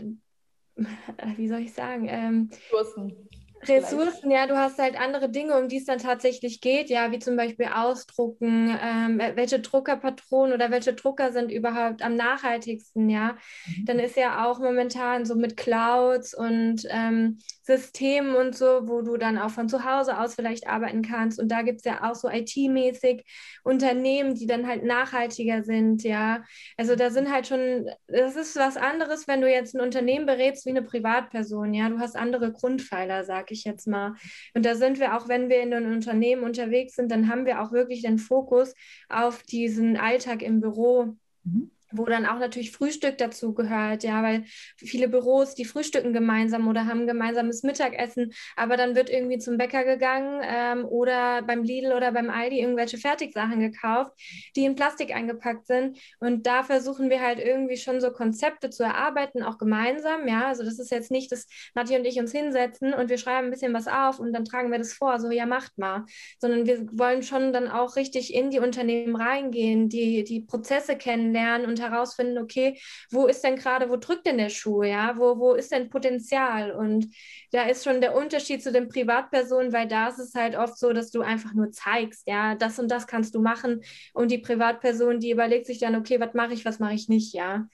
wie 1.37 1.49
soll 1.49 1.61
ich 1.61 1.73
sagen? 1.73 2.09
Ähm, 2.09 2.51
Ressourcen. 2.73 3.29
Ressourcen, 3.67 4.31
ja, 4.31 4.47
du 4.47 4.57
hast 4.57 4.79
halt 4.79 4.99
andere 4.99 5.29
Dinge, 5.31 5.59
um 5.59 5.69
die 5.69 5.79
es 5.79 5.85
dann 5.85 5.99
tatsächlich 5.99 6.61
geht, 6.61 6.91
ja, 6.91 7.11
wie 7.11 7.19
zum 7.19 7.37
Beispiel 7.37 7.67
Ausdrucken, 7.67 8.77
ähm, 8.81 9.19
welche 9.19 9.61
Druckerpatronen 9.61 10.55
oder 10.55 10.71
welche 10.71 10.95
Drucker 10.95 11.33
sind 11.33 11.51
überhaupt 11.51 12.03
am 12.03 12.17
nachhaltigsten, 12.17 13.11
ja. 13.11 13.37
Mhm. 13.67 13.85
Dann 13.87 13.99
ist 13.99 14.17
ja 14.17 14.47
auch 14.47 14.61
momentan 14.61 15.25
so 15.25 15.35
mit 15.35 15.57
Clouds 15.57 16.35
und 16.35 16.83
ähm, 16.91 17.39
Systemen 17.69 18.35
und 18.35 18.57
so, 18.57 18.89
wo 18.89 19.03
du 19.03 19.19
dann 19.19 19.37
auch 19.37 19.51
von 19.51 19.69
zu 19.69 19.85
Hause 19.85 20.19
aus 20.19 20.35
vielleicht 20.35 20.67
arbeiten 20.67 21.03
kannst. 21.03 21.39
Und 21.39 21.49
da 21.53 21.61
gibt 21.61 21.81
es 21.81 21.85
ja 21.85 22.11
auch 22.11 22.15
so 22.15 22.31
IT-mäßig 22.31 23.25
Unternehmen, 23.63 24.35
die 24.35 24.47
dann 24.47 24.67
halt 24.67 24.85
nachhaltiger 24.85 25.63
sind, 25.63 26.03
ja. 26.03 26.43
Also 26.79 26.97
da 26.97 27.11
sind 27.11 27.31
halt 27.31 27.47
schon, 27.47 27.91
das 28.07 28.37
ist 28.37 28.57
was 28.57 28.79
anderes, 28.79 29.29
wenn 29.29 29.43
du 29.43 29.51
jetzt 29.51 29.75
ein 29.75 29.83
Unternehmen 29.83 30.25
berätst 30.25 30.65
wie 30.65 30.71
eine 30.71 30.83
Privatperson, 30.83 31.75
ja. 31.75 31.91
Du 31.91 31.99
hast 31.99 32.17
andere 32.17 32.53
Grundpfeiler, 32.53 33.25
sag 33.25 33.51
ich 33.51 33.65
jetzt 33.65 33.87
mal. 33.87 34.15
Und 34.55 34.65
da 34.65 34.75
sind 34.75 34.99
wir 34.99 35.15
auch, 35.15 35.29
wenn 35.29 35.51
wir 35.51 35.61
in 35.61 35.75
einem 35.75 35.93
Unternehmen 35.93 36.45
unterwegs 36.45 36.95
sind, 36.95 37.13
dann 37.13 37.29
haben 37.29 37.45
wir 37.45 37.61
auch 37.61 37.71
wirklich 37.73 38.01
den 38.01 38.17
Fokus 38.17 38.73
auf 39.11 39.43
diesen 39.43 39.99
Alltag 39.99 40.41
im 40.41 40.63
Büro. 40.63 41.17
Mhm. 41.45 41.71
Wo 41.93 42.05
dann 42.05 42.27
auch 42.27 42.39
natürlich 42.39 42.73
Frühstück 42.73 43.19
dazu 43.19 43.55
gehört, 43.55 44.03
ja, 44.05 44.23
weil 44.23 44.45
viele 44.77 45.09
Büros, 45.09 45.55
die 45.55 45.65
frühstücken 45.65 46.13
gemeinsam 46.13 46.69
oder 46.69 46.87
haben 46.87 47.07
gemeinsames 47.07 47.63
Mittagessen, 47.63 48.33
aber 48.57 48.77
dann 48.77 48.95
wird 48.95 49.11
irgendwie 49.11 49.39
zum 49.39 49.57
Bäcker 49.57 49.85
gegangen 49.85 50.43
ähm, 50.45 50.85
oder 50.85 51.43
beim 51.43 51.63
Lidl 51.63 51.93
oder 51.93 52.13
beim 52.13 52.31
Aldi 52.31 52.61
irgendwelche 52.61 52.99
Fertigsachen 52.99 53.61
gekauft, 53.61 54.13
die 54.57 54.65
in 54.65 54.75
Plastik 54.75 55.15
eingepackt 55.15 55.67
sind. 55.67 55.99
Und 56.21 56.47
da 56.47 56.63
versuchen 56.63 57.11
wir 57.11 57.21
halt 57.21 57.39
irgendwie 57.39 57.77
schon 57.77 58.01
so 58.01 58.11
Konzepte 58.11 58.71
zu 58.71 58.83
erarbeiten, 58.83 59.43
auch 59.43 59.59
gemeinsam, 59.59 60.29
ja. 60.29 60.47
Also 60.47 60.65
das 60.65 60.79
ist 60.79 60.91
jetzt 60.91 61.11
nicht, 61.11 61.33
dass 61.33 61.47
Nati 61.75 61.97
und 61.97 62.05
ich 62.05 62.19
uns 62.19 62.33
hinsetzen 62.33 62.93
und 62.93 63.09
wir 63.09 63.19
schreiben 63.19 63.49
ein 63.49 63.51
bisschen 63.51 63.75
was 63.75 63.89
auf 63.89 64.19
und 64.19 64.33
dann 64.33 64.45
tragen 64.45 64.71
wir 64.71 64.79
das 64.79 64.93
vor, 64.93 65.19
so 65.21 65.31
ja, 65.31 65.47
macht 65.47 65.79
mal, 65.79 66.05
sondern 66.39 66.67
wir 66.67 66.87
wollen 66.93 67.23
schon 67.23 67.53
dann 67.53 67.69
auch 67.69 67.97
richtig 67.97 68.35
in 68.35 68.51
die 68.51 68.59
Unternehmen 68.59 69.17
reingehen, 69.17 69.89
die, 69.89 70.25
die 70.25 70.41
Prozesse 70.41 70.97
kennenlernen 70.97 71.67
und 71.67 71.78
herausfinden, 71.81 72.39
okay, 72.39 72.79
wo 73.11 73.27
ist 73.27 73.43
denn 73.43 73.57
gerade, 73.57 73.91
wo 73.91 73.97
drückt 73.97 74.27
denn 74.27 74.39
der 74.39 74.49
Schuh, 74.49 74.83
ja, 74.83 75.17
wo, 75.17 75.39
wo 75.39 75.55
ist 75.55 75.73
denn 75.73 75.91
Potenzial? 75.91 76.73
Und 76.73 77.07
da 77.53 77.63
ist 77.63 77.85
schon 77.85 78.01
der 78.01 78.15
Unterschied 78.15 78.63
zu 78.63 78.73
den 78.73 78.89
Privatpersonen, 78.89 79.73
weil 79.73 79.89
da 79.89 80.09
ist 80.09 80.19
es 80.19 80.35
halt 80.35 80.57
oft 80.57 80.79
so, 80.79 80.93
dass 80.93 81.11
du 81.11 81.23
einfach 81.23 81.55
nur 81.55 81.71
zeigst, 81.71 82.27
ja, 82.27 82.55
das 82.55 82.79
und 82.79 82.91
das 82.91 83.07
kannst 83.07 83.35
du 83.35 83.41
machen 83.41 83.83
und 84.13 84.31
die 84.31 84.39
Privatperson, 84.39 85.21
die 85.21 85.31
überlegt 85.31 85.67
sich 85.67 85.79
dann, 85.79 85.97
okay, 85.97 86.21
was 86.21 86.35
mache 86.35 86.53
ich, 86.53 86.65
was 86.65 86.79
mache 86.79 86.95
ich 86.95 87.09
nicht, 87.09 87.35
ja. 87.35 87.67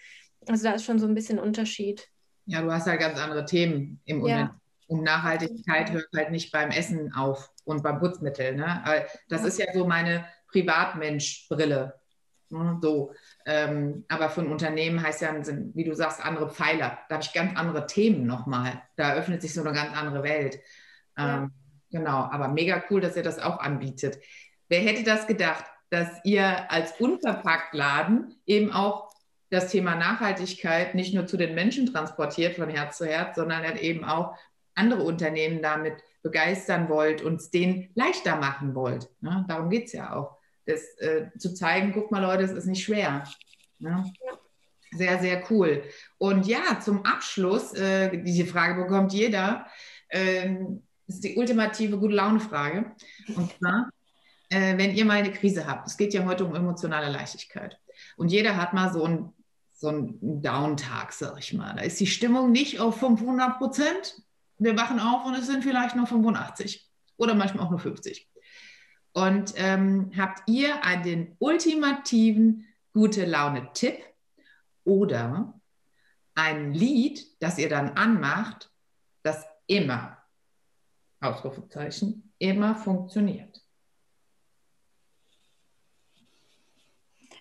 Also 0.46 0.64
da 0.64 0.72
ist 0.74 0.84
schon 0.84 0.98
so 0.98 1.06
ein 1.06 1.14
bisschen 1.14 1.38
Unterschied. 1.38 2.08
Ja, 2.46 2.60
du 2.60 2.70
hast 2.70 2.86
halt 2.86 3.00
ganz 3.00 3.18
andere 3.18 3.46
Themen 3.46 4.00
im 4.04 4.22
Unternehmen. 4.22 4.50
Ja. 4.50 4.60
Um 4.86 5.02
Nachhaltigkeit 5.02 5.90
hört 5.92 6.08
halt 6.14 6.30
nicht 6.30 6.52
beim 6.52 6.70
Essen 6.70 7.10
auf 7.14 7.50
und 7.64 7.82
beim 7.82 7.98
Putzmittel. 7.98 8.54
Ne? 8.54 9.06
Das 9.30 9.42
ist 9.42 9.58
ja 9.58 9.64
so 9.72 9.86
meine 9.86 10.26
Privatmensch-Brille. 10.48 11.94
Ne? 12.50 12.78
So, 12.80 13.12
ähm, 13.46 14.04
aber 14.08 14.30
für 14.30 14.42
ein 14.42 14.52
Unternehmen 14.52 15.02
heißt 15.02 15.22
ja, 15.22 15.44
sind, 15.44 15.74
wie 15.74 15.84
du 15.84 15.94
sagst, 15.94 16.24
andere 16.24 16.50
Pfeiler. 16.50 16.98
Da 17.08 17.16
habe 17.16 17.24
ich 17.24 17.32
ganz 17.32 17.58
andere 17.58 17.86
Themen 17.86 18.26
nochmal. 18.26 18.82
Da 18.96 19.14
öffnet 19.14 19.42
sich 19.42 19.54
so 19.54 19.62
eine 19.62 19.72
ganz 19.72 19.96
andere 19.96 20.22
Welt. 20.22 20.56
Ähm, 21.16 21.26
ja. 21.26 21.50
Genau, 21.90 22.16
aber 22.16 22.48
mega 22.48 22.82
cool, 22.90 23.00
dass 23.00 23.16
ihr 23.16 23.22
das 23.22 23.38
auch 23.38 23.58
anbietet. 23.60 24.18
Wer 24.68 24.80
hätte 24.80 25.04
das 25.04 25.26
gedacht, 25.26 25.64
dass 25.90 26.08
ihr 26.24 26.70
als 26.70 27.00
Unverpacktladen 27.00 28.34
eben 28.46 28.72
auch 28.72 29.12
das 29.50 29.70
Thema 29.70 29.94
Nachhaltigkeit 29.94 30.94
nicht 30.94 31.14
nur 31.14 31.26
zu 31.26 31.36
den 31.36 31.54
Menschen 31.54 31.86
transportiert 31.86 32.56
von 32.56 32.68
Herz 32.68 32.98
zu 32.98 33.06
Herz, 33.06 33.36
sondern 33.36 33.62
halt 33.62 33.80
eben 33.80 34.04
auch 34.04 34.36
andere 34.74 35.02
Unternehmen 35.04 35.62
damit 35.62 36.02
begeistern 36.22 36.88
wollt 36.88 37.22
und 37.22 37.36
es 37.36 37.50
denen 37.50 37.90
leichter 37.94 38.36
machen 38.36 38.74
wollt. 38.74 39.08
Ne? 39.20 39.44
Darum 39.46 39.70
geht 39.70 39.86
es 39.86 39.92
ja 39.92 40.16
auch 40.16 40.33
das 40.66 40.82
äh, 40.98 41.26
zu 41.38 41.54
zeigen, 41.54 41.92
guck 41.92 42.10
mal 42.10 42.22
Leute, 42.22 42.44
es 42.44 42.52
ist 42.52 42.66
nicht 42.66 42.84
schwer. 42.84 43.24
Ne? 43.78 44.12
Sehr, 44.92 45.18
sehr 45.20 45.50
cool. 45.50 45.82
Und 46.18 46.46
ja, 46.46 46.80
zum 46.80 47.04
Abschluss, 47.04 47.74
äh, 47.74 48.22
diese 48.22 48.46
Frage 48.46 48.82
bekommt 48.82 49.12
jeder, 49.12 49.66
äh, 50.08 50.54
ist 51.06 51.24
die 51.24 51.36
ultimative 51.36 51.98
gute 51.98 52.14
Laune-Frage. 52.14 52.92
Und 53.34 53.52
zwar, 53.58 53.90
äh, 54.50 54.78
wenn 54.78 54.94
ihr 54.94 55.04
mal 55.04 55.18
eine 55.18 55.32
Krise 55.32 55.66
habt, 55.66 55.88
es 55.88 55.96
geht 55.96 56.14
ja 56.14 56.24
heute 56.24 56.44
um 56.44 56.54
emotionale 56.54 57.10
Leichtigkeit. 57.10 57.78
Und 58.16 58.28
jeder 58.28 58.56
hat 58.56 58.72
mal 58.72 58.92
so 58.92 59.04
einen 59.04 59.34
so 59.84 59.88
einen 59.88 60.40
Downtag, 60.42 61.12
sag 61.12 61.38
ich 61.38 61.52
mal. 61.52 61.74
Da 61.74 61.82
ist 61.82 62.00
die 62.00 62.06
Stimmung 62.06 62.52
nicht 62.52 62.80
auf 62.80 62.98
500 63.00 63.58
Prozent. 63.58 64.22
Wir 64.58 64.76
wachen 64.78 65.00
auf 65.00 65.26
und 65.26 65.34
es 65.34 65.46
sind 65.46 65.62
vielleicht 65.62 65.96
nur 65.96 66.06
85 66.06 66.88
oder 67.16 67.34
manchmal 67.34 67.66
auch 67.66 67.70
nur 67.70 67.80
50. 67.80 68.28
Und 69.14 69.54
ähm, 69.56 70.10
habt 70.16 70.42
ihr 70.48 70.84
einen 70.84 71.36
ultimativen 71.38 72.66
gute 72.92 73.24
Laune-Tipp 73.24 73.96
oder 74.84 75.58
ein 76.34 76.74
Lied, 76.74 77.40
das 77.40 77.58
ihr 77.58 77.68
dann 77.68 77.90
anmacht, 77.90 78.70
das 79.22 79.46
immer, 79.68 80.18
Ausrufezeichen, 81.20 82.34
immer 82.38 82.74
funktioniert? 82.74 83.63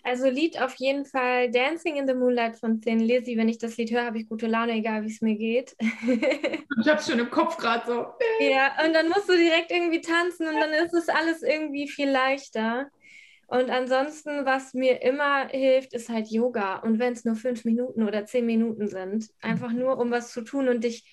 Also 0.04 0.28
Lied 0.30 0.62
auf 0.62 0.76
jeden 0.76 1.06
Fall 1.06 1.49
Dancing 1.49 1.95
in 1.95 2.06
the 2.08 2.14
Moonlight 2.14 2.58
von 2.58 2.82
Thin 2.82 2.99
Lizzy. 2.99 3.38
Wenn 3.38 3.47
ich 3.47 3.58
das 3.58 3.78
Lied 3.78 3.91
höre, 3.91 4.04
habe 4.04 4.20
ich 4.20 4.28
gute 4.28 4.47
Laune, 4.47 4.74
egal 4.74 5.04
wie 5.04 5.12
es 5.12 5.22
mir 5.22 5.36
geht. 5.36 5.76
ich 5.80 6.88
habe 6.88 6.99
es 6.99 7.08
schon 7.10 7.20
im 7.20 7.30
Kopf 7.30 7.56
gerade 7.56 7.86
so. 7.86 8.06
Ja, 8.43 8.74
und 8.86 8.93
dann 8.93 9.08
musst 9.08 9.30
du 9.30 9.38
direkt 9.38 9.72
irgendwie 9.72 10.01
tanzen 10.01 10.47
und 10.47 10.60
dann 10.60 10.72
ist 10.74 10.93
es 10.93 11.08
alles 11.08 11.41
irgendwie 11.41 11.88
viel 11.88 12.10
leichter. 12.10 12.89
Und 13.47 13.70
ansonsten, 13.70 14.45
was 14.45 14.74
mir 14.74 15.01
immer 15.04 15.47
hilft, 15.47 15.93
ist 15.93 16.10
halt 16.10 16.28
Yoga. 16.30 16.78
Und 16.78 16.99
wenn 16.99 17.14
es 17.14 17.24
nur 17.24 17.36
fünf 17.36 17.64
Minuten 17.64 18.04
oder 18.04 18.26
zehn 18.26 18.45
Minuten 18.45 18.88
sind, 18.88 19.30
einfach 19.41 19.72
nur 19.72 19.99
um 19.99 20.12
was 20.12 20.32
zu 20.32 20.41
tun 20.41 20.68
und 20.68 20.84
dich 20.84 21.06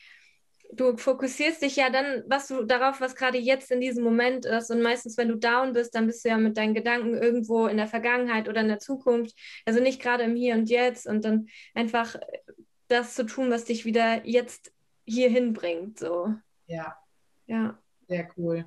du 0.72 0.96
fokussierst 0.96 1.62
dich 1.62 1.76
ja 1.76 1.90
dann, 1.90 2.24
was 2.26 2.48
du 2.48 2.64
darauf, 2.64 3.00
was 3.00 3.14
gerade 3.14 3.38
jetzt 3.38 3.70
in 3.70 3.80
diesem 3.80 4.04
Moment 4.04 4.44
ist. 4.44 4.70
Und 4.70 4.82
meistens, 4.82 5.16
wenn 5.16 5.28
du 5.28 5.36
down 5.36 5.72
bist, 5.72 5.94
dann 5.94 6.06
bist 6.06 6.24
du 6.24 6.28
ja 6.28 6.38
mit 6.38 6.56
deinen 6.56 6.74
Gedanken 6.74 7.14
irgendwo 7.14 7.66
in 7.66 7.76
der 7.76 7.86
Vergangenheit 7.86 8.48
oder 8.48 8.60
in 8.60 8.68
der 8.68 8.78
Zukunft. 8.78 9.36
Also 9.66 9.80
nicht 9.80 10.00
gerade 10.00 10.24
im 10.24 10.36
Hier 10.36 10.54
und 10.54 10.70
Jetzt. 10.70 11.06
Und 11.06 11.24
dann 11.24 11.48
einfach 11.74 12.16
das 12.88 13.14
zu 13.14 13.24
tun, 13.24 13.50
was 13.50 13.64
dich 13.64 13.84
wieder 13.84 14.26
jetzt 14.26 14.72
hier 15.04 15.28
hinbringt. 15.30 15.98
So. 15.98 16.34
Ja. 16.66 16.96
Ja. 17.46 17.78
Sehr 18.08 18.28
cool. 18.36 18.64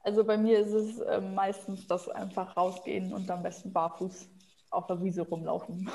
Also 0.00 0.24
bei 0.24 0.36
mir 0.36 0.58
ist 0.58 0.72
es 0.72 0.98
äh, 0.98 1.20
meistens 1.20 1.86
das 1.86 2.08
einfach 2.08 2.56
rausgehen 2.56 3.12
und 3.12 3.30
am 3.30 3.42
besten 3.42 3.72
barfuß 3.72 4.28
auf 4.70 4.86
der 4.86 5.02
Wiese 5.02 5.22
rumlaufen. 5.22 5.88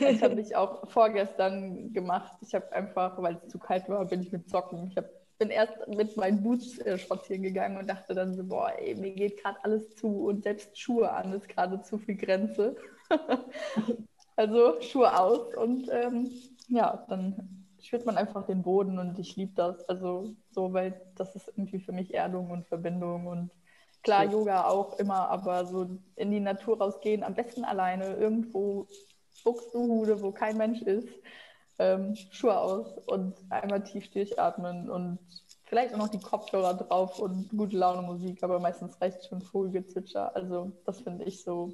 Das 0.00 0.22
habe 0.22 0.40
ich 0.40 0.56
auch 0.56 0.88
vorgestern 0.90 1.92
gemacht. 1.92 2.32
Ich 2.40 2.54
habe 2.54 2.72
einfach, 2.72 3.20
weil 3.20 3.36
es 3.36 3.48
zu 3.48 3.58
kalt 3.58 3.88
war, 3.88 4.04
bin 4.04 4.22
ich 4.22 4.32
mit 4.32 4.48
Socken. 4.48 4.88
Ich 4.88 4.96
hab, 4.96 5.06
bin 5.38 5.50
erst 5.50 5.86
mit 5.88 6.16
meinen 6.16 6.42
Boots 6.42 6.78
äh, 6.78 6.98
spazieren 6.98 7.42
gegangen 7.42 7.76
und 7.76 7.88
dachte 7.88 8.14
dann 8.14 8.34
so, 8.34 8.44
boah, 8.44 8.72
ey, 8.78 8.94
mir 8.94 9.12
geht 9.12 9.42
gerade 9.42 9.58
alles 9.62 9.94
zu 9.96 10.26
und 10.26 10.44
selbst 10.44 10.78
Schuhe 10.78 11.10
an 11.10 11.32
ist 11.32 11.48
gerade 11.48 11.82
zu 11.82 11.98
viel 11.98 12.16
Grenze. 12.16 12.76
also 14.36 14.80
Schuhe 14.80 15.18
aus 15.18 15.54
und 15.56 15.88
ähm, 15.90 16.30
ja, 16.68 17.04
dann 17.08 17.66
spürt 17.80 18.06
man 18.06 18.16
einfach 18.16 18.46
den 18.46 18.62
Boden 18.62 18.98
und 18.98 19.18
ich 19.18 19.36
liebe 19.36 19.52
das. 19.54 19.86
Also 19.88 20.34
so, 20.50 20.72
weil 20.72 21.00
das 21.16 21.36
ist 21.36 21.48
irgendwie 21.48 21.80
für 21.80 21.92
mich 21.92 22.14
Erdung 22.14 22.50
und 22.50 22.66
Verbindung 22.66 23.26
und 23.26 23.50
klar, 24.02 24.24
Yoga 24.24 24.68
auch 24.68 24.98
immer, 24.98 25.28
aber 25.28 25.66
so 25.66 25.98
in 26.16 26.30
die 26.30 26.40
Natur 26.40 26.78
rausgehen, 26.78 27.22
am 27.22 27.34
besten 27.34 27.64
alleine, 27.64 28.14
irgendwo 28.14 28.86
Buxtehude, 29.42 30.22
wo 30.22 30.32
kein 30.32 30.56
Mensch 30.56 30.82
ist, 30.82 31.08
ähm, 31.78 32.14
Schuhe 32.30 32.58
aus 32.58 32.98
und 33.06 33.34
einmal 33.50 33.82
tief 33.82 34.10
durchatmen 34.10 34.88
und 34.90 35.18
vielleicht 35.64 35.94
auch 35.94 35.98
noch 35.98 36.08
die 36.08 36.20
Kopfhörer 36.20 36.74
drauf 36.74 37.18
und 37.18 37.48
gute 37.50 37.76
Laune 37.76 38.02
Musik, 38.02 38.42
aber 38.42 38.60
meistens 38.60 39.00
reicht 39.00 39.24
schon 39.26 39.42
Vogelgezwitscher. 39.42 40.34
Also 40.36 40.72
das 40.84 41.00
finde 41.00 41.24
ich 41.24 41.42
so, 41.42 41.72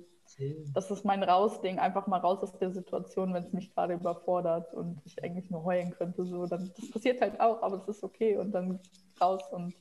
das 0.72 0.90
ist 0.90 1.04
mein 1.04 1.22
Rausding, 1.22 1.78
einfach 1.78 2.06
mal 2.06 2.18
raus 2.18 2.42
aus 2.42 2.56
der 2.58 2.70
Situation, 2.70 3.34
wenn 3.34 3.44
es 3.44 3.52
mich 3.52 3.74
gerade 3.74 3.94
überfordert 3.94 4.72
und 4.72 5.02
ich 5.04 5.22
eigentlich 5.22 5.50
nur 5.50 5.64
heulen 5.64 5.90
könnte. 5.90 6.24
So, 6.24 6.46
dann, 6.46 6.72
das 6.76 6.90
passiert 6.90 7.20
halt 7.20 7.40
auch, 7.40 7.62
aber 7.62 7.76
es 7.76 7.88
ist 7.96 8.04
okay 8.04 8.36
und 8.36 8.52
dann 8.52 8.80
raus 9.20 9.42
und 9.50 9.74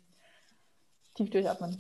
tief 1.16 1.30
durchatmen. 1.30 1.78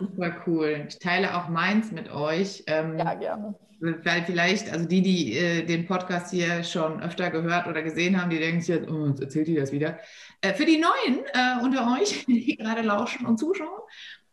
Super 0.00 0.42
cool. 0.46 0.86
Ich 0.88 0.98
teile 0.98 1.36
auch 1.36 1.48
meins 1.48 1.92
mit 1.92 2.10
euch. 2.10 2.64
Ähm, 2.66 2.98
ja, 2.98 3.14
gerne 3.14 3.54
weil 3.80 4.24
vielleicht, 4.24 4.72
also 4.72 4.86
die, 4.86 5.02
die 5.02 5.36
äh, 5.36 5.64
den 5.64 5.86
Podcast 5.86 6.32
hier 6.32 6.64
schon 6.64 7.00
öfter 7.00 7.30
gehört 7.30 7.66
oder 7.66 7.82
gesehen 7.82 8.20
haben, 8.20 8.30
die 8.30 8.38
denken 8.38 8.60
sich 8.60 8.74
jetzt, 8.74 8.88
oh, 8.88 9.06
jetzt 9.06 9.20
erzählt 9.20 9.48
die 9.48 9.54
das 9.54 9.72
wieder. 9.72 9.98
Äh, 10.40 10.54
für 10.54 10.64
die 10.64 10.78
Neuen 10.78 11.24
äh, 11.32 11.62
unter 11.62 11.96
euch, 11.98 12.24
die 12.28 12.56
gerade 12.56 12.82
lauschen 12.82 13.26
und 13.26 13.38
zuschauen, 13.38 13.80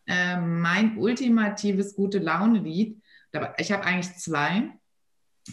ähm, 0.07 0.61
mein 0.61 0.97
ultimatives 0.97 1.95
gute 1.95 2.19
Laune-Lied, 2.19 3.01
ich 3.57 3.71
habe 3.71 3.83
eigentlich 3.83 4.15
zwei, 4.15 4.69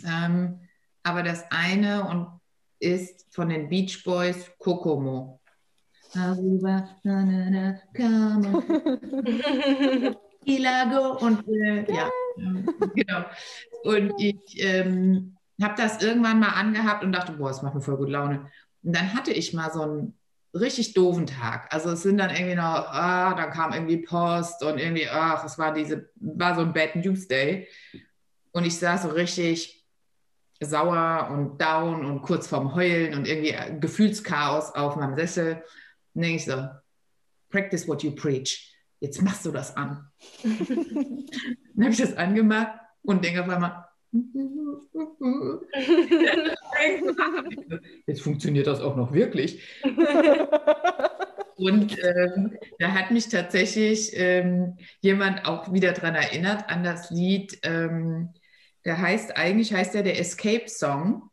ähm, 0.06 0.60
aber 1.02 1.22
das 1.22 1.44
eine 1.50 2.04
und 2.08 2.28
ist 2.78 3.26
von 3.34 3.48
den 3.48 3.68
Beach 3.68 4.02
Boys 4.04 4.50
Kokomo. 4.58 5.40
Darüber, 6.14 6.88
na, 7.02 7.24
na, 7.24 7.50
na, 7.50 7.80
come 7.96 8.62
Ilago 10.44 11.18
und 11.18 11.46
äh, 11.48 11.90
ja, 11.92 12.10
genau. 12.94 13.24
Und 13.84 14.12
ich 14.18 14.62
ähm, 14.62 15.36
habe 15.60 15.74
das 15.76 16.02
irgendwann 16.02 16.40
mal 16.40 16.50
angehabt 16.50 17.04
und 17.04 17.12
dachte, 17.12 17.32
boah, 17.32 17.48
das 17.48 17.62
macht 17.62 17.74
mir 17.74 17.80
voll 17.80 17.96
gut 17.96 18.10
Laune. 18.10 18.50
Und 18.82 18.96
dann 18.96 19.14
hatte 19.14 19.32
ich 19.32 19.52
mal 19.52 19.72
so 19.72 19.82
einen 19.82 20.18
richtig 20.54 20.94
doofen 20.94 21.26
Tag. 21.26 21.72
Also 21.72 21.90
es 21.90 22.02
sind 22.02 22.18
dann 22.18 22.30
irgendwie 22.30 22.54
noch, 22.54 22.62
ah, 22.64 23.34
dann 23.34 23.50
kam 23.50 23.72
irgendwie 23.72 23.98
Post 23.98 24.62
und 24.62 24.78
irgendwie, 24.78 25.08
ach, 25.08 25.44
es 25.44 25.58
war 25.58 25.72
diese, 25.72 26.10
war 26.16 26.54
so 26.54 26.62
ein 26.62 26.72
Bad 26.72 26.96
News 26.96 27.28
Day. 27.28 27.68
Und 28.52 28.66
ich 28.66 28.78
saß 28.78 29.02
so 29.02 29.08
richtig 29.08 29.86
sauer 30.60 31.28
und 31.32 31.60
down 31.60 32.04
und 32.04 32.22
kurz 32.22 32.46
vorm 32.46 32.74
Heulen 32.74 33.14
und 33.14 33.26
irgendwie 33.26 33.56
Gefühlschaos 33.80 34.74
auf 34.74 34.96
meinem 34.96 35.16
Sessel. 35.16 35.62
Und 36.14 36.22
denke 36.22 36.36
ich 36.36 36.44
so, 36.44 36.68
practice 37.50 37.88
what 37.88 38.02
you 38.02 38.14
preach 38.14 38.71
jetzt 39.02 39.20
machst 39.20 39.44
du 39.44 39.50
das 39.50 39.76
an. 39.76 40.08
dann 40.42 41.26
habe 41.80 41.90
ich 41.90 41.98
das 41.98 42.16
angemacht 42.16 42.78
und 43.02 43.24
denke 43.24 43.42
auf 43.42 43.48
einmal, 43.48 43.88
Jetzt 48.06 48.20
funktioniert 48.20 48.66
das 48.66 48.80
auch 48.80 48.94
noch 48.94 49.12
wirklich. 49.12 49.62
Und 51.56 51.96
ähm, 52.02 52.58
da 52.78 52.92
hat 52.92 53.10
mich 53.10 53.30
tatsächlich 53.30 54.12
ähm, 54.14 54.76
jemand 55.00 55.46
auch 55.46 55.72
wieder 55.72 55.92
daran 55.92 56.14
erinnert 56.14 56.68
an 56.68 56.84
das 56.84 57.10
Lied. 57.10 57.58
Ähm, 57.62 58.34
der 58.84 59.00
heißt 59.00 59.34
eigentlich 59.36 59.72
heißt 59.72 59.94
der 59.94 60.02
der 60.02 60.20
Escape 60.20 60.68
Song. 60.68 61.30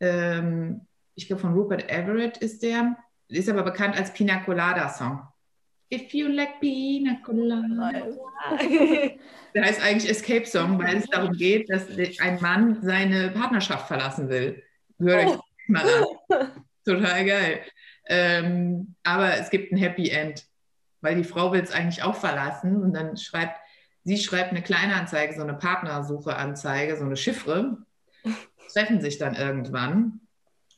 Ähm, 0.00 0.86
ich 1.14 1.28
glaube 1.28 1.42
von 1.42 1.52
Rupert 1.52 1.88
Everett 1.88 2.38
ist 2.38 2.64
der. 2.64 2.96
Ist 3.28 3.48
aber 3.48 3.62
bekannt 3.62 3.96
als 3.96 4.12
Pina 4.12 4.38
Colada 4.38 4.88
Song. 4.88 5.22
If 5.90 6.12
you 6.12 6.28
like 6.28 6.60
Pina 6.60 7.18
Colada. 7.24 7.92
der 9.54 9.64
heißt 9.64 9.82
eigentlich 9.82 10.10
Escape 10.10 10.44
Song, 10.44 10.78
weil 10.78 10.98
es 10.98 11.06
darum 11.06 11.32
geht, 11.32 11.70
dass 11.70 11.86
ein 12.20 12.40
Mann 12.40 12.82
seine 12.82 13.30
Partnerschaft 13.30 13.88
verlassen 13.88 14.28
will. 14.28 14.62
Hört 14.98 15.26
euch 15.26 15.38
mal 15.66 15.82
an. 15.82 16.48
Total 16.84 17.24
geil. 17.24 17.60
Ähm, 18.06 18.94
aber 19.02 19.38
es 19.38 19.48
gibt 19.48 19.72
ein 19.72 19.78
Happy 19.78 20.10
End, 20.10 20.46
weil 21.00 21.16
die 21.16 21.24
Frau 21.24 21.52
will 21.52 21.60
es 21.60 21.72
eigentlich 21.72 22.02
auch 22.02 22.16
verlassen 22.16 22.82
und 22.82 22.92
dann 22.94 23.16
schreibt, 23.16 23.58
sie 24.04 24.18
schreibt 24.18 24.50
eine 24.50 24.62
kleine 24.62 24.94
Anzeige, 24.94 25.34
so 25.34 25.42
eine 25.42 25.54
Partnersuche-Anzeige, 25.54 26.96
so 26.96 27.04
eine 27.04 27.16
Chiffre, 27.16 27.78
treffen 28.72 29.00
sich 29.00 29.18
dann 29.18 29.34
irgendwann, 29.34 30.20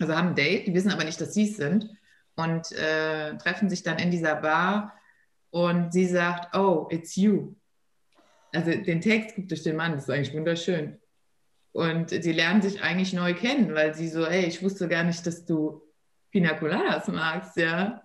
also 0.01 0.17
haben 0.17 0.29
ein 0.29 0.35
Date, 0.35 0.67
die 0.67 0.75
wissen 0.75 0.91
aber 0.91 1.05
nicht, 1.05 1.21
dass 1.21 1.35
sie 1.35 1.49
es 1.49 1.57
sind 1.57 1.89
und 2.37 2.73
äh, 2.73 3.37
treffen 3.37 3.69
sich 3.69 3.83
dann 3.83 3.99
in 3.99 4.11
dieser 4.11 4.37
Bar 4.37 4.95
und 5.51 5.93
sie 5.93 6.07
sagt, 6.07 6.55
oh, 6.57 6.89
it's 6.91 7.17
you. 7.17 7.55
Also 8.53 8.71
den 8.71 9.01
Text 9.01 9.37
gibt 9.37 9.51
durch 9.51 9.63
den 9.63 9.77
Mann, 9.77 9.93
das 9.93 10.05
ist 10.05 10.11
eigentlich 10.11 10.35
wunderschön. 10.35 10.99
Und 11.73 12.11
sie 12.11 12.33
lernen 12.33 12.63
sich 12.63 12.83
eigentlich 12.83 13.13
neu 13.13 13.35
kennen, 13.35 13.75
weil 13.75 13.95
sie 13.95 14.09
so, 14.09 14.27
hey, 14.27 14.47
ich 14.47 14.63
wusste 14.63 14.89
gar 14.89 15.05
nicht, 15.05 15.25
dass 15.27 15.45
du 15.45 15.83
Pina 16.31 16.55
Coladas 16.55 17.09
magst, 17.09 17.57
ja. 17.57 18.03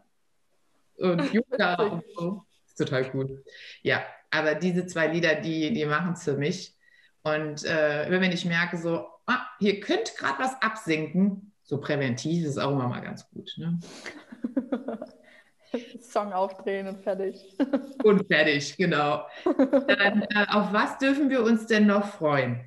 Und 0.98 1.22
Yoga 1.34 1.76
und 1.76 2.04
so. 2.16 2.46
Ist 2.68 2.78
total 2.78 3.10
gut. 3.10 3.32
Ja, 3.82 4.04
aber 4.30 4.56
diese 4.56 4.86
zwei 4.86 5.08
Lieder, 5.08 5.36
die, 5.36 5.74
die 5.74 5.86
machen 5.86 6.14
es 6.14 6.24
für 6.24 6.38
mich. 6.38 6.76
Und 7.24 7.66
äh, 7.66 8.06
wenn 8.10 8.32
ich 8.32 8.46
merke, 8.46 8.78
so, 8.78 9.08
ah, 9.26 9.48
hier 9.60 9.80
könnte 9.80 10.12
gerade 10.18 10.44
was 10.44 10.62
absinken, 10.62 11.52
so 11.64 11.80
präventiv 11.80 12.46
ist 12.46 12.60
auch 12.60 12.72
immer 12.72 12.88
mal 12.88 13.02
ganz 13.02 13.28
gut. 13.32 13.52
Ne? 13.58 13.80
Song 16.02 16.34
aufdrehen 16.34 16.88
und 16.88 17.02
fertig. 17.04 17.58
und 18.04 18.28
fertig, 18.28 18.76
genau. 18.78 19.26
Dann, 19.44 20.24
äh, 20.24 20.46
auf 20.50 20.74
was 20.74 20.98
dürfen 20.98 21.30
wir 21.30 21.44
uns 21.44 21.68
denn 21.68 21.88
noch 21.88 22.06
freuen 22.06 22.66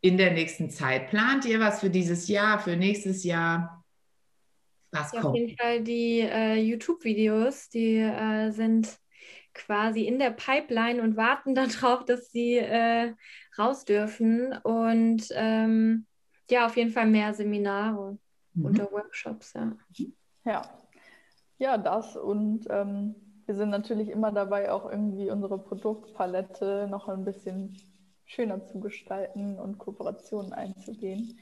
in 0.00 0.16
der 0.16 0.32
nächsten 0.32 0.70
Zeit? 0.70 1.08
Plant 1.08 1.44
ihr 1.44 1.60
was 1.60 1.80
für 1.80 1.90
dieses 1.90 2.28
Jahr, 2.28 2.58
für 2.58 2.76
nächstes 2.76 3.24
Jahr? 3.24 3.84
Was 4.90 5.12
ja, 5.12 5.20
kommt? 5.20 5.32
Auf 5.32 5.36
jeden 5.36 5.56
Fall 5.56 5.82
die 5.82 6.20
äh, 6.20 6.54
YouTube-Videos, 6.54 7.68
die 7.68 7.96
äh, 7.98 8.50
sind 8.50 8.98
quasi 9.54 10.02
in 10.06 10.18
der 10.18 10.30
Pipeline 10.30 11.02
und 11.02 11.16
warten 11.16 11.54
darauf, 11.54 12.04
dass 12.04 12.30
sie 12.30 12.56
äh, 12.56 13.14
raus 13.58 13.84
dürfen. 13.84 14.52
Und 14.62 15.28
ähm, 15.32 16.06
ja, 16.50 16.66
auf 16.66 16.76
jeden 16.76 16.90
Fall 16.90 17.06
mehr 17.06 17.34
Seminare 17.34 18.18
mhm. 18.54 18.64
und 18.64 18.78
Workshops, 18.92 19.52
ja. 19.54 19.76
Ja, 20.44 20.62
ja 21.58 21.78
das. 21.78 22.16
Und 22.16 22.66
ähm, 22.70 23.14
wir 23.46 23.54
sind 23.54 23.70
natürlich 23.70 24.08
immer 24.08 24.32
dabei, 24.32 24.72
auch 24.72 24.90
irgendwie 24.90 25.30
unsere 25.30 25.58
Produktpalette 25.58 26.86
noch 26.90 27.08
ein 27.08 27.24
bisschen 27.24 27.76
schöner 28.24 28.64
zu 28.66 28.80
gestalten 28.80 29.58
und 29.58 29.78
Kooperationen 29.78 30.52
einzugehen. 30.52 31.38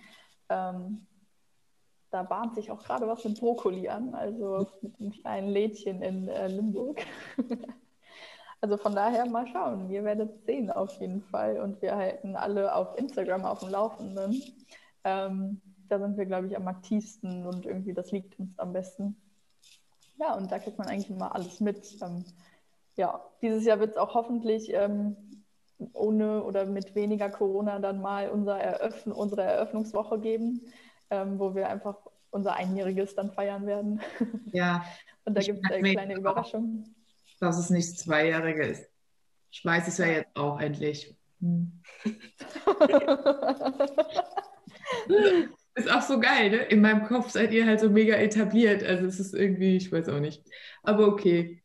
Ähm, 0.48 1.06
da 2.10 2.22
bahnt 2.22 2.54
sich 2.54 2.70
auch 2.70 2.82
gerade 2.82 3.08
was 3.08 3.24
mit 3.24 3.40
Brokkoli 3.40 3.88
an, 3.88 4.14
also 4.14 4.68
mit 4.80 4.98
dem 4.98 5.10
kleinen 5.10 5.48
Lädchen 5.48 6.00
in 6.02 6.28
äh, 6.28 6.46
Limburg. 6.46 7.04
also 8.60 8.76
von 8.76 8.94
daher 8.94 9.26
mal 9.26 9.46
schauen. 9.48 9.90
Ihr 9.90 10.04
werdet 10.04 10.46
sehen 10.46 10.70
auf 10.70 10.92
jeden 11.00 11.22
Fall 11.22 11.60
und 11.60 11.82
wir 11.82 11.96
halten 11.96 12.36
alle 12.36 12.74
auf 12.74 12.96
Instagram 12.96 13.44
auf 13.44 13.60
dem 13.60 13.70
Laufenden. 13.70 14.40
Ähm, 15.04 15.60
da 15.88 15.98
sind 15.98 16.16
wir, 16.16 16.26
glaube 16.26 16.46
ich, 16.46 16.56
am 16.56 16.68
aktivsten 16.68 17.46
und 17.46 17.66
irgendwie 17.66 17.94
das 17.94 18.12
liegt 18.12 18.38
uns 18.38 18.58
am 18.58 18.72
besten. 18.72 19.16
Ja, 20.18 20.34
und 20.34 20.50
da 20.50 20.58
kriegt 20.58 20.78
man 20.78 20.88
eigentlich 20.88 21.10
immer 21.10 21.34
alles 21.34 21.60
mit. 21.60 21.96
Ähm, 22.02 22.24
ja, 22.96 23.22
dieses 23.42 23.64
Jahr 23.64 23.80
wird 23.80 23.90
es 23.92 23.96
auch 23.96 24.14
hoffentlich 24.14 24.72
ähm, 24.72 25.16
ohne 25.92 26.42
oder 26.42 26.64
mit 26.64 26.94
weniger 26.94 27.28
Corona 27.28 27.78
dann 27.78 28.00
mal 28.00 28.30
unser 28.30 28.58
Eröffn 28.58 29.12
unsere 29.12 29.42
Eröffnungswoche 29.42 30.18
geben 30.18 30.72
ähm, 31.10 31.38
wo 31.38 31.54
wir 31.54 31.68
einfach 31.68 31.96
unser 32.30 32.54
Einjähriges 32.54 33.14
dann 33.14 33.30
feiern 33.32 33.66
werden. 33.66 34.00
Ja. 34.52 34.84
Und 35.24 35.34
da 35.34 35.40
gibt 35.40 35.64
es 35.64 35.70
eine 35.70 35.92
kleine 35.92 36.14
Überraschung. 36.14 36.94
Dass 37.40 37.58
es 37.58 37.70
nicht 37.70 37.98
Zweijährige 37.98 38.64
ist. 38.64 38.88
Ich 39.50 39.64
weiß 39.64 39.88
es 39.88 39.98
ja 39.98 40.06
jetzt 40.06 40.36
auch 40.36 40.60
endlich. 40.60 41.16
Hm. 41.40 41.82
ist 45.76 45.90
auch 45.90 46.02
so 46.02 46.18
geil, 46.18 46.50
ne? 46.50 46.56
In 46.56 46.80
meinem 46.80 47.04
Kopf 47.04 47.30
seid 47.30 47.52
ihr 47.52 47.66
halt 47.66 47.80
so 47.80 47.90
mega 47.90 48.14
etabliert. 48.14 48.82
Also 48.82 49.06
es 49.06 49.20
ist 49.20 49.34
irgendwie, 49.34 49.76
ich 49.76 49.92
weiß 49.92 50.08
auch 50.08 50.20
nicht. 50.20 50.42
Aber 50.82 51.06
okay. 51.06 51.62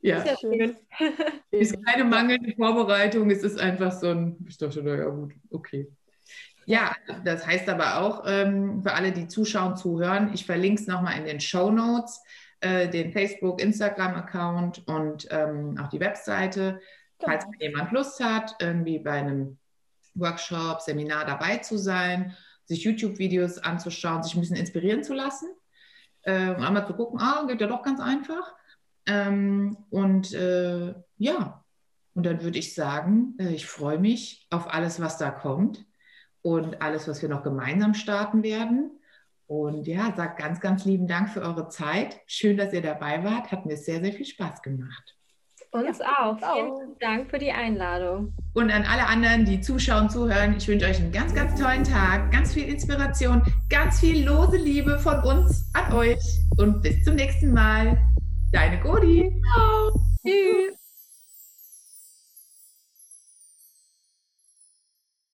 Ja. 0.00 0.18
Ist 0.18 0.26
ja 0.26 0.36
schön. 0.38 0.76
ist 1.50 1.76
keine 1.84 2.04
mangelnde 2.04 2.52
Vorbereitung, 2.54 3.30
es 3.30 3.42
ist 3.42 3.58
einfach 3.58 3.92
so 3.92 4.10
ein, 4.10 4.36
ich 4.48 4.58
dachte, 4.58 4.82
naja, 4.82 5.08
gut, 5.08 5.34
okay. 5.50 5.88
Ja, 6.66 6.94
das 7.24 7.46
heißt 7.46 7.68
aber 7.68 8.00
auch 8.00 8.24
ähm, 8.26 8.82
für 8.82 8.92
alle, 8.92 9.10
die 9.10 9.26
zuschauen, 9.26 9.76
zuhören, 9.76 10.32
ich 10.34 10.44
verlinke 10.44 10.82
es 10.82 10.86
nochmal 10.86 11.18
in 11.18 11.24
den 11.24 11.40
Show 11.40 11.70
Notes, 11.70 12.20
äh, 12.60 12.88
den 12.88 13.12
Facebook, 13.12 13.60
Instagram-Account 13.60 14.86
und 14.86 15.26
ähm, 15.30 15.78
auch 15.82 15.88
die 15.88 16.00
Webseite. 16.00 16.80
Genau. 17.18 17.32
Falls 17.32 17.46
jemand 17.58 17.92
Lust 17.92 18.22
hat, 18.22 18.56
irgendwie 18.60 18.98
bei 18.98 19.12
einem 19.12 19.58
Workshop, 20.14 20.80
Seminar 20.80 21.24
dabei 21.24 21.56
zu 21.58 21.78
sein, 21.78 22.36
sich 22.68 22.84
YouTube-Videos 22.84 23.58
anzuschauen, 23.58 24.22
sich 24.22 24.34
ein 24.34 24.40
bisschen 24.40 24.56
inspirieren 24.56 25.02
zu 25.02 25.14
lassen, 25.14 25.48
äh, 26.22 26.32
einmal 26.32 26.86
zu 26.86 26.94
gucken, 26.94 27.18
ah, 27.20 27.44
geht 27.48 27.60
ja 27.60 27.66
doch 27.66 27.82
ganz 27.82 27.98
einfach. 28.00 28.54
Ähm, 29.06 29.78
und 29.90 30.32
äh, 30.34 30.94
ja, 31.16 31.64
und 32.14 32.26
dann 32.26 32.42
würde 32.42 32.58
ich 32.58 32.74
sagen, 32.74 33.34
äh, 33.38 33.54
ich 33.54 33.66
freue 33.66 33.98
mich 33.98 34.46
auf 34.50 34.72
alles, 34.72 35.00
was 35.00 35.18
da 35.18 35.30
kommt 35.30 35.86
und 36.42 36.82
alles, 36.82 37.08
was 37.08 37.22
wir 37.22 37.28
noch 37.28 37.42
gemeinsam 37.42 37.94
starten 37.94 38.42
werden. 38.42 38.90
Und 39.46 39.86
ja, 39.86 40.12
sag 40.14 40.36
ganz, 40.38 40.60
ganz 40.60 40.84
lieben 40.84 41.06
Dank 41.06 41.30
für 41.30 41.40
eure 41.40 41.68
Zeit. 41.68 42.20
Schön, 42.26 42.58
dass 42.58 42.74
ihr 42.74 42.82
dabei 42.82 43.24
wart. 43.24 43.50
Hat 43.50 43.64
mir 43.64 43.78
sehr, 43.78 44.02
sehr 44.02 44.12
viel 44.12 44.26
Spaß 44.26 44.60
gemacht. 44.60 45.17
Uns 45.70 45.98
ja, 45.98 46.06
auch. 46.18 46.38
Vielen 46.38 46.98
Dank 46.98 47.30
für 47.30 47.38
die 47.38 47.52
Einladung. 47.52 48.32
Und 48.54 48.70
an 48.70 48.84
alle 48.84 49.06
anderen, 49.06 49.44
die 49.44 49.60
zuschauen, 49.60 50.08
zuhören, 50.08 50.56
ich 50.56 50.66
wünsche 50.66 50.86
euch 50.86 50.98
einen 50.98 51.12
ganz, 51.12 51.34
ganz 51.34 51.60
tollen 51.60 51.84
Tag, 51.84 52.32
ganz 52.32 52.54
viel 52.54 52.68
Inspiration, 52.68 53.42
ganz 53.68 54.00
viel 54.00 54.26
lose 54.26 54.56
Liebe 54.56 54.98
von 54.98 55.18
uns 55.24 55.70
an 55.74 55.92
euch 55.92 56.18
und 56.56 56.82
bis 56.82 57.04
zum 57.04 57.16
nächsten 57.16 57.52
Mal. 57.52 57.98
Deine 58.52 58.80
Godi. 58.80 59.30
Ciao. 59.54 59.92
Tschüss. 60.24 60.87